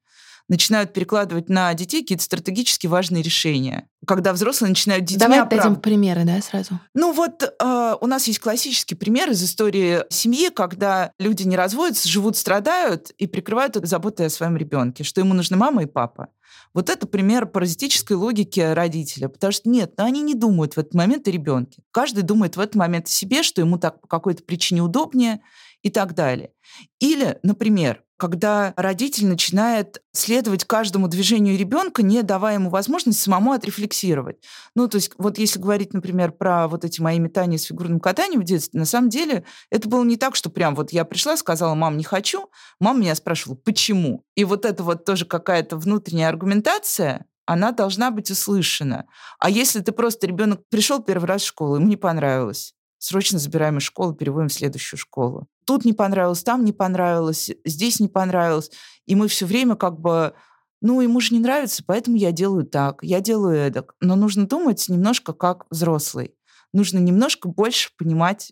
начинают 0.49 0.93
перекладывать 0.93 1.49
на 1.49 1.73
детей 1.73 2.01
какие-то 2.01 2.23
стратегически 2.23 2.87
важные 2.87 3.21
решения. 3.21 3.87
Когда 4.05 4.31
взрослые 4.31 4.69
начинают 4.69 5.03
детьми 5.03 5.19
Давай 5.19 5.41
оправ... 5.41 5.63
дадим 5.63 5.75
примеры, 5.81 6.23
да, 6.23 6.41
сразу. 6.41 6.79
Ну 6.93 7.11
вот 7.11 7.43
э, 7.43 7.95
у 7.99 8.07
нас 8.07 8.27
есть 8.27 8.39
классический 8.39 8.95
пример 8.95 9.29
из 9.29 9.43
истории 9.43 10.03
семьи, 10.09 10.49
когда 10.49 11.11
люди 11.19 11.43
не 11.43 11.57
разводятся, 11.57 12.07
живут, 12.07 12.37
страдают 12.37 13.11
и 13.17 13.27
прикрывают 13.27 13.75
это 13.75 13.87
заботой 13.87 14.27
о 14.27 14.29
своем 14.29 14.55
ребенке, 14.55 15.03
что 15.03 15.19
ему 15.19 15.33
нужны 15.33 15.57
мама 15.57 15.83
и 15.83 15.85
папа. 15.85 16.29
Вот 16.77 16.91
это 16.91 17.07
пример 17.07 17.47
паразитической 17.47 18.15
логики 18.15 18.59
родителя, 18.59 19.29
потому 19.29 19.51
что 19.51 19.67
нет, 19.67 19.93
ну, 19.97 20.05
они 20.05 20.21
не 20.21 20.35
думают 20.35 20.75
в 20.75 20.77
этот 20.77 20.93
момент 20.93 21.27
о 21.27 21.31
ребенке. 21.31 21.81
Каждый 21.89 22.21
думает 22.21 22.55
в 22.55 22.59
этот 22.59 22.75
момент 22.75 23.07
о 23.07 23.09
себе, 23.09 23.41
что 23.41 23.61
ему 23.61 23.79
так 23.79 23.99
по 23.99 24.07
какой-то 24.07 24.43
причине 24.43 24.83
удобнее 24.83 25.41
и 25.87 25.89
так 25.89 26.13
далее. 26.13 26.51
Или, 26.99 27.39
например, 27.43 28.03
когда 28.17 28.73
родитель 28.75 29.27
начинает 29.27 30.01
следовать 30.11 30.65
каждому 30.65 31.07
движению 31.07 31.57
ребенка, 31.57 32.01
не 32.01 32.23
давая 32.23 32.55
ему 32.55 32.69
возможность 32.69 33.21
самому 33.21 33.51
отрефлексировать. 33.51 34.37
Ну, 34.75 34.87
то 34.87 34.95
есть 34.95 35.11
вот 35.17 35.37
если 35.37 35.59
говорить, 35.59 35.93
например, 35.93 36.31
про 36.31 36.67
вот 36.67 36.83
эти 36.83 36.99
мои 36.99 37.19
метания 37.19 37.57
с 37.57 37.63
фигурным 37.63 37.99
катанием 37.99 38.41
в 38.41 38.43
детстве, 38.43 38.79
на 38.79 38.85
самом 38.85 39.09
деле 39.09 39.43
это 39.69 39.87
было 39.87 40.03
не 40.03 40.17
так, 40.17 40.35
что 40.35 40.49
прям 40.49 40.75
вот 40.75 40.91
я 40.91 41.05
пришла, 41.05 41.37
сказала, 41.37 41.75
мам, 41.75 41.97
не 41.97 42.03
хочу, 42.03 42.49
мама 42.79 42.99
меня 42.99 43.15
спрашивала, 43.15 43.55
почему? 43.55 44.23
И 44.35 44.43
вот 44.43 44.65
это 44.65 44.83
вот 44.83 45.05
тоже 45.05 45.25
какая-то 45.25 45.77
внутренняя 45.77 46.29
аргументация, 46.29 47.25
она 47.45 47.71
должна 47.71 48.11
быть 48.11 48.29
услышана. 48.31 49.05
А 49.39 49.49
если 49.49 49.79
ты 49.79 49.91
просто 49.91 50.27
ребенок 50.27 50.61
пришел 50.69 51.01
первый 51.01 51.25
раз 51.25 51.43
в 51.43 51.47
школу, 51.47 51.75
ему 51.75 51.87
не 51.87 51.95
понравилось, 51.95 52.73
срочно 53.07 53.39
забираем 53.39 53.77
из 53.77 53.83
школы, 53.83 54.13
переводим 54.13 54.49
в 54.49 54.53
следующую 54.53 54.99
школу. 54.99 55.47
Тут 55.65 55.85
не 55.85 55.93
понравилось, 55.93 56.43
там 56.43 56.65
не 56.65 56.73
понравилось, 56.73 57.49
здесь 57.63 57.99
не 58.01 58.09
понравилось. 58.09 58.69
И 59.05 59.15
мы 59.15 59.29
все 59.29 59.45
время 59.45 59.75
как 59.75 59.99
бы 59.99 60.33
ну, 60.81 61.01
ему 61.01 61.19
же 61.21 61.33
не 61.33 61.39
нравится, 61.39 61.83
поэтому 61.85 62.17
я 62.17 62.31
делаю 62.31 62.65
так, 62.65 62.99
я 63.01 63.19
делаю 63.19 63.55
это. 63.57 63.85
Но 63.99 64.15
нужно 64.15 64.45
думать 64.45 64.87
немножко 64.89 65.33
как 65.33 65.65
взрослый. 65.71 66.35
Нужно 66.73 66.99
немножко 66.99 67.47
больше 67.47 67.89
понимать, 67.97 68.51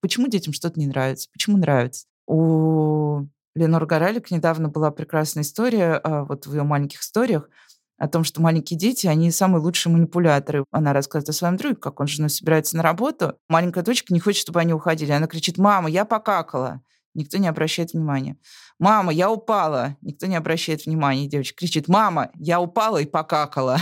почему 0.00 0.28
детям 0.28 0.54
что-то 0.54 0.78
не 0.78 0.86
нравится, 0.86 1.28
почему 1.32 1.58
нравится. 1.58 2.06
У 2.26 3.26
Ленор 3.54 3.84
Горалик 3.86 4.30
недавно 4.30 4.68
была 4.68 4.90
прекрасная 4.90 5.42
история, 5.42 5.94
а, 5.94 6.24
вот 6.24 6.46
в 6.46 6.54
ее 6.54 6.62
маленьких 6.62 7.00
историях, 7.00 7.50
о 8.00 8.08
том, 8.08 8.24
что 8.24 8.40
маленькие 8.40 8.78
дети, 8.78 9.06
они 9.06 9.30
самые 9.30 9.60
лучшие 9.60 9.92
манипуляторы. 9.92 10.64
Она 10.70 10.94
рассказывает 10.94 11.28
о 11.28 11.32
своем 11.34 11.58
друге, 11.58 11.76
как 11.76 12.00
он 12.00 12.06
с 12.06 12.10
женой 12.10 12.30
собирается 12.30 12.74
на 12.78 12.82
работу. 12.82 13.34
Маленькая 13.50 13.84
дочка 13.84 14.14
не 14.14 14.20
хочет, 14.20 14.40
чтобы 14.40 14.58
они 14.58 14.72
уходили. 14.72 15.12
Она 15.12 15.26
кричит, 15.26 15.58
мама, 15.58 15.90
я 15.90 16.06
покакала. 16.06 16.80
Никто 17.12 17.36
не 17.36 17.46
обращает 17.46 17.92
внимания. 17.92 18.38
Мама, 18.78 19.12
я 19.12 19.30
упала. 19.30 19.98
Никто 20.00 20.26
не 20.26 20.36
обращает 20.36 20.86
внимания. 20.86 21.28
Девочка 21.28 21.58
кричит, 21.58 21.88
мама, 21.88 22.30
я 22.36 22.62
упала 22.62 22.96
и 22.96 23.04
покакала. 23.04 23.76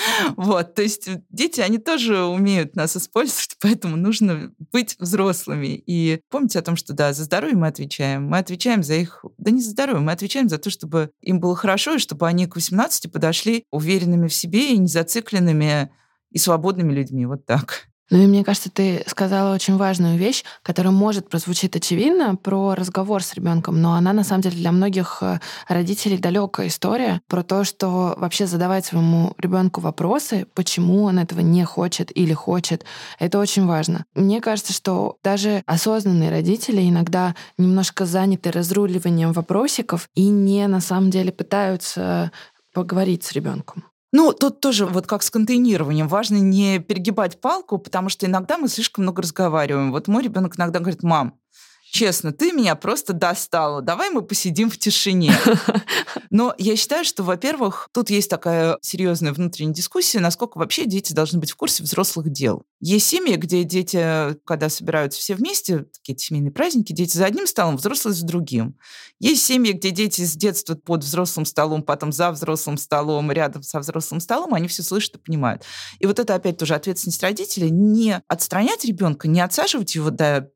Вот, 0.36 0.74
то 0.74 0.82
есть 0.82 1.08
дети, 1.30 1.60
они 1.60 1.78
тоже 1.78 2.24
умеют 2.24 2.76
нас 2.76 2.96
использовать, 2.96 3.56
поэтому 3.60 3.96
нужно 3.96 4.52
быть 4.72 4.96
взрослыми. 4.98 5.82
И 5.86 6.20
помните 6.30 6.58
о 6.58 6.62
том, 6.62 6.76
что 6.76 6.92
да, 6.92 7.12
за 7.12 7.24
здоровье 7.24 7.56
мы 7.56 7.68
отвечаем. 7.68 8.26
Мы 8.26 8.38
отвечаем 8.38 8.82
за 8.82 8.94
их... 8.94 9.24
Да 9.38 9.50
не 9.50 9.60
за 9.60 9.70
здоровье, 9.70 10.00
мы 10.00 10.12
отвечаем 10.12 10.48
за 10.48 10.58
то, 10.58 10.70
чтобы 10.70 11.10
им 11.20 11.40
было 11.40 11.56
хорошо, 11.56 11.94
и 11.94 11.98
чтобы 11.98 12.26
они 12.26 12.46
к 12.46 12.56
18 12.56 13.12
подошли 13.12 13.64
уверенными 13.70 14.28
в 14.28 14.34
себе 14.34 14.74
и 14.74 14.78
не 14.78 14.88
зацикленными 14.88 15.90
и 16.30 16.38
свободными 16.38 16.92
людьми. 16.92 17.26
Вот 17.26 17.44
так. 17.46 17.89
Ну 18.10 18.18
и 18.18 18.26
мне 18.26 18.44
кажется, 18.44 18.70
ты 18.70 19.04
сказала 19.06 19.54
очень 19.54 19.76
важную 19.76 20.18
вещь, 20.18 20.42
которая 20.62 20.92
может 20.92 21.28
прозвучить 21.28 21.76
очевидно 21.76 22.34
про 22.34 22.74
разговор 22.74 23.22
с 23.22 23.34
ребенком, 23.34 23.80
но 23.80 23.94
она 23.94 24.12
на 24.12 24.24
самом 24.24 24.42
деле 24.42 24.56
для 24.56 24.72
многих 24.72 25.18
э, 25.20 25.38
родителей 25.68 26.18
далекая 26.18 26.66
история 26.66 27.20
про 27.28 27.44
то, 27.44 27.62
что 27.62 28.14
вообще 28.16 28.46
задавать 28.46 28.84
своему 28.84 29.34
ребенку 29.38 29.80
вопросы, 29.80 30.46
почему 30.54 31.04
он 31.04 31.20
этого 31.20 31.40
не 31.40 31.64
хочет 31.64 32.10
или 32.16 32.32
хочет, 32.32 32.84
это 33.20 33.38
очень 33.38 33.66
важно. 33.66 34.04
Мне 34.14 34.40
кажется, 34.40 34.72
что 34.72 35.16
даже 35.22 35.62
осознанные 35.66 36.30
родители 36.30 36.88
иногда 36.88 37.36
немножко 37.58 38.06
заняты 38.06 38.50
разруливанием 38.50 39.32
вопросиков 39.32 40.08
и 40.16 40.26
не 40.26 40.66
на 40.66 40.80
самом 40.80 41.10
деле 41.10 41.30
пытаются 41.30 42.32
поговорить 42.72 43.22
с 43.24 43.32
ребенком. 43.32 43.84
Ну, 44.12 44.32
тут 44.32 44.60
тоже 44.60 44.86
вот 44.86 45.06
как 45.06 45.22
с 45.22 45.30
контейнированием. 45.30 46.08
Важно 46.08 46.36
не 46.36 46.80
перегибать 46.80 47.40
палку, 47.40 47.78
потому 47.78 48.08
что 48.08 48.26
иногда 48.26 48.58
мы 48.58 48.68
слишком 48.68 49.04
много 49.04 49.22
разговариваем. 49.22 49.92
Вот 49.92 50.08
мой 50.08 50.22
ребенок 50.22 50.58
иногда 50.58 50.80
говорит, 50.80 51.02
мам, 51.02 51.39
честно, 51.90 52.32
ты 52.32 52.52
меня 52.52 52.74
просто 52.76 53.12
достала. 53.12 53.82
Давай 53.82 54.10
мы 54.10 54.22
посидим 54.22 54.70
в 54.70 54.78
тишине. 54.78 55.32
Но 56.30 56.54
я 56.58 56.76
считаю, 56.76 57.04
что, 57.04 57.22
во-первых, 57.22 57.88
тут 57.92 58.10
есть 58.10 58.30
такая 58.30 58.78
серьезная 58.80 59.32
внутренняя 59.32 59.74
дискуссия, 59.74 60.20
насколько 60.20 60.58
вообще 60.58 60.86
дети 60.86 61.12
должны 61.12 61.40
быть 61.40 61.50
в 61.50 61.56
курсе 61.56 61.82
взрослых 61.82 62.30
дел. 62.30 62.64
Есть 62.80 63.06
семьи, 63.06 63.34
где 63.36 63.64
дети, 63.64 64.36
когда 64.44 64.68
собираются 64.68 65.20
все 65.20 65.34
вместе, 65.34 65.86
такие 65.92 66.16
семейные 66.16 66.52
праздники, 66.52 66.92
дети 66.92 67.16
за 67.16 67.26
одним 67.26 67.46
столом, 67.46 67.76
взрослые 67.76 68.14
за 68.14 68.24
другим. 68.24 68.76
Есть 69.18 69.44
семьи, 69.44 69.72
где 69.72 69.90
дети 69.90 70.22
с 70.22 70.34
детства 70.34 70.74
под 70.76 71.04
взрослым 71.04 71.44
столом, 71.44 71.82
потом 71.82 72.12
за 72.12 72.30
взрослым 72.30 72.78
столом, 72.78 73.30
рядом 73.32 73.62
со 73.62 73.80
взрослым 73.80 74.20
столом, 74.20 74.54
они 74.54 74.68
все 74.68 74.82
слышат 74.82 75.16
и 75.16 75.18
понимают. 75.18 75.64
И 75.98 76.06
вот 76.06 76.18
это 76.18 76.34
опять 76.34 76.56
тоже 76.56 76.74
ответственность 76.74 77.22
родителей, 77.22 77.70
не 77.70 78.22
отстранять 78.28 78.84
ребенка, 78.84 79.28
не 79.28 79.40
отсаживать 79.40 79.94
его 79.94 80.10
до 80.10 80.50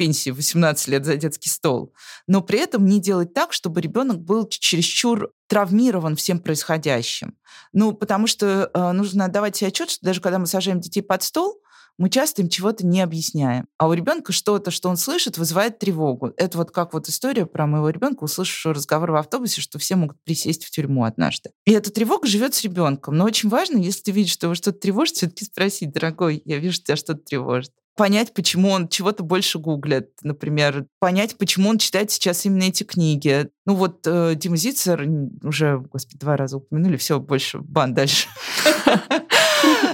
пенсии 0.00 0.30
18 0.30 0.88
лет 0.88 1.04
за 1.04 1.16
детский 1.16 1.50
стол, 1.50 1.92
но 2.26 2.40
при 2.40 2.58
этом 2.58 2.86
не 2.86 3.00
делать 3.00 3.34
так, 3.34 3.52
чтобы 3.52 3.82
ребенок 3.82 4.18
был 4.18 4.48
чересчур 4.48 5.30
травмирован 5.46 6.16
всем 6.16 6.38
происходящим. 6.38 7.34
Ну, 7.74 7.92
потому 7.92 8.26
что 8.26 8.70
э, 8.72 8.92
нужно 8.92 9.26
отдавать 9.26 9.56
себе 9.56 9.68
отчет, 9.68 9.90
что 9.90 10.06
даже 10.06 10.22
когда 10.22 10.38
мы 10.38 10.46
сажаем 10.46 10.80
детей 10.80 11.02
под 11.02 11.22
стол, 11.22 11.60
мы 11.98 12.08
часто 12.08 12.40
им 12.40 12.48
чего-то 12.48 12.86
не 12.86 13.02
объясняем. 13.02 13.66
А 13.76 13.88
у 13.88 13.92
ребенка 13.92 14.32
что-то, 14.32 14.70
что 14.70 14.88
он 14.88 14.96
слышит, 14.96 15.36
вызывает 15.36 15.78
тревогу. 15.78 16.32
Это 16.38 16.56
вот 16.56 16.70
как 16.70 16.94
вот 16.94 17.06
история 17.10 17.44
про 17.44 17.66
моего 17.66 17.90
ребенка, 17.90 18.24
услышавшего 18.24 18.72
разговор 18.72 19.10
в 19.10 19.16
автобусе, 19.16 19.60
что 19.60 19.78
все 19.78 19.96
могут 19.96 20.16
присесть 20.24 20.64
в 20.64 20.70
тюрьму 20.70 21.04
однажды. 21.04 21.50
И 21.66 21.72
эта 21.72 21.90
тревога 21.90 22.26
живет 22.26 22.54
с 22.54 22.62
ребенком. 22.62 23.18
Но 23.18 23.26
очень 23.26 23.50
важно, 23.50 23.76
если 23.76 24.00
ты 24.00 24.12
видишь, 24.12 24.32
что 24.32 24.46
его 24.46 24.54
что-то 24.54 24.78
тревожит, 24.78 25.16
все-таки 25.16 25.44
спросить, 25.44 25.92
дорогой, 25.92 26.40
я 26.46 26.56
вижу, 26.56 26.76
что 26.76 26.86
тебя 26.86 26.96
что-то 26.96 27.20
тревожит 27.20 27.72
понять, 27.96 28.32
почему 28.34 28.70
он 28.70 28.88
чего-то 28.88 29.22
больше 29.22 29.58
гуглит, 29.58 30.10
например, 30.22 30.86
понять, 30.98 31.36
почему 31.36 31.68
он 31.70 31.78
читает 31.78 32.10
сейчас 32.10 32.46
именно 32.46 32.64
эти 32.64 32.82
книги. 32.82 33.48
Ну 33.66 33.74
вот 33.74 34.06
э, 34.06 34.34
Дима 34.36 34.56
Зицер, 34.56 35.06
уже, 35.42 35.78
господи, 35.78 36.18
два 36.18 36.36
раза 36.36 36.56
упомянули, 36.56 36.96
все, 36.96 37.20
больше 37.20 37.58
бан 37.58 37.94
дальше. 37.94 38.28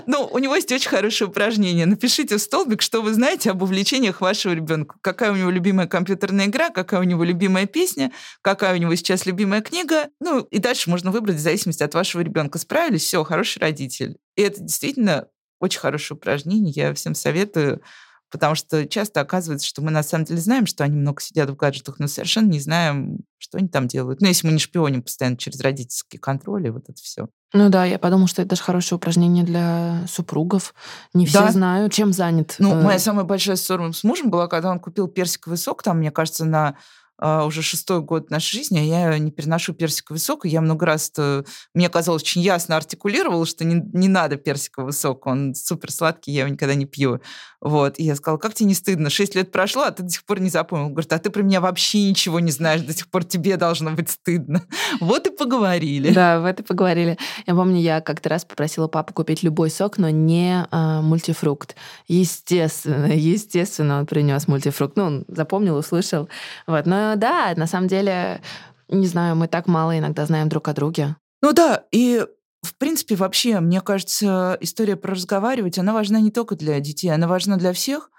Ну, 0.07 0.29
у 0.31 0.39
него 0.39 0.55
есть 0.55 0.71
очень 0.71 0.89
хорошее 0.89 1.29
упражнение. 1.29 1.85
Напишите 1.85 2.37
в 2.37 2.41
столбик, 2.41 2.81
что 2.81 3.03
вы 3.03 3.13
знаете 3.13 3.51
об 3.51 3.63
увлечениях 3.63 4.21
вашего 4.21 4.53
ребенка. 4.53 4.97
Какая 5.01 5.33
у 5.33 5.37
него 5.37 5.51
любимая 5.51 5.89
компьютерная 5.89 6.47
игра, 6.47 6.71
какая 6.71 7.01
у 7.01 7.05
него 7.05 7.25
любимая 7.25 7.67
песня, 7.67 8.13
какая 8.41 8.75
у 8.75 8.79
него 8.79 8.95
сейчас 8.95 9.27
любимая 9.27 9.63
книга. 9.63 10.09
Ну, 10.21 10.41
и 10.43 10.59
дальше 10.59 10.91
можно 10.91 11.11
выбрать 11.11 11.37
в 11.37 11.41
зависимости 11.41 11.83
от 11.83 11.95
вашего 11.95 12.21
ребенка. 12.21 12.59
Справились, 12.59 13.03
все, 13.03 13.25
хороший 13.25 13.59
родитель. 13.59 14.17
И 14.37 14.43
это 14.43 14.61
действительно 14.61 15.27
очень 15.61 15.81
хорошее 15.81 16.17
упражнение, 16.17 16.73
я 16.73 16.95
всем 16.95 17.15
советую, 17.15 17.83
потому 18.31 18.55
что 18.55 18.87
часто 18.87 19.21
оказывается, 19.21 19.67
что 19.67 19.83
мы 19.83 19.91
на 19.91 20.03
самом 20.03 20.25
деле 20.25 20.41
знаем, 20.41 20.67
что 20.67 20.85
они 20.85 20.97
много 20.97 21.21
сидят 21.21 21.49
в 21.49 21.57
гаджетах, 21.57 21.99
но 21.99 22.07
совершенно 22.07 22.49
не 22.49 22.61
знаем, 22.61 23.21
что 23.39 23.59
они 23.59 23.69
там 23.69 23.87
делают. 23.87 24.21
Ну, 24.21 24.29
если 24.29 24.47
мы 24.47 24.53
не 24.53 24.59
шпионим 24.59 25.03
постоянно 25.03 25.37
через 25.37 25.61
родительский 25.61 26.19
контроль 26.19 26.67
и 26.67 26.71
вот 26.71 26.89
это 26.89 27.01
все. 27.01 27.29
Ну 27.53 27.69
да, 27.69 27.85
я 27.85 27.99
подумала, 27.99 28.29
что 28.29 28.43
это 28.43 28.51
даже 28.51 28.63
хорошее 28.63 28.97
упражнение 28.97 29.45
для 29.45 30.05
супругов. 30.09 30.75
Не 31.15 31.27
все 31.27 31.41
да. 31.41 31.53
знают, 31.53 31.93
чем 31.93 32.13
занят. 32.13 32.57
Ну, 32.59 32.75
моя 32.75 32.97
э, 32.97 33.01
самая 33.01 33.25
большая 33.25 33.57
ссора 33.57 33.93
с 33.93 34.05
мужем 34.05 34.31
была, 34.31 34.49
когда 34.49 34.71
он 34.71 34.81
купил 34.81 35.09
персиковый 35.09 35.59
сок, 35.59 35.83
там, 35.83 35.99
мне 35.99 36.11
кажется, 36.11 36.45
на 36.45 36.77
уже 37.19 37.63
шестой 37.63 38.01
год 38.03 38.31
нашей 38.31 38.59
жизни, 38.59 38.79
а 38.79 38.83
я 38.83 39.19
не 39.19 39.31
переношу 39.31 39.73
персиковый 39.73 40.21
сок. 40.21 40.45
И 40.45 40.49
я 40.49 40.61
много 40.61 40.87
раз, 40.87 41.11
-то, 41.17 41.47
мне 41.75 41.89
казалось, 41.89 42.23
очень 42.23 42.43
ясно 42.43 42.77
артикулировала, 42.77 43.47
что 43.47 43.65
не, 43.65 43.83
не 43.93 44.09
надо 44.09 44.37
персиковый 44.37 44.93
сок, 44.93 45.27
он 45.27 45.55
супер 45.55 45.91
сладкий, 45.91 46.33
я 46.33 46.41
его 46.41 46.53
никогда 46.53 46.75
не 46.75 46.87
пью. 46.87 47.21
Вот. 47.61 47.99
И 47.99 48.05
я 48.05 48.15
сказала, 48.15 48.39
как 48.39 48.55
тебе 48.55 48.69
не 48.69 48.75
стыдно? 48.75 49.11
Шесть 49.11 49.35
лет 49.35 49.51
прошло, 49.51 49.83
а 49.83 49.91
ты 49.91 50.03
до 50.03 50.11
сих 50.11 50.25
пор 50.25 50.41
не 50.41 50.51
запомнил. 50.51 50.87
Он 50.87 50.93
говорит, 50.93 51.13
а 51.13 51.19
ты 51.19 51.31
про 51.31 51.43
меня 51.43 51.61
вообще 51.61 52.09
ничего 52.09 52.39
не 52.41 52.51
знаешь, 52.51 52.83
до 52.83 52.93
сих 52.93 53.09
пор 53.09 53.25
тебе 53.25 53.57
должно 53.57 53.91
быть 53.91 54.11
стыдно. 54.11 54.63
Вот 55.01 55.27
и 55.27 55.31
поговорили. 55.31 56.13
Да, 56.13 56.41
вот 56.41 56.61
и 56.61 56.63
поговорили. 56.63 57.19
Я 57.47 57.55
помню, 57.55 57.81
я 57.81 58.01
как-то 58.01 58.29
раз 58.29 58.45
попросила 58.45 58.89
папу 58.89 59.13
купить 59.13 59.43
любой 59.43 59.71
сок, 59.71 59.99
но 59.99 60.11
не 60.11 60.67
а, 60.71 61.03
мультифрукт. 61.03 61.77
Естественно, 62.09 63.07
естественно, 63.07 63.99
он 63.99 64.07
принес 64.07 64.49
мультифрукт. 64.49 64.97
Ну, 64.97 65.05
он 65.05 65.25
запомнил, 65.29 65.77
услышал. 65.77 66.29
Вот. 66.67 66.87
Но 66.87 67.06
да, 67.15 67.55
на 67.57 67.67
самом 67.67 67.87
деле, 67.87 68.41
не 68.89 69.07
знаю, 69.07 69.37
мы 69.37 69.47
так 69.47 69.69
мало 69.69 69.97
иногда 69.97 70.27
знаем 70.27 70.49
друг 70.49 70.67
о 70.69 70.73
друге. 70.73 71.17
Ну 71.43 71.53
да, 71.53 71.85
и 71.93 72.25
в 72.63 72.75
принципе, 72.77 73.15
вообще, 73.15 73.61
мне 73.61 73.81
кажется, 73.81 74.59
история 74.61 74.97
про 74.97 75.13
разговаривать, 75.15 75.79
она 75.79 75.93
важна 75.93 76.21
не 76.21 76.33
только 76.33 76.57
для 76.57 76.81
детей, 76.81 77.09
она 77.09 77.29
важна 77.29 77.57
для 77.57 77.73
всех, 77.73 78.11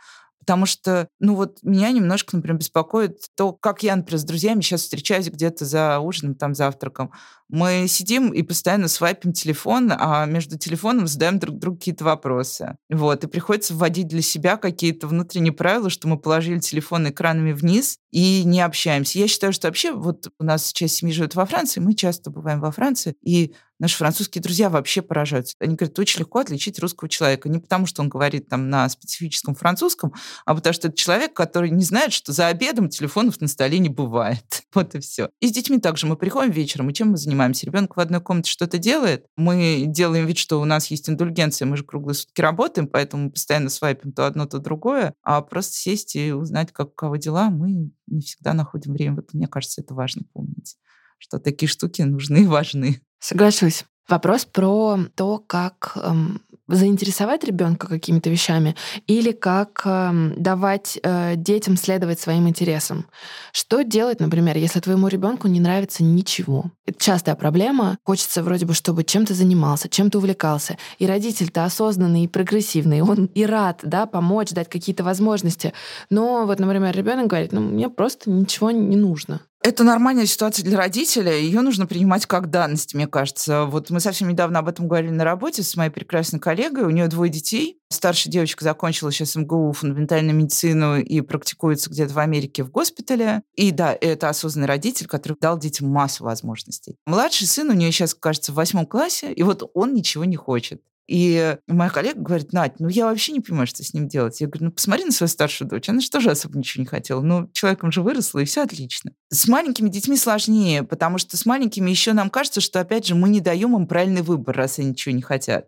Потому 0.48 0.66
что, 0.66 1.10
ну 1.20 1.36
вот 1.36 1.60
меня 1.62 1.92
немножко, 1.92 2.34
например, 2.38 2.58
беспокоит 2.58 3.20
то, 3.36 3.52
как 3.52 3.84
я, 3.84 3.98
например, 3.98 4.18
с 4.18 4.24
друзьями 4.24 4.62
сейчас 4.62 4.84
встречаюсь 4.84 5.28
где-то 5.30 5.66
за 5.66 6.00
ужином, 6.00 6.36
там, 6.36 6.56
завтраком. 6.56 7.12
Мы 7.50 7.86
сидим 7.90 8.32
и 8.32 8.44
постоянно 8.44 8.88
свайпим 8.88 9.34
телефон, 9.34 9.92
а 9.94 10.26
между 10.26 10.58
телефоном 10.58 11.08
задаем 11.08 11.40
друг 11.40 11.58
другу 11.58 11.78
какие-то 11.78 12.06
вопросы. 12.06 12.78
Вот, 12.90 13.26
и 13.26 13.28
приходится 13.28 13.74
вводить 13.74 14.08
для 14.08 14.22
себя 14.22 14.56
какие-то 14.56 15.08
внутренние 15.08 15.52
правила, 15.52 15.90
что 15.90 16.08
мы 16.08 16.18
положили 16.18 16.60
телефон 16.60 17.10
экранами 17.10 17.52
вниз 17.52 18.00
и 18.12 18.44
не 18.46 18.62
общаемся. 18.62 19.20
Я 19.20 19.28
считаю, 19.28 19.52
что 19.52 19.68
вообще 19.68 19.92
вот 19.92 20.30
у 20.40 20.46
нас 20.46 20.72
часть 20.72 20.96
семьи 20.96 21.14
живет 21.14 21.36
во 21.36 21.46
Франции, 21.46 21.82
мы 21.82 21.94
часто 21.94 22.30
бываем 22.32 22.62
во 22.62 22.72
Франции, 22.72 23.16
и 23.22 23.54
Наши 23.80 23.98
французские 23.98 24.42
друзья 24.42 24.70
вообще 24.70 25.04
поражаются. 25.04 25.56
Они 25.60 25.76
говорят, 25.76 25.98
очень 26.00 26.22
легко 26.22 26.40
отличить 26.40 26.80
русского 26.80 27.08
человека. 27.08 27.48
Не 27.48 27.60
потому, 27.60 27.86
что 27.86 28.02
он 28.02 28.10
говорит 28.10 28.50
там 28.50 28.70
на 28.70 28.90
специфическом 28.90 29.54
французском, 29.54 30.14
а 30.46 30.56
потому 30.56 30.74
что 30.74 30.88
это 30.88 30.98
человек, 30.98 31.34
который 31.34 31.70
не 31.70 31.84
знает, 31.84 32.12
что 32.12 32.34
за 32.34 32.48
обедом 32.48 32.90
телефонов 32.90 33.40
на 33.40 33.48
столе 33.48 33.80
не 33.80 33.90
бывает. 33.90 34.64
Вот 34.74 34.94
и 34.94 35.00
все. 35.00 35.30
И 35.40 35.48
с 35.48 35.52
детьми 35.52 35.80
также. 35.80 36.06
Мы 36.06 36.18
приходим 36.18 36.52
вечером, 36.52 36.90
и 36.90 36.94
чем 36.94 37.10
мы 37.10 37.18
занимаемся? 37.18 37.66
Ребенок 37.66 37.98
в 37.98 38.00
одной 38.00 38.22
комнате 38.22 38.52
что-то 38.52 38.78
делает, 38.78 39.26
мы 39.36 39.86
делаем 39.88 40.28
вид, 40.28 40.38
что 40.38 40.62
у 40.62 40.66
нас 40.66 40.88
есть 40.92 41.10
индульгенция, 41.10 41.66
мы 41.66 41.78
же 41.78 41.84
круглые 41.84 42.14
сутки 42.14 42.42
работаем, 42.42 42.88
поэтому 42.88 43.26
мы 43.26 43.32
постоянно 43.32 43.70
свайпим 43.70 44.12
то 44.12 44.28
одно, 44.28 44.46
то 44.46 44.60
другое, 44.60 45.16
а 45.24 45.42
просто 45.42 45.76
сесть 45.76 46.16
и 46.16 46.32
узнать, 46.32 46.72
как 46.72 46.90
у 46.90 46.92
кого 46.92 47.16
дела, 47.16 47.50
мы 47.50 47.92
не 48.06 48.22
всегда 48.22 48.54
находим 48.54 48.94
время. 48.94 49.16
Вот 49.16 49.34
мне 49.34 49.48
кажется, 49.48 49.82
это 49.82 49.96
важно 49.96 50.24
помнить 50.32 50.78
что 51.20 51.40
такие 51.40 51.68
штуки 51.68 52.02
нужны 52.04 52.44
и 52.44 52.46
важны. 52.46 53.02
Соглашусь. 53.20 53.86
Вопрос 54.08 54.46
про 54.46 55.00
то, 55.16 55.44
как 55.46 55.92
эм, 55.96 56.42
заинтересовать 56.68 57.44
ребенка 57.44 57.88
какими-то 57.88 58.30
вещами 58.30 58.76
или 59.06 59.32
как 59.32 59.82
э, 59.86 60.34
давать 60.38 61.00
э, 61.02 61.36
детям 61.36 61.78
следовать 61.78 62.20
своим 62.20 62.48
интересам. 62.48 63.06
Что 63.52 63.84
делать, 63.84 64.20
например, 64.20 64.58
если 64.58 64.80
твоему 64.80 65.08
ребенку 65.08 65.48
не 65.48 65.60
нравится 65.60 66.04
ничего? 66.04 66.72
Это 66.86 67.04
частая 67.04 67.36
проблема. 67.36 67.98
Хочется 68.04 68.44
вроде 68.44 68.66
бы, 68.66 68.74
чтобы 68.74 69.04
чем-то 69.04 69.34
занимался, 69.34 69.90
чем-то 69.90 70.18
увлекался. 70.20 70.78
И 71.00 71.08
родитель-то 71.08 71.64
осознанный 71.66 72.24
и 72.24 72.28
прогрессивный, 72.28 73.02
он 73.02 73.26
и 73.26 73.46
рад 73.46 73.80
да, 73.84 74.06
помочь, 74.06 74.52
дать 74.52 74.70
какие-то 74.70 75.04
возможности. 75.04 75.74
Но 76.10 76.46
вот, 76.46 76.60
например, 76.60 76.96
ребенок 76.96 77.28
говорит, 77.28 77.52
ну, 77.52 77.62
мне 77.62 77.90
просто 77.90 78.30
ничего 78.30 78.72
не 78.72 78.96
нужно. 78.96 79.42
Это 79.68 79.84
нормальная 79.84 80.26
ситуация 80.26 80.64
для 80.64 80.78
родителя, 80.78 81.38
ее 81.38 81.60
нужно 81.60 81.88
принимать 81.88 82.26
как 82.26 82.50
данность, 82.50 82.94
мне 82.94 83.06
кажется. 83.06 83.66
Вот 83.66 83.90
мы 83.90 84.00
совсем 84.00 84.30
недавно 84.30 84.60
об 84.60 84.70
этом 84.70 84.88
говорили 84.88 85.12
на 85.12 85.26
работе 85.26 85.62
с 85.62 85.76
моей 85.76 85.90
прекрасной 85.90 86.40
коллегой, 86.40 86.86
у 86.86 86.90
нее 86.90 87.10
двое 87.10 87.30
детей. 87.30 87.78
Старшая 87.90 88.32
девочка 88.32 88.64
закончила 88.64 89.12
сейчас 89.12 89.36
МГУ 89.36 89.74
фундаментальную 89.74 90.34
медицину 90.34 91.02
и 91.02 91.20
практикуется 91.20 91.90
где-то 91.90 92.14
в 92.14 92.20
Америке 92.20 92.64
в 92.64 92.72
госпитале. 92.72 93.42
И 93.56 93.72
да, 93.72 93.94
это 94.00 94.30
осознанный 94.30 94.70
родитель, 94.70 95.08
который 95.08 95.36
дал 95.42 95.60
детям 95.60 95.90
массу 95.90 96.24
возможностей. 96.24 96.96
Младший 97.06 97.46
сын 97.46 97.70
у 97.70 97.74
нее 97.74 97.92
сейчас, 97.92 98.14
кажется, 98.14 98.54
в 98.54 98.56
восьмом 98.56 98.86
классе, 98.86 99.34
и 99.34 99.44
вот 99.44 99.70
он 99.74 99.94
ничего 99.94 100.24
не 100.24 100.38
хочет. 100.38 100.82
И 101.08 101.58
моя 101.68 101.90
коллега 101.90 102.20
говорит, 102.20 102.52
Надь, 102.52 102.80
ну 102.80 102.90
я 102.90 103.06
вообще 103.06 103.32
не 103.32 103.40
понимаю, 103.40 103.66
что 103.66 103.82
с 103.82 103.94
ним 103.94 104.08
делать. 104.08 104.42
Я 104.42 104.48
говорю, 104.48 104.66
ну 104.66 104.72
посмотри 104.72 105.06
на 105.06 105.12
свою 105.12 105.30
старшую 105.30 105.70
дочь, 105.70 105.88
она 105.88 106.02
же 106.02 106.10
тоже 106.10 106.32
особо 106.32 106.58
ничего 106.58 106.82
не 106.82 106.88
хотела. 106.88 107.22
Ну, 107.22 107.50
человеком 107.54 107.92
же 107.92 108.02
выросла, 108.02 108.40
и 108.40 108.46
все 108.46 108.64
отлично. 108.64 109.12
С 109.30 109.48
маленькими 109.48 109.90
детьми 109.90 110.18
сложнее, 110.18 110.84
потому 110.84 111.18
что 111.18 111.38
с 111.38 111.46
маленькими 111.46 111.90
еще 111.90 112.14
нам 112.14 112.30
кажется, 112.30 112.60
что, 112.60 112.82
опять 112.82 113.08
же, 113.08 113.16
мы 113.16 113.30
не 113.30 113.40
даем 113.40 113.76
им 113.76 113.88
правильный 113.88 114.22
выбор, 114.22 114.58
раз 114.58 114.80
они 114.80 114.90
ничего 114.90 115.16
не 115.16 115.22
хотят. 115.22 115.68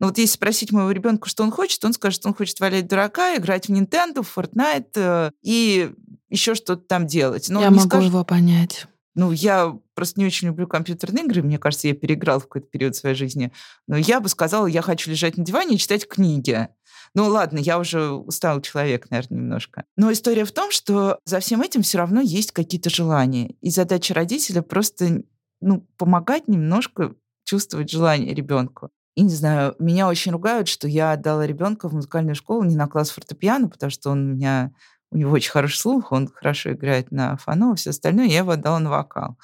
Но 0.00 0.06
вот 0.06 0.18
если 0.18 0.34
спросить 0.34 0.72
моего 0.72 0.90
ребенка, 0.90 1.28
что 1.28 1.42
он 1.42 1.50
хочет, 1.50 1.84
он 1.84 1.92
скажет, 1.92 2.20
что 2.20 2.28
он 2.28 2.34
хочет 2.34 2.60
валять 2.60 2.86
дурака, 2.86 3.36
играть 3.36 3.66
в 3.66 3.72
Nintendo, 3.72 4.22
в 4.22 4.38
Fortnite 4.38 4.92
э, 4.94 5.30
и 5.42 5.90
еще 6.30 6.54
что-то 6.54 6.82
там 6.82 7.06
делать. 7.06 7.48
Но 7.48 7.60
я 7.60 7.70
могу 7.70 7.88
скажет... 7.88 8.10
его 8.10 8.24
понять. 8.24 8.86
Ну, 9.18 9.32
я 9.32 9.76
просто 9.94 10.20
не 10.20 10.26
очень 10.26 10.46
люблю 10.46 10.68
компьютерные 10.68 11.24
игры. 11.24 11.42
Мне 11.42 11.58
кажется, 11.58 11.88
я 11.88 11.94
переиграл 11.94 12.38
в 12.38 12.44
какой-то 12.44 12.68
период 12.68 12.94
своей 12.94 13.16
жизни. 13.16 13.52
Но 13.88 13.96
я 13.96 14.20
бы 14.20 14.28
сказала, 14.28 14.68
я 14.68 14.80
хочу 14.80 15.10
лежать 15.10 15.36
на 15.36 15.44
диване 15.44 15.74
и 15.74 15.78
читать 15.78 16.06
книги. 16.06 16.68
Ну 17.14 17.26
ладно, 17.26 17.58
я 17.58 17.80
уже 17.80 18.12
устал 18.12 18.60
человек, 18.60 19.10
наверное, 19.10 19.40
немножко. 19.40 19.82
Но 19.96 20.12
история 20.12 20.44
в 20.44 20.52
том, 20.52 20.70
что 20.70 21.18
за 21.24 21.40
всем 21.40 21.62
этим 21.62 21.82
все 21.82 21.98
равно 21.98 22.20
есть 22.20 22.52
какие-то 22.52 22.90
желания. 22.90 23.56
И 23.60 23.70
задача 23.70 24.14
родителя 24.14 24.62
просто 24.62 25.24
ну, 25.60 25.80
помогать 25.96 26.46
немножко 26.46 27.16
чувствовать 27.42 27.90
желание 27.90 28.32
ребенку. 28.32 28.90
И 29.16 29.22
не 29.22 29.34
знаю, 29.34 29.74
меня 29.80 30.06
очень 30.06 30.30
ругают, 30.30 30.68
что 30.68 30.86
я 30.86 31.10
отдала 31.10 31.44
ребенка 31.44 31.88
в 31.88 31.92
музыкальную 31.92 32.36
школу 32.36 32.62
не 32.62 32.76
на 32.76 32.86
класс 32.86 33.10
фортепиано, 33.10 33.68
потому 33.68 33.90
что 33.90 34.10
он 34.10 34.30
у 34.30 34.34
меня 34.34 34.70
у 35.10 35.16
него 35.16 35.32
очень 35.32 35.50
хороший 35.50 35.78
слух, 35.78 36.12
он 36.12 36.28
хорошо 36.28 36.72
играет 36.72 37.10
на 37.10 37.36
фано, 37.36 37.74
все 37.74 37.90
остальное 37.90 38.26
я 38.26 38.38
его 38.38 38.52
отдала 38.52 38.78
на 38.78 38.90
вокал. 38.90 39.38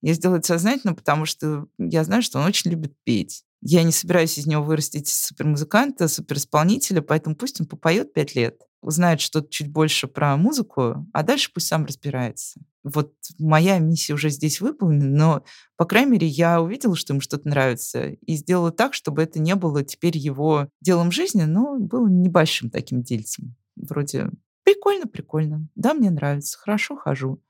Я 0.00 0.14
сделала 0.14 0.38
это 0.38 0.48
сознательно, 0.48 0.94
потому 0.94 1.26
что 1.26 1.66
я 1.78 2.02
знаю, 2.04 2.22
что 2.22 2.38
он 2.38 2.46
очень 2.46 2.70
любит 2.70 2.94
петь. 3.04 3.44
Я 3.60 3.84
не 3.84 3.92
собираюсь 3.92 4.36
из 4.38 4.46
него 4.46 4.64
вырастить 4.64 5.06
супермузыканта, 5.06 6.08
суперисполнителя, 6.08 7.00
поэтому 7.00 7.36
пусть 7.36 7.60
он 7.60 7.66
попоет 7.66 8.12
пять 8.12 8.34
лет, 8.34 8.60
узнает 8.80 9.20
что-то 9.20 9.48
чуть 9.48 9.70
больше 9.70 10.08
про 10.08 10.36
музыку, 10.36 11.06
а 11.12 11.22
дальше 11.22 11.50
пусть 11.54 11.68
сам 11.68 11.84
разбирается. 11.84 12.60
Вот 12.82 13.12
моя 13.38 13.78
миссия 13.78 14.14
уже 14.14 14.30
здесь 14.30 14.60
выполнена, 14.60 15.16
но, 15.16 15.44
по 15.76 15.84
крайней 15.84 16.10
мере, 16.10 16.26
я 16.26 16.60
увидела, 16.60 16.96
что 16.96 17.12
ему 17.12 17.20
что-то 17.20 17.48
нравится, 17.48 18.08
и 18.08 18.34
сделала 18.34 18.72
так, 18.72 18.94
чтобы 18.94 19.22
это 19.22 19.38
не 19.38 19.54
было 19.54 19.84
теперь 19.84 20.18
его 20.18 20.68
делом 20.80 21.12
жизни, 21.12 21.44
но 21.44 21.78
было 21.78 22.08
небольшим 22.08 22.70
таким 22.70 23.02
дельцем. 23.04 23.54
Вроде 23.76 24.30
Прикольно, 24.64 25.06
прикольно. 25.06 25.66
Да, 25.74 25.94
мне 25.94 26.10
нравится. 26.10 26.58
Хорошо 26.58 26.96
хожу. 26.96 27.40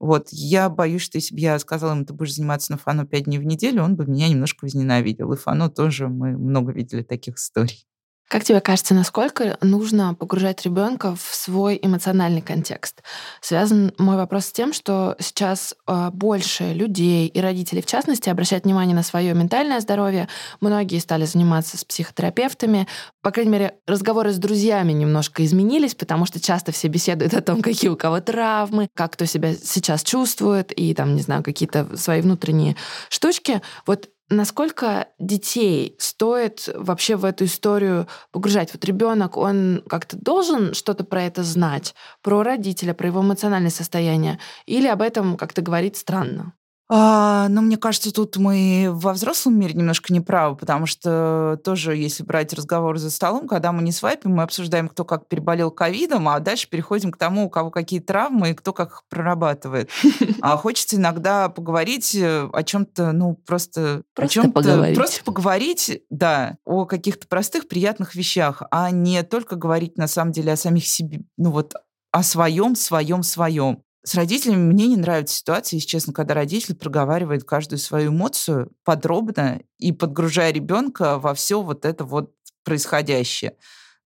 Вот, 0.00 0.28
я 0.30 0.68
боюсь, 0.68 1.02
что 1.02 1.18
если 1.18 1.34
бы 1.34 1.40
я 1.40 1.58
сказала 1.58 1.92
ему, 1.92 2.04
ты 2.04 2.12
будешь 2.12 2.34
заниматься 2.34 2.72
на 2.72 2.78
фано 2.78 3.06
пять 3.06 3.24
дней 3.24 3.38
в 3.38 3.44
неделю, 3.44 3.82
он 3.84 3.94
бы 3.94 4.04
меня 4.06 4.28
немножко 4.28 4.64
возненавидел. 4.64 5.32
И 5.32 5.36
фано 5.36 5.70
тоже, 5.70 6.08
мы 6.08 6.36
много 6.36 6.72
видели 6.72 7.02
таких 7.02 7.36
историй. 7.36 7.84
Как 8.28 8.44
тебе 8.44 8.60
кажется, 8.60 8.94
насколько 8.94 9.58
нужно 9.60 10.14
погружать 10.14 10.64
ребенка 10.64 11.14
в 11.14 11.34
свой 11.34 11.78
эмоциональный 11.82 12.40
контекст? 12.40 13.02
Связан 13.42 13.92
мой 13.98 14.16
вопрос 14.16 14.46
с 14.46 14.52
тем, 14.52 14.72
что 14.72 15.16
сейчас 15.18 15.74
э, 15.86 16.10
больше 16.12 16.72
людей 16.72 17.26
и 17.26 17.40
родителей, 17.40 17.82
в 17.82 17.86
частности, 17.86 18.30
обращают 18.30 18.64
внимание 18.64 18.96
на 18.96 19.02
свое 19.02 19.34
ментальное 19.34 19.80
здоровье. 19.80 20.28
Многие 20.60 20.98
стали 20.98 21.26
заниматься 21.26 21.76
с 21.76 21.84
психотерапевтами. 21.84 22.88
По 23.20 23.32
крайней 23.32 23.52
мере, 23.52 23.74
разговоры 23.86 24.32
с 24.32 24.38
друзьями 24.38 24.92
немножко 24.92 25.44
изменились, 25.44 25.94
потому 25.94 26.24
что 26.24 26.40
часто 26.40 26.72
все 26.72 26.88
беседуют 26.88 27.34
о 27.34 27.42
том, 27.42 27.60
какие 27.60 27.90
у 27.90 27.96
кого 27.96 28.20
травмы, 28.20 28.88
как 28.94 29.12
кто 29.12 29.26
себя 29.26 29.54
сейчас 29.54 30.02
чувствует, 30.02 30.72
и 30.72 30.94
там, 30.94 31.16
не 31.16 31.20
знаю, 31.20 31.42
какие-то 31.42 31.96
свои 31.98 32.22
внутренние 32.22 32.76
штучки. 33.10 33.60
Вот 33.86 34.08
Насколько 34.32 35.08
детей 35.18 35.94
стоит 35.98 36.66
вообще 36.74 37.16
в 37.16 37.26
эту 37.26 37.44
историю 37.44 38.08
погружать? 38.30 38.72
Вот 38.72 38.82
ребенок, 38.86 39.36
он 39.36 39.82
как-то 39.86 40.16
должен 40.16 40.72
что-то 40.72 41.04
про 41.04 41.24
это 41.24 41.42
знать, 41.42 41.94
про 42.22 42.42
родителя, 42.42 42.94
про 42.94 43.08
его 43.08 43.20
эмоциональное 43.20 43.70
состояние, 43.70 44.38
или 44.64 44.86
об 44.86 45.02
этом 45.02 45.36
как-то 45.36 45.60
говорить 45.60 45.98
странно? 45.98 46.54
А, 46.94 47.48
ну, 47.48 47.62
мне 47.62 47.78
кажется, 47.78 48.12
тут 48.12 48.36
мы 48.36 48.90
во 48.92 49.14
взрослом 49.14 49.58
мире 49.58 49.72
немножко 49.72 50.12
неправы, 50.12 50.56
потому 50.56 50.84
что 50.84 51.58
тоже, 51.64 51.96
если 51.96 52.22
брать 52.22 52.52
разговор 52.52 52.98
за 52.98 53.10
столом, 53.10 53.48
когда 53.48 53.72
мы 53.72 53.82
не 53.82 53.92
свайпим, 53.92 54.32
мы 54.32 54.42
обсуждаем, 54.42 54.90
кто 54.90 55.06
как 55.06 55.26
переболел 55.26 55.70
ковидом, 55.70 56.28
а 56.28 56.38
дальше 56.38 56.68
переходим 56.68 57.10
к 57.10 57.16
тому, 57.16 57.46
у 57.46 57.48
кого 57.48 57.70
какие 57.70 58.00
травмы 58.00 58.50
и 58.50 58.54
кто 58.54 58.74
как 58.74 58.90
их 58.90 59.02
прорабатывает. 59.08 59.88
А 60.42 60.56
хочется 60.56 60.96
иногда 60.96 61.48
поговорить 61.48 62.14
э, 62.14 62.48
о 62.52 62.62
чем-то, 62.62 63.12
ну, 63.12 63.36
просто... 63.46 64.02
Просто 64.14 64.42
о 64.42 64.50
поговорить. 64.50 64.96
Просто 64.96 65.24
поговорить, 65.24 66.02
да, 66.10 66.56
о 66.66 66.84
каких-то 66.84 67.26
простых, 67.26 67.68
приятных 67.68 68.14
вещах, 68.14 68.62
а 68.70 68.90
не 68.90 69.22
только 69.22 69.56
говорить, 69.56 69.96
на 69.96 70.08
самом 70.08 70.32
деле, 70.32 70.52
о 70.52 70.56
самих 70.56 70.86
себе, 70.86 71.22
ну, 71.38 71.52
вот 71.52 71.74
о 72.10 72.22
своем, 72.22 72.76
своем, 72.76 73.22
своем. 73.22 73.82
С 74.04 74.14
родителями 74.14 74.72
мне 74.72 74.88
не 74.88 74.96
нравится 74.96 75.36
ситуация, 75.36 75.76
если 75.76 75.88
честно, 75.88 76.12
когда 76.12 76.34
родитель 76.34 76.74
проговаривает 76.74 77.44
каждую 77.44 77.78
свою 77.78 78.10
эмоцию 78.10 78.72
подробно 78.82 79.60
и 79.78 79.92
подгружая 79.92 80.52
ребенка 80.52 81.18
во 81.18 81.34
все 81.34 81.62
вот 81.62 81.84
это 81.84 82.04
вот 82.04 82.34
происходящее. 82.64 83.56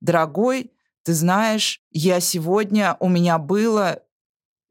Дорогой, 0.01 0.73
ты 1.03 1.15
знаешь, 1.15 1.81
я 1.91 2.21
сегодня, 2.21 2.97
у 3.01 3.09
меня 3.09 3.39
было... 3.39 4.03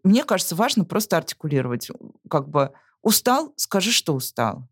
Мне 0.04 0.24
кажется, 0.24 0.56
важно 0.56 0.86
просто 0.86 1.18
артикулировать. 1.18 1.90
Как 2.30 2.48
бы 2.48 2.74
устал, 3.02 3.54
скажи, 3.56 3.92
что 3.92 4.14
устал. 4.14 4.68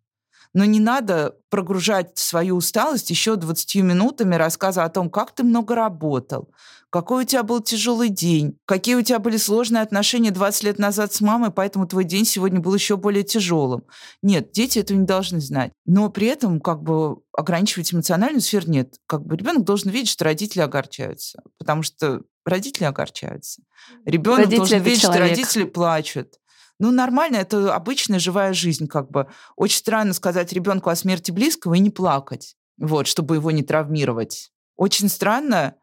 Но 0.53 0.65
не 0.65 0.79
надо 0.79 1.35
прогружать 1.49 2.17
свою 2.17 2.57
усталость 2.57 3.09
еще 3.09 3.35
20 3.35 3.75
минутами 3.77 4.35
рассказа 4.35 4.83
о 4.83 4.89
том, 4.89 5.09
как 5.09 5.31
ты 5.31 5.43
много 5.43 5.75
работал, 5.75 6.49
какой 6.93 7.23
у 7.23 7.27
тебя 7.27 7.41
был 7.41 7.59
тяжелый 7.59 8.09
день, 8.09 8.59
какие 8.65 8.93
у 8.93 9.01
тебя 9.01 9.17
были 9.17 9.37
сложные 9.37 9.81
отношения 9.81 10.29
20 10.29 10.63
лет 10.63 10.77
назад 10.77 11.11
с 11.11 11.21
мамой, 11.21 11.49
поэтому 11.49 11.87
твой 11.87 12.03
день 12.03 12.23
сегодня 12.23 12.59
был 12.59 12.75
еще 12.75 12.97
более 12.97 13.23
тяжелым. 13.23 13.83
Нет, 14.21 14.51
дети 14.51 14.77
этого 14.77 14.99
не 14.99 15.07
должны 15.07 15.41
знать. 15.41 15.71
Но 15.87 16.11
при 16.11 16.27
этом 16.27 16.61
как 16.61 16.83
бы 16.83 17.17
ограничивать 17.35 17.91
эмоциональную 17.91 18.41
сферу 18.41 18.69
нет. 18.69 18.93
Как 19.07 19.25
бы 19.25 19.35
ребенок 19.35 19.63
должен 19.63 19.89
видеть, 19.89 20.09
что 20.09 20.25
родители 20.25 20.61
огорчаются, 20.61 21.41
потому 21.57 21.81
что 21.81 22.21
родители 22.45 22.83
огорчаются. 22.83 23.63
Ребенок 24.05 24.49
должен 24.49 24.83
видеть, 24.83 25.01
человек. 25.01 25.23
что 25.23 25.29
родители 25.29 25.63
плачут. 25.63 26.35
Ну, 26.79 26.91
нормально, 26.91 27.37
это 27.37 27.73
обычная 27.73 28.19
живая 28.19 28.53
жизнь, 28.53 28.87
как 28.87 29.11
бы. 29.11 29.27
Очень 29.55 29.77
странно 29.77 30.13
сказать 30.13 30.51
ребенку 30.53 30.89
о 30.89 30.95
смерти 30.95 31.31
близкого 31.31 31.75
и 31.75 31.79
не 31.79 31.89
плакать, 31.89 32.55
вот, 32.77 33.07
чтобы 33.07 33.35
его 33.35 33.51
не 33.51 33.63
травмировать. 33.63 34.51
Очень 34.75 35.09
странно 35.09 35.75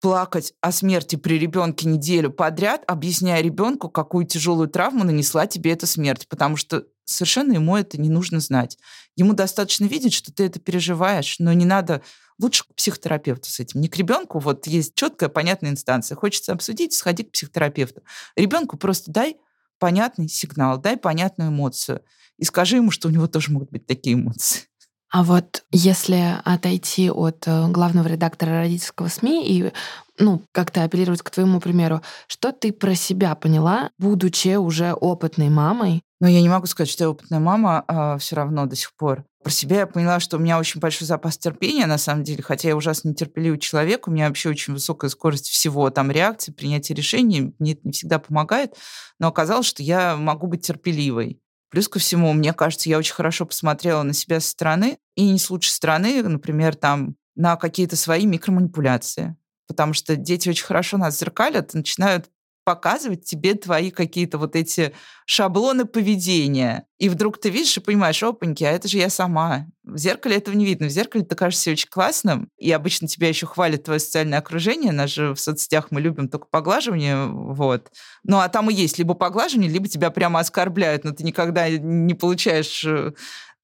плакать 0.00 0.52
о 0.60 0.72
смерти 0.72 1.16
при 1.16 1.38
ребенке 1.38 1.88
неделю 1.88 2.30
подряд, 2.30 2.84
объясняя 2.86 3.40
ребенку, 3.40 3.88
какую 3.88 4.26
тяжелую 4.26 4.68
травму 4.68 5.04
нанесла 5.04 5.46
тебе 5.46 5.72
эта 5.72 5.86
смерть, 5.86 6.28
потому 6.28 6.56
что 6.56 6.84
совершенно 7.04 7.54
ему 7.54 7.76
это 7.76 8.00
не 8.00 8.10
нужно 8.10 8.40
знать. 8.40 8.78
Ему 9.16 9.32
достаточно 9.32 9.86
видеть, 9.86 10.12
что 10.12 10.32
ты 10.32 10.44
это 10.44 10.60
переживаешь, 10.60 11.36
но 11.38 11.52
не 11.52 11.64
надо 11.64 12.02
лучше 12.38 12.64
к 12.64 12.74
психотерапевту 12.74 13.48
с 13.48 13.60
этим. 13.60 13.80
Не 13.80 13.88
к 13.88 13.96
ребенку, 13.96 14.38
вот 14.38 14.66
есть 14.66 14.94
четкая, 14.94 15.28
понятная 15.28 15.70
инстанция. 15.70 16.16
Хочется 16.16 16.52
обсудить, 16.52 16.92
сходи 16.92 17.24
к 17.24 17.32
психотерапевту. 17.32 18.02
Ребенку 18.36 18.76
просто 18.76 19.10
дай 19.10 19.38
понятный 19.78 20.28
сигнал, 20.28 20.78
дай 20.78 20.96
понятную 20.96 21.50
эмоцию. 21.50 22.02
И 22.38 22.44
скажи 22.44 22.76
ему, 22.76 22.90
что 22.90 23.08
у 23.08 23.10
него 23.10 23.26
тоже 23.26 23.50
могут 23.52 23.70
быть 23.70 23.86
такие 23.86 24.14
эмоции. 24.14 24.62
А 25.10 25.22
вот 25.22 25.64
если 25.70 26.36
отойти 26.44 27.10
от 27.10 27.46
э, 27.46 27.68
главного 27.68 28.08
редактора 28.08 28.58
родительского 28.62 29.08
СМИ 29.08 29.48
и 29.48 29.72
ну, 30.18 30.42
как-то 30.52 30.82
апеллировать 30.82 31.22
к 31.22 31.30
твоему 31.30 31.60
примеру, 31.60 32.02
что 32.26 32.52
ты 32.52 32.72
про 32.72 32.94
себя 32.94 33.34
поняла, 33.34 33.90
будучи 33.98 34.56
уже 34.56 34.92
опытной 34.92 35.48
мамой? 35.48 36.02
Но 36.20 36.28
я 36.28 36.40
не 36.40 36.48
могу 36.48 36.66
сказать, 36.66 36.90
что 36.90 37.04
я 37.04 37.10
опытная 37.10 37.40
мама 37.40 37.84
а, 37.86 38.18
все 38.18 38.36
равно 38.36 38.66
до 38.66 38.74
сих 38.74 38.94
пор. 38.96 39.24
Про 39.46 39.52
себя 39.52 39.76
я 39.76 39.86
поняла, 39.86 40.18
что 40.18 40.38
у 40.38 40.40
меня 40.40 40.58
очень 40.58 40.80
большой 40.80 41.06
запас 41.06 41.38
терпения, 41.38 41.86
на 41.86 41.98
самом 41.98 42.24
деле, 42.24 42.42
хотя 42.42 42.66
я 42.66 42.74
ужасно 42.74 43.10
нетерпеливый 43.10 43.60
человек, 43.60 44.08
у 44.08 44.10
меня 44.10 44.26
вообще 44.26 44.48
очень 44.48 44.72
высокая 44.72 45.08
скорость 45.08 45.50
всего, 45.50 45.88
там, 45.90 46.10
реакции, 46.10 46.50
принятия 46.50 46.94
решений, 46.94 47.54
мне 47.60 47.74
это 47.74 47.82
не 47.84 47.92
всегда 47.92 48.18
помогает, 48.18 48.74
но 49.20 49.28
оказалось, 49.28 49.66
что 49.68 49.84
я 49.84 50.16
могу 50.16 50.48
быть 50.48 50.66
терпеливой. 50.66 51.38
Плюс 51.70 51.86
ко 51.86 52.00
всему, 52.00 52.32
мне 52.32 52.52
кажется, 52.54 52.88
я 52.88 52.98
очень 52.98 53.14
хорошо 53.14 53.46
посмотрела 53.46 54.02
на 54.02 54.14
себя 54.14 54.40
со 54.40 54.48
стороны, 54.48 54.98
и 55.14 55.30
не 55.30 55.38
с 55.38 55.48
лучшей 55.48 55.70
стороны, 55.70 56.24
например, 56.24 56.74
там, 56.74 57.14
на 57.36 57.54
какие-то 57.54 57.94
свои 57.94 58.26
микроманипуляции. 58.26 59.36
Потому 59.68 59.92
что 59.92 60.16
дети 60.16 60.48
очень 60.48 60.66
хорошо 60.66 60.98
нас 60.98 61.20
зеркалят 61.20 61.72
начинают 61.72 62.26
показывать 62.66 63.24
тебе 63.24 63.54
твои 63.54 63.92
какие-то 63.92 64.38
вот 64.38 64.56
эти 64.56 64.92
шаблоны 65.24 65.84
поведения. 65.84 66.84
И 66.98 67.08
вдруг 67.08 67.38
ты 67.38 67.48
видишь 67.48 67.76
и 67.76 67.80
понимаешь, 67.80 68.20
опаньки, 68.24 68.64
а 68.64 68.72
это 68.72 68.88
же 68.88 68.98
я 68.98 69.08
сама. 69.08 69.66
В 69.84 69.96
зеркале 69.96 70.36
этого 70.36 70.56
не 70.56 70.64
видно. 70.64 70.88
В 70.88 70.90
зеркале 70.90 71.24
ты 71.24 71.36
кажешься 71.36 71.70
очень 71.70 71.88
классным, 71.88 72.50
и 72.58 72.72
обычно 72.72 73.06
тебя 73.06 73.28
еще 73.28 73.46
хвалит 73.46 73.84
твое 73.84 74.00
социальное 74.00 74.40
окружение. 74.40 74.90
Нас 74.90 75.10
же 75.10 75.32
в 75.32 75.38
соцсетях 75.38 75.92
мы 75.92 76.00
любим 76.00 76.28
только 76.28 76.48
поглаживание, 76.50 77.26
вот. 77.26 77.92
Ну, 78.24 78.38
а 78.38 78.48
там 78.48 78.68
и 78.68 78.74
есть 78.74 78.98
либо 78.98 79.14
поглаживание, 79.14 79.70
либо 79.70 79.86
тебя 79.86 80.10
прямо 80.10 80.40
оскорбляют, 80.40 81.04
но 81.04 81.12
ты 81.12 81.22
никогда 81.22 81.68
не 81.68 82.14
получаешь 82.14 82.84
э, 82.84 83.12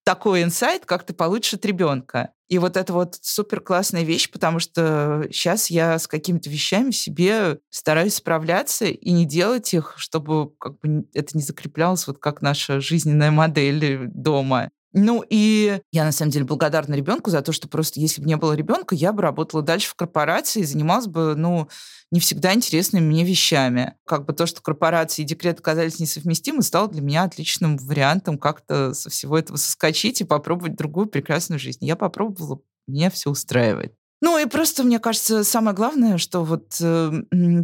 такой 0.04 0.42
инсайт, 0.42 0.86
как 0.86 1.04
ты 1.04 1.14
получишь 1.14 1.54
от 1.54 1.64
ребенка. 1.64 2.32
И 2.48 2.58
вот 2.58 2.76
это 2.76 2.92
вот 2.92 3.16
супер 3.22 3.60
классная 3.60 4.02
вещь, 4.02 4.30
потому 4.30 4.58
что 4.58 5.26
сейчас 5.32 5.70
я 5.70 5.98
с 5.98 6.06
какими-то 6.06 6.50
вещами 6.50 6.90
себе 6.90 7.60
стараюсь 7.70 8.16
справляться 8.16 8.84
и 8.84 9.10
не 9.10 9.24
делать 9.24 9.72
их, 9.72 9.94
чтобы 9.96 10.54
как 10.58 10.78
бы 10.80 11.06
это 11.14 11.36
не 11.36 11.42
закреплялось 11.42 12.06
вот 12.06 12.18
как 12.18 12.42
наша 12.42 12.80
жизненная 12.80 13.30
модель 13.30 14.08
дома. 14.08 14.70
Ну 14.94 15.24
и 15.28 15.80
я 15.90 16.04
на 16.04 16.12
самом 16.12 16.30
деле 16.32 16.44
благодарна 16.44 16.94
ребенку 16.94 17.30
за 17.30 17.40
то, 17.40 17.52
что 17.52 17.66
просто 17.66 17.98
если 17.98 18.20
бы 18.20 18.28
не 18.28 18.36
было 18.36 18.52
ребенка, 18.52 18.94
я 18.94 19.12
бы 19.12 19.22
работала 19.22 19.62
дальше 19.62 19.88
в 19.88 19.94
корпорации 19.94 20.60
и 20.60 20.64
занималась 20.64 21.06
бы, 21.06 21.34
ну, 21.34 21.68
не 22.10 22.20
всегда 22.20 22.52
интересными 22.52 23.04
мне 23.04 23.24
вещами. 23.24 23.94
Как 24.06 24.26
бы 24.26 24.34
то, 24.34 24.44
что 24.44 24.60
корпорации 24.60 25.22
и 25.22 25.24
декрет 25.24 25.60
оказались 25.60 25.98
несовместимы, 25.98 26.62
стало 26.62 26.88
для 26.88 27.00
меня 27.00 27.22
отличным 27.22 27.78
вариантом 27.78 28.36
как-то 28.36 28.92
со 28.92 29.08
всего 29.08 29.38
этого 29.38 29.56
соскочить 29.56 30.20
и 30.20 30.24
попробовать 30.24 30.76
другую 30.76 31.06
прекрасную 31.06 31.58
жизнь. 31.58 31.84
Я 31.86 31.96
попробовала, 31.96 32.60
меня 32.86 33.10
все 33.10 33.30
устраивает. 33.30 33.94
Ну 34.20 34.38
и 34.38 34.46
просто, 34.46 34.84
мне 34.84 35.00
кажется, 35.00 35.42
самое 35.42 35.74
главное, 35.74 36.16
что 36.16 36.44
вот 36.44 36.76
э, 36.80 37.10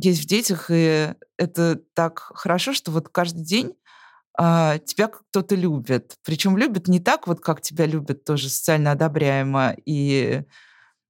есть 0.02 0.22
в 0.22 0.26
детях, 0.26 0.70
и 0.70 1.14
это 1.36 1.80
так 1.94 2.18
хорошо, 2.34 2.72
что 2.72 2.90
вот 2.90 3.10
каждый 3.10 3.44
день 3.44 3.74
а, 4.40 4.78
тебя 4.78 5.08
кто-то 5.08 5.56
любит. 5.56 6.16
Причем 6.24 6.56
любит 6.56 6.86
не 6.86 7.00
так, 7.00 7.26
вот 7.26 7.40
как 7.40 7.60
тебя 7.60 7.86
любят, 7.86 8.24
тоже 8.24 8.48
социально 8.48 8.92
одобряемо. 8.92 9.74
И... 9.84 10.42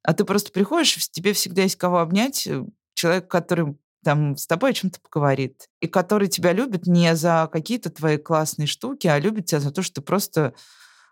А 0.03 0.14
ты 0.14 0.24
просто 0.24 0.51
приходишь, 0.51 0.97
тебе 1.11 1.35
всегда 1.35 1.62
есть 1.62 1.76
кого 1.76 1.99
обнять, 1.99 2.47
э, 2.47 2.64
человек, 2.95 3.29
который 3.29 3.76
там 4.03 4.35
с 4.39 4.47
тобой 4.47 4.70
о 4.70 4.72
чем-то 4.72 5.01
поговорит, 5.03 5.68
и 5.81 5.89
который 5.89 6.29
тебя 6.29 6.55
любит 6.55 6.87
не 6.87 7.14
за 7.14 7.51
какие-то 7.53 7.91
твои 7.91 8.16
классные 8.16 8.66
штуки, 8.66 9.07
а 9.07 9.18
любит 9.18 9.45
тебя 9.45 9.61
за 9.61 9.72
то, 9.72 9.83
что 9.83 9.97
ты 9.97 10.01
просто 10.01 10.55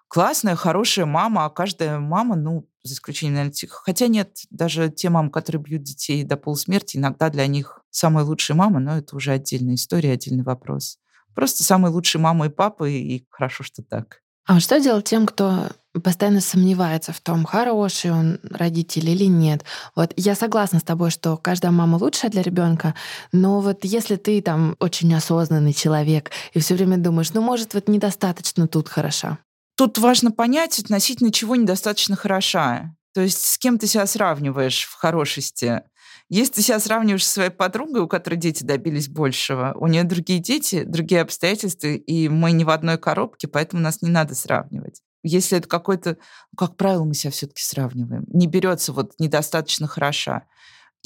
классная, 0.09 0.57
хорошая 0.57 1.05
мама, 1.05 1.45
а 1.45 1.51
каждая 1.51 1.99
мама, 1.99 2.35
ну, 2.37 2.67
за 2.83 2.95
исключением, 2.95 3.35
наверное. 3.35 3.69
Хотя 3.69 4.07
нет, 4.07 4.39
даже 4.49 4.89
те 4.89 5.11
мамы, 5.11 5.31
которые 5.31 5.61
бьют 5.61 5.83
детей 5.83 6.25
до 6.25 6.39
полусмерти, 6.39 6.97
иногда 6.97 7.29
для 7.29 7.47
них 7.47 7.83
самая 7.91 8.25
лучшая 8.25 8.57
мама, 8.57 8.81
но 8.81 8.97
это 8.97 9.17
уже 9.17 9.33
отдельная 9.33 9.75
история, 9.75 10.13
отдельный 10.13 10.45
вопрос. 10.45 10.99
Просто 11.37 11.63
самые 11.63 11.93
лучшие 11.93 12.21
мама 12.21 12.47
и 12.47 12.49
папа, 12.49 12.89
и 12.89 13.25
хорошо, 13.31 13.63
что 13.63 13.83
так. 13.83 14.23
А 14.47 14.59
что 14.59 14.81
делать 14.81 15.05
тем, 15.05 15.27
кто 15.27 15.69
постоянно 16.03 16.41
сомневается 16.41 17.13
в 17.13 17.21
том, 17.21 17.45
хороший 17.45 18.11
он 18.11 18.39
родитель 18.43 19.11
или 19.11 19.25
нет. 19.25 19.65
Вот 19.95 20.13
я 20.17 20.35
согласна 20.35 20.79
с 20.79 20.83
тобой, 20.83 21.11
что 21.11 21.37
каждая 21.37 21.73
мама 21.73 21.97
лучшая 21.97 22.31
для 22.31 22.43
ребенка, 22.43 22.95
но 23.33 23.61
вот 23.61 23.85
если 23.85 24.17
ты 24.17 24.41
там 24.41 24.77
очень 24.79 25.15
осознанный 25.15 25.75
человек 25.75 26.31
и 26.55 26.61
все 26.61 26.75
время 26.75 26.97
думаешь, 26.97 27.33
ну, 27.35 27.43
может, 27.43 27.75
вот 27.75 27.89
недостаточно 27.89 28.67
тут 28.67 28.89
хороша. 28.89 29.39
Тут 29.77 29.99
важно 29.99 30.31
понять, 30.31 30.79
относительно 30.79 31.31
чего 31.31 31.55
недостаточно 31.55 32.17
хороша. 32.17 32.95
То 33.15 33.21
есть 33.21 33.45
с 33.45 33.59
кем 33.59 33.79
ты 33.79 33.87
себя 33.87 34.07
сравниваешь 34.07 34.85
в 34.85 34.95
хорошести. 34.95 35.83
Если 36.29 36.55
ты 36.55 36.63
себя 36.63 36.81
сравниваешь 36.81 37.25
со 37.25 37.35
своей 37.35 37.51
подругой, 37.51 38.03
у 38.03 38.09
которой 38.09 38.35
дети 38.35 38.65
добились 38.65 39.09
большего, 39.09 39.75
у 39.79 39.87
нее 39.87 40.03
другие 40.03 40.41
дети, 40.41 40.83
другие 40.83 41.21
обстоятельства, 41.21 41.87
и 41.87 42.29
мы 42.29 42.51
не 42.51 42.65
в 42.65 42.71
одной 42.71 42.99
коробке, 42.99 43.47
поэтому 43.47 43.81
нас 43.81 44.03
не 44.03 44.11
надо 44.11 44.35
сравнивать. 44.35 45.03
Если 45.23 45.59
это 45.59 45.69
какой-то, 45.69 46.19
как 46.57 46.77
правило, 46.77 47.05
мы 47.05 47.15
себя 47.15 47.31
все-таки 47.31 47.63
сравниваем. 47.63 48.25
Не 48.29 48.47
берется 48.47 48.93
вот 48.93 49.13
недостаточно 49.19 49.87
хороша. 49.87 50.45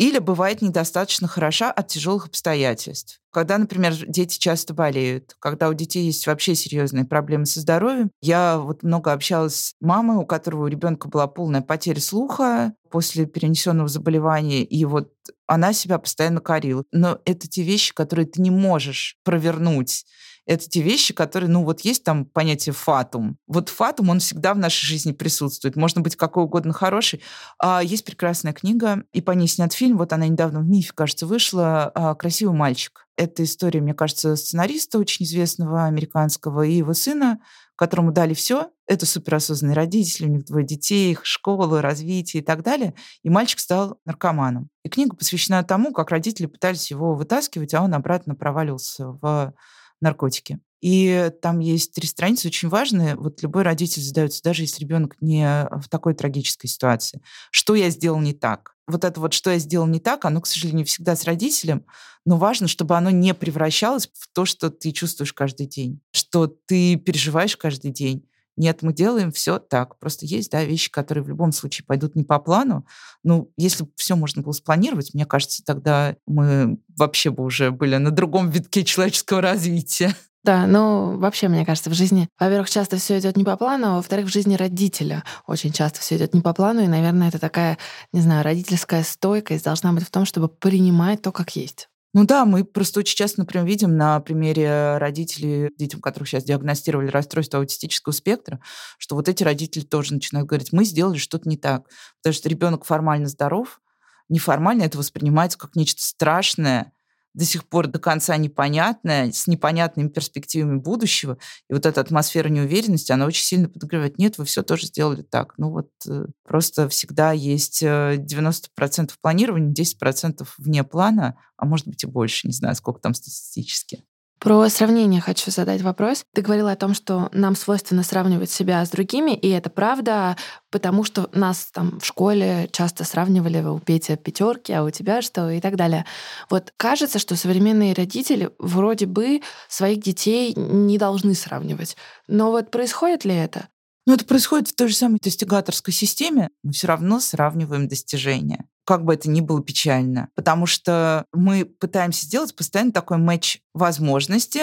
Или 0.00 0.18
бывает 0.18 0.62
недостаточно 0.62 1.28
хороша 1.28 1.70
от 1.70 1.88
тяжелых 1.88 2.24
обстоятельств. 2.28 3.20
Когда, 3.30 3.58
например, 3.58 3.92
дети 4.06 4.38
часто 4.38 4.72
болеют, 4.72 5.36
когда 5.38 5.68
у 5.68 5.74
детей 5.74 6.06
есть 6.06 6.26
вообще 6.26 6.54
серьезные 6.54 7.04
проблемы 7.04 7.44
со 7.44 7.60
здоровьем. 7.60 8.10
Я 8.22 8.56
вот 8.56 8.82
много 8.82 9.12
общалась 9.12 9.56
с 9.56 9.74
мамой, 9.78 10.16
у 10.16 10.24
которого 10.24 10.64
у 10.64 10.68
ребенка 10.68 11.06
была 11.06 11.26
полная 11.26 11.60
потеря 11.60 12.00
слуха 12.00 12.72
после 12.90 13.26
перенесенного 13.26 13.88
заболевания, 13.88 14.64
и 14.64 14.86
вот 14.86 15.12
она 15.46 15.74
себя 15.74 15.98
постоянно 15.98 16.40
корила. 16.40 16.82
Но 16.92 17.18
это 17.26 17.46
те 17.46 17.62
вещи, 17.62 17.92
которые 17.92 18.24
ты 18.24 18.40
не 18.40 18.50
можешь 18.50 19.18
провернуть 19.22 20.06
это 20.46 20.68
те 20.68 20.82
вещи, 20.82 21.14
которые, 21.14 21.50
ну 21.50 21.64
вот 21.64 21.80
есть 21.80 22.04
там 22.04 22.24
понятие 22.24 22.72
фатум. 22.72 23.36
Вот 23.46 23.68
фатум, 23.68 24.10
он 24.10 24.20
всегда 24.20 24.54
в 24.54 24.58
нашей 24.58 24.86
жизни 24.86 25.12
присутствует. 25.12 25.76
Можно 25.76 26.00
быть 26.00 26.16
какой 26.16 26.44
угодно 26.44 26.72
хороший. 26.72 27.22
А 27.58 27.82
есть 27.82 28.04
прекрасная 28.04 28.52
книга, 28.52 29.04
и 29.12 29.20
по 29.20 29.32
ней 29.32 29.48
снят 29.48 29.72
фильм, 29.72 29.98
вот 29.98 30.12
она 30.12 30.26
недавно 30.26 30.60
в 30.60 30.66
МИФе, 30.66 30.92
кажется, 30.94 31.26
вышла, 31.26 31.90
а, 31.94 32.14
«Красивый 32.14 32.56
мальчик». 32.56 33.06
Это 33.16 33.44
история, 33.44 33.80
мне 33.80 33.94
кажется, 33.94 34.34
сценариста 34.34 34.98
очень 34.98 35.26
известного 35.26 35.84
американского 35.84 36.62
и 36.62 36.72
его 36.72 36.94
сына, 36.94 37.38
которому 37.76 38.12
дали 38.12 38.34
все. 38.34 38.70
Это 38.86 39.06
суперосознанные 39.06 39.74
родители, 39.74 40.26
у 40.26 40.30
них 40.30 40.44
двое 40.44 40.66
детей, 40.66 41.12
их 41.12 41.24
школа, 41.24 41.80
развитие 41.80 42.42
и 42.42 42.44
так 42.44 42.62
далее. 42.62 42.94
И 43.22 43.30
мальчик 43.30 43.58
стал 43.58 43.98
наркоманом. 44.04 44.68
И 44.84 44.88
книга 44.88 45.16
посвящена 45.16 45.62
тому, 45.62 45.92
как 45.92 46.10
родители 46.10 46.46
пытались 46.46 46.90
его 46.90 47.14
вытаскивать, 47.14 47.72
а 47.74 47.82
он 47.82 47.94
обратно 47.94 48.34
проваливался 48.34 49.08
в 49.08 49.54
наркотики. 50.00 50.60
И 50.80 51.30
там 51.42 51.58
есть 51.58 51.92
три 51.92 52.06
страницы 52.06 52.48
очень 52.48 52.68
важные. 52.68 53.14
Вот 53.14 53.42
любой 53.42 53.62
родитель 53.64 54.02
задается, 54.02 54.42
даже 54.42 54.62
если 54.62 54.80
ребенок 54.80 55.16
не 55.20 55.68
в 55.70 55.88
такой 55.90 56.14
трагической 56.14 56.70
ситуации. 56.70 57.20
Что 57.50 57.74
я 57.74 57.90
сделал 57.90 58.18
не 58.20 58.32
так? 58.32 58.74
Вот 58.86 59.04
это 59.04 59.20
вот, 59.20 59.34
что 59.34 59.50
я 59.50 59.58
сделал 59.58 59.86
не 59.86 60.00
так, 60.00 60.24
оно, 60.24 60.40
к 60.40 60.46
сожалению, 60.46 60.86
всегда 60.86 61.14
с 61.14 61.24
родителем, 61.24 61.84
но 62.24 62.38
важно, 62.38 62.66
чтобы 62.66 62.96
оно 62.96 63.10
не 63.10 63.34
превращалось 63.34 64.08
в 64.12 64.28
то, 64.32 64.44
что 64.44 64.70
ты 64.70 64.92
чувствуешь 64.92 65.32
каждый 65.32 65.66
день, 65.66 66.00
что 66.12 66.46
ты 66.46 66.96
переживаешь 66.96 67.56
каждый 67.56 67.92
день. 67.92 68.26
Нет, 68.56 68.82
мы 68.82 68.92
делаем 68.92 69.32
все 69.32 69.58
так. 69.58 69.98
Просто 69.98 70.26
есть, 70.26 70.50
да, 70.50 70.64
вещи, 70.64 70.90
которые 70.90 71.24
в 71.24 71.28
любом 71.28 71.52
случае 71.52 71.84
пойдут 71.86 72.14
не 72.14 72.24
по 72.24 72.38
плану. 72.38 72.86
Ну, 73.22 73.50
если 73.56 73.84
бы 73.84 73.90
все 73.96 74.16
можно 74.16 74.42
было 74.42 74.52
спланировать, 74.52 75.14
мне 75.14 75.26
кажется, 75.26 75.64
тогда 75.64 76.16
мы 76.26 76.78
вообще 76.96 77.30
бы 77.30 77.44
уже 77.44 77.70
были 77.70 77.96
на 77.96 78.10
другом 78.10 78.50
витке 78.50 78.84
человеческого 78.84 79.40
развития. 79.40 80.14
Да, 80.42 80.66
ну 80.66 81.18
вообще, 81.18 81.48
мне 81.48 81.66
кажется, 81.66 81.90
в 81.90 81.94
жизни, 81.94 82.28
во-первых, 82.38 82.70
часто 82.70 82.96
все 82.96 83.18
идет 83.18 83.36
не 83.36 83.44
по 83.44 83.58
плану, 83.58 83.88
а 83.88 83.96
во-вторых, 83.96 84.26
в 84.26 84.32
жизни 84.32 84.54
родителя 84.54 85.22
очень 85.46 85.70
часто 85.70 86.00
все 86.00 86.16
идет 86.16 86.32
не 86.32 86.40
по 86.40 86.54
плану, 86.54 86.80
и, 86.80 86.86
наверное, 86.86 87.28
это 87.28 87.38
такая, 87.38 87.76
не 88.14 88.22
знаю, 88.22 88.42
родительская 88.42 89.02
стойкость 89.02 89.64
должна 89.64 89.92
быть 89.92 90.04
в 90.04 90.10
том, 90.10 90.24
чтобы 90.24 90.48
принимать 90.48 91.20
то, 91.20 91.30
как 91.30 91.56
есть. 91.56 91.89
Ну 92.12 92.24
да, 92.26 92.44
мы 92.44 92.64
просто 92.64 93.00
очень 93.00 93.16
часто, 93.16 93.40
например, 93.40 93.66
видим 93.66 93.96
на 93.96 94.18
примере 94.20 94.98
родителей, 94.98 95.70
детям, 95.76 96.00
которых 96.00 96.28
сейчас 96.28 96.42
диагностировали 96.42 97.08
расстройство 97.08 97.60
аутистического 97.60 98.12
спектра, 98.12 98.60
что 98.98 99.14
вот 99.14 99.28
эти 99.28 99.44
родители 99.44 99.84
тоже 99.84 100.14
начинают 100.14 100.48
говорить, 100.48 100.72
мы 100.72 100.84
сделали 100.84 101.18
что-то 101.18 101.48
не 101.48 101.56
так. 101.56 101.88
Потому 102.20 102.34
что 102.34 102.48
ребенок 102.48 102.84
формально 102.84 103.28
здоров, 103.28 103.80
неформально 104.28 104.82
это 104.82 104.98
воспринимается 104.98 105.56
как 105.56 105.76
нечто 105.76 106.02
страшное, 106.02 106.92
до 107.34 107.44
сих 107.44 107.68
пор 107.68 107.86
до 107.86 107.98
конца 107.98 108.36
непонятная, 108.36 109.32
с 109.32 109.46
непонятными 109.46 110.08
перспективами 110.08 110.78
будущего. 110.78 111.38
И 111.68 111.74
вот 111.74 111.86
эта 111.86 112.00
атмосфера 112.00 112.48
неуверенности, 112.48 113.12
она 113.12 113.26
очень 113.26 113.44
сильно 113.44 113.68
подогревает. 113.68 114.18
Нет, 114.18 114.38
вы 114.38 114.44
все 114.44 114.62
тоже 114.62 114.86
сделали 114.86 115.22
так. 115.22 115.54
Ну 115.56 115.70
вот 115.70 115.90
э, 116.08 116.26
просто 116.44 116.88
всегда 116.88 117.32
есть 117.32 117.82
90% 117.82 117.84
э, 117.84 119.06
планирования, 119.20 119.72
10% 119.72 120.46
вне 120.58 120.84
плана, 120.84 121.36
а 121.56 121.66
может 121.66 121.86
быть 121.86 122.02
и 122.04 122.06
больше, 122.06 122.46
не 122.46 122.52
знаю, 122.52 122.74
сколько 122.74 123.00
там 123.00 123.14
статистически. 123.14 124.04
Про 124.40 124.66
сравнение 124.70 125.20
хочу 125.20 125.50
задать 125.50 125.82
вопрос. 125.82 126.24
Ты 126.34 126.40
говорила 126.40 126.72
о 126.72 126.76
том, 126.76 126.94
что 126.94 127.28
нам 127.32 127.54
свойственно 127.54 128.02
сравнивать 128.02 128.50
себя 128.50 128.82
с 128.82 128.88
другими, 128.88 129.32
и 129.32 129.50
это 129.50 129.68
правда, 129.68 130.34
потому 130.70 131.04
что 131.04 131.28
нас 131.34 131.68
там 131.70 132.00
в 132.00 132.06
школе 132.06 132.66
часто 132.72 133.04
сравнивали, 133.04 133.60
у 133.62 133.78
Петя 133.80 134.16
пятерки, 134.16 134.72
а 134.72 134.82
у 134.82 134.88
тебя 134.88 135.20
что 135.20 135.50
и 135.50 135.60
так 135.60 135.76
далее. 135.76 136.06
Вот 136.48 136.72
кажется, 136.78 137.18
что 137.18 137.36
современные 137.36 137.92
родители 137.92 138.48
вроде 138.58 139.04
бы 139.04 139.42
своих 139.68 140.00
детей 140.00 140.54
не 140.56 140.96
должны 140.96 141.34
сравнивать. 141.34 141.98
Но 142.26 142.50
вот 142.50 142.70
происходит 142.70 143.26
ли 143.26 143.34
это? 143.34 143.68
Но 144.06 144.14
это 144.14 144.24
происходит 144.24 144.68
в 144.68 144.74
той 144.74 144.88
же 144.88 144.96
самой 144.96 145.18
достигаторской 145.22 145.92
системе. 145.92 146.48
Мы 146.62 146.72
все 146.72 146.86
равно 146.86 147.20
сравниваем 147.20 147.88
достижения. 147.88 148.64
Как 148.90 149.04
бы 149.04 149.14
это 149.14 149.30
ни 149.30 149.40
было 149.40 149.62
печально. 149.62 150.30
Потому 150.34 150.66
что 150.66 151.24
мы 151.32 151.64
пытаемся 151.64 152.26
сделать 152.26 152.56
постоянно 152.56 152.90
такой 152.90 153.18
матч 153.18 153.60
возможности, 153.72 154.62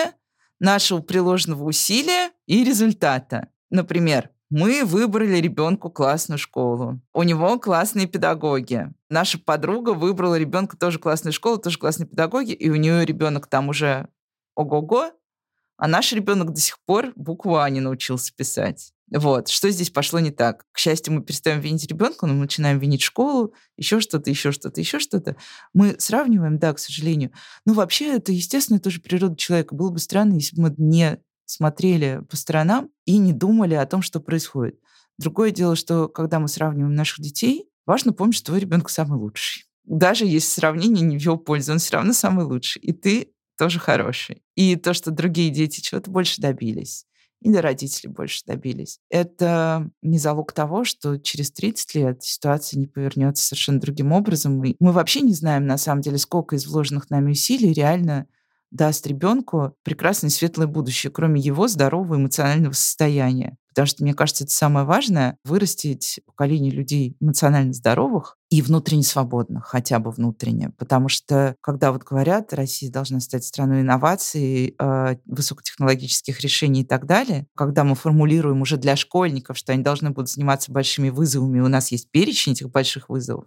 нашего 0.59 0.99
приложенного 0.99 1.63
усилия 1.63 2.32
и 2.45 2.65
результата. 2.65 3.47
Например, 3.69 4.30
мы 4.49 4.84
выбрали 4.84 5.38
ребенку 5.38 5.89
классную 5.89 6.39
школу. 6.39 6.99
У 7.13 7.23
него 7.23 7.57
классные 7.57 8.05
педагоги. 8.05 8.91
Наша 9.09 9.39
подруга 9.39 9.91
выбрала 9.91 10.38
ребенка 10.38 10.75
тоже 10.75 10.99
классную 10.99 11.32
школу, 11.32 11.57
тоже 11.57 11.78
классные 11.78 12.07
педагоги, 12.07 12.51
и 12.51 12.69
у 12.69 12.75
нее 12.75 13.05
ребенок 13.05 13.47
там 13.47 13.69
уже 13.69 14.09
ого-го, 14.55 15.13
а 15.78 15.88
наш 15.88 16.11
ребенок 16.11 16.51
до 16.51 16.59
сих 16.59 16.80
пор 16.86 17.13
букву 17.15 17.55
А 17.55 17.69
не 17.69 17.80
научился 17.80 18.34
писать. 18.36 18.91
Вот, 19.09 19.47
что 19.47 19.69
здесь 19.69 19.89
пошло 19.89 20.19
не 20.19 20.31
так? 20.31 20.65
К 20.73 20.79
счастью, 20.79 21.13
мы 21.13 21.23
перестаем 21.23 21.61
винить 21.61 21.87
ребенка, 21.87 22.25
но 22.25 22.33
мы 22.33 22.41
начинаем 22.41 22.77
винить 22.77 23.01
школу, 23.01 23.53
еще 23.77 24.01
что-то, 24.01 24.29
еще 24.29 24.51
что-то, 24.51 24.81
еще 24.81 24.99
что-то. 24.99 25.37
Мы 25.73 25.95
сравниваем, 25.97 26.59
да, 26.59 26.73
к 26.73 26.79
сожалению. 26.79 27.31
Но 27.65 27.73
вообще 27.73 28.15
это, 28.15 28.33
естественно, 28.33 28.79
тоже 28.79 28.99
природа 28.99 29.37
человека. 29.37 29.75
Было 29.75 29.91
бы 29.91 29.99
странно, 29.99 30.33
если 30.33 30.57
бы 30.57 30.63
мы 30.63 30.75
не 30.77 31.19
смотрели 31.45 32.21
по 32.29 32.35
сторонам 32.35 32.89
и 33.05 33.17
не 33.17 33.31
думали 33.31 33.75
о 33.75 33.85
том, 33.85 34.01
что 34.01 34.19
происходит. 34.19 34.77
Другое 35.17 35.51
дело, 35.51 35.77
что 35.77 36.09
когда 36.09 36.39
мы 36.39 36.49
сравниваем 36.49 36.93
наших 36.93 37.21
детей, 37.21 37.69
важно 37.85 38.11
помнить, 38.11 38.35
что 38.35 38.47
твой 38.47 38.59
ребенок 38.59 38.89
самый 38.89 39.17
лучший. 39.17 39.63
Даже 39.85 40.25
если 40.25 40.49
сравнение 40.49 41.05
не 41.05 41.17
в 41.17 41.21
его 41.21 41.37
пользу, 41.37 41.71
он 41.71 41.79
все 41.79 41.93
равно 41.93 42.11
самый 42.11 42.43
лучший. 42.43 42.81
И 42.81 42.91
ты 42.91 43.31
тоже 43.57 43.79
хороший. 43.79 44.43
И 44.55 44.75
то, 44.75 44.93
что 44.93 45.11
другие 45.11 45.49
дети 45.49 45.79
чего-то 45.79 46.11
больше 46.11 46.41
добились 46.41 47.05
или 47.41 47.57
родители 47.57 48.07
больше 48.07 48.43
добились. 48.45 48.99
Это 49.09 49.89
не 50.01 50.17
залог 50.17 50.53
того, 50.53 50.83
что 50.83 51.17
через 51.17 51.51
30 51.51 51.95
лет 51.95 52.23
ситуация 52.23 52.79
не 52.79 52.88
повернется 52.88 53.45
совершенно 53.45 53.79
другим 53.79 54.11
образом. 54.11 54.63
И 54.63 54.75
мы 54.79 54.91
вообще 54.91 55.21
не 55.21 55.33
знаем, 55.33 55.67
на 55.67 55.77
самом 55.77 56.01
деле, 56.01 56.17
сколько 56.17 56.55
из 56.55 56.65
вложенных 56.65 57.09
нами 57.09 57.31
усилий 57.31 57.73
реально 57.73 58.27
даст 58.71 59.07
ребенку 59.07 59.75
прекрасное 59.83 60.29
светлое 60.29 60.67
будущее, 60.67 61.11
кроме 61.11 61.39
его 61.39 61.67
здорового 61.67 62.15
эмоционального 62.15 62.73
состояния. 62.73 63.57
Потому 63.78 63.89
что, 63.89 64.03
мне 64.03 64.15
кажется, 64.15 64.43
это 64.43 64.53
самое 64.53 64.88
важное— 64.88 65.38
вырастить 65.45 66.19
поколение 66.25 66.71
людей 66.71 67.15
эмоционально 67.19 67.73
здоровых 67.73 68.36
и 68.49 68.63
внутренне 68.63 69.03
свободных, 69.03 69.67
хотя 69.67 69.99
бы 69.99 70.09
внутренне. 70.09 70.71
Потому 70.80 71.09
что, 71.09 71.55
когда 71.61 71.91
вот 71.91 72.03
говорят, 72.03 72.53
Россия 72.53 72.91
должна 72.91 73.19
стать 73.19 73.43
страной 73.43 73.82
инноваций, 73.82 74.73
э, 74.80 75.17
высокотехнологических 75.28 76.41
решений 76.41 76.82
и 76.82 76.86
так 76.86 77.05
далее, 77.05 77.45
когда 77.55 77.84
мы 77.84 77.93
формулируем 77.93 78.63
уже 78.63 78.78
для 78.78 78.95
школьников, 78.95 79.59
что 79.59 79.73
они 79.73 79.84
должны 79.84 80.09
будут 80.09 80.32
заниматься 80.32 80.71
большими 80.71 81.09
вызовами, 81.09 81.59
у 81.59 81.67
нас 81.67 81.91
есть 81.91 82.09
перечень 82.09 82.53
этих 82.53 82.71
больших 82.71 83.09
вызовов, 83.09 83.45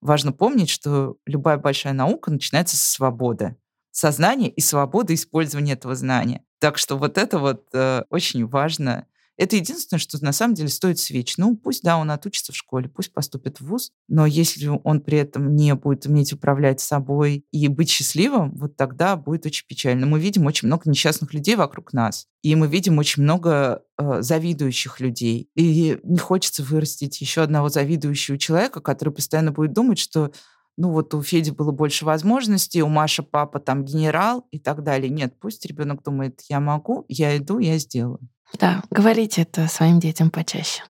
важно 0.00 0.30
помнить, 0.30 0.70
что 0.70 1.16
любая 1.26 1.56
большая 1.56 1.92
наука 1.92 2.30
начинается 2.30 2.76
со 2.76 2.88
свободы 2.88 3.56
сознания 3.90 4.48
и 4.48 4.60
свободы 4.60 5.14
использования 5.14 5.72
этого 5.72 5.96
знания. 5.96 6.44
Так 6.60 6.78
что 6.78 6.96
вот 6.96 7.18
это 7.18 7.40
вот 7.40 7.64
э, 7.72 8.04
очень 8.10 8.46
важно 8.46 9.06
это 9.36 9.56
единственное, 9.56 10.00
что 10.00 10.22
на 10.24 10.32
самом 10.32 10.54
деле 10.54 10.68
стоит 10.68 10.98
свеч. 10.98 11.36
Ну, 11.36 11.56
пусть, 11.56 11.82
да, 11.82 11.98
он 11.98 12.10
отучится 12.10 12.52
в 12.52 12.56
школе, 12.56 12.88
пусть 12.88 13.12
поступит 13.12 13.60
в 13.60 13.66
ВУЗ, 13.66 13.92
но 14.08 14.24
если 14.26 14.66
он 14.66 15.00
при 15.00 15.18
этом 15.18 15.54
не 15.54 15.74
будет 15.74 16.06
уметь 16.06 16.32
управлять 16.32 16.80
собой 16.80 17.44
и 17.52 17.68
быть 17.68 17.90
счастливым, 17.90 18.54
вот 18.56 18.76
тогда 18.76 19.16
будет 19.16 19.44
очень 19.46 19.66
печально. 19.68 20.06
Мы 20.06 20.18
видим 20.20 20.46
очень 20.46 20.68
много 20.68 20.88
несчастных 20.88 21.34
людей 21.34 21.56
вокруг 21.56 21.92
нас, 21.92 22.26
и 22.42 22.54
мы 22.54 22.66
видим 22.66 22.98
очень 22.98 23.22
много 23.22 23.82
э, 23.98 24.22
завидующих 24.22 25.00
людей. 25.00 25.50
И 25.54 25.98
не 26.02 26.18
хочется 26.18 26.62
вырастить 26.62 27.20
еще 27.20 27.42
одного 27.42 27.68
завидующего 27.68 28.38
человека, 28.38 28.80
который 28.80 29.12
постоянно 29.12 29.52
будет 29.52 29.72
думать, 29.72 29.98
что 29.98 30.32
ну 30.78 30.90
вот 30.90 31.14
у 31.14 31.22
Феди 31.22 31.50
было 31.50 31.72
больше 31.72 32.04
возможностей, 32.04 32.82
у 32.82 32.88
Маши 32.88 33.22
папа 33.22 33.60
там 33.60 33.84
генерал 33.84 34.46
и 34.50 34.58
так 34.58 34.82
далее. 34.82 35.08
Нет, 35.10 35.34
пусть 35.40 35.64
ребенок 35.64 36.02
думает, 36.02 36.42
я 36.48 36.60
могу, 36.60 37.06
я 37.08 37.36
иду, 37.36 37.58
я 37.58 37.78
сделаю. 37.78 38.20
Да, 38.54 38.82
говорите 38.90 39.42
это 39.42 39.68
своим 39.68 40.00
детям 40.00 40.30
почаще. 40.30 40.82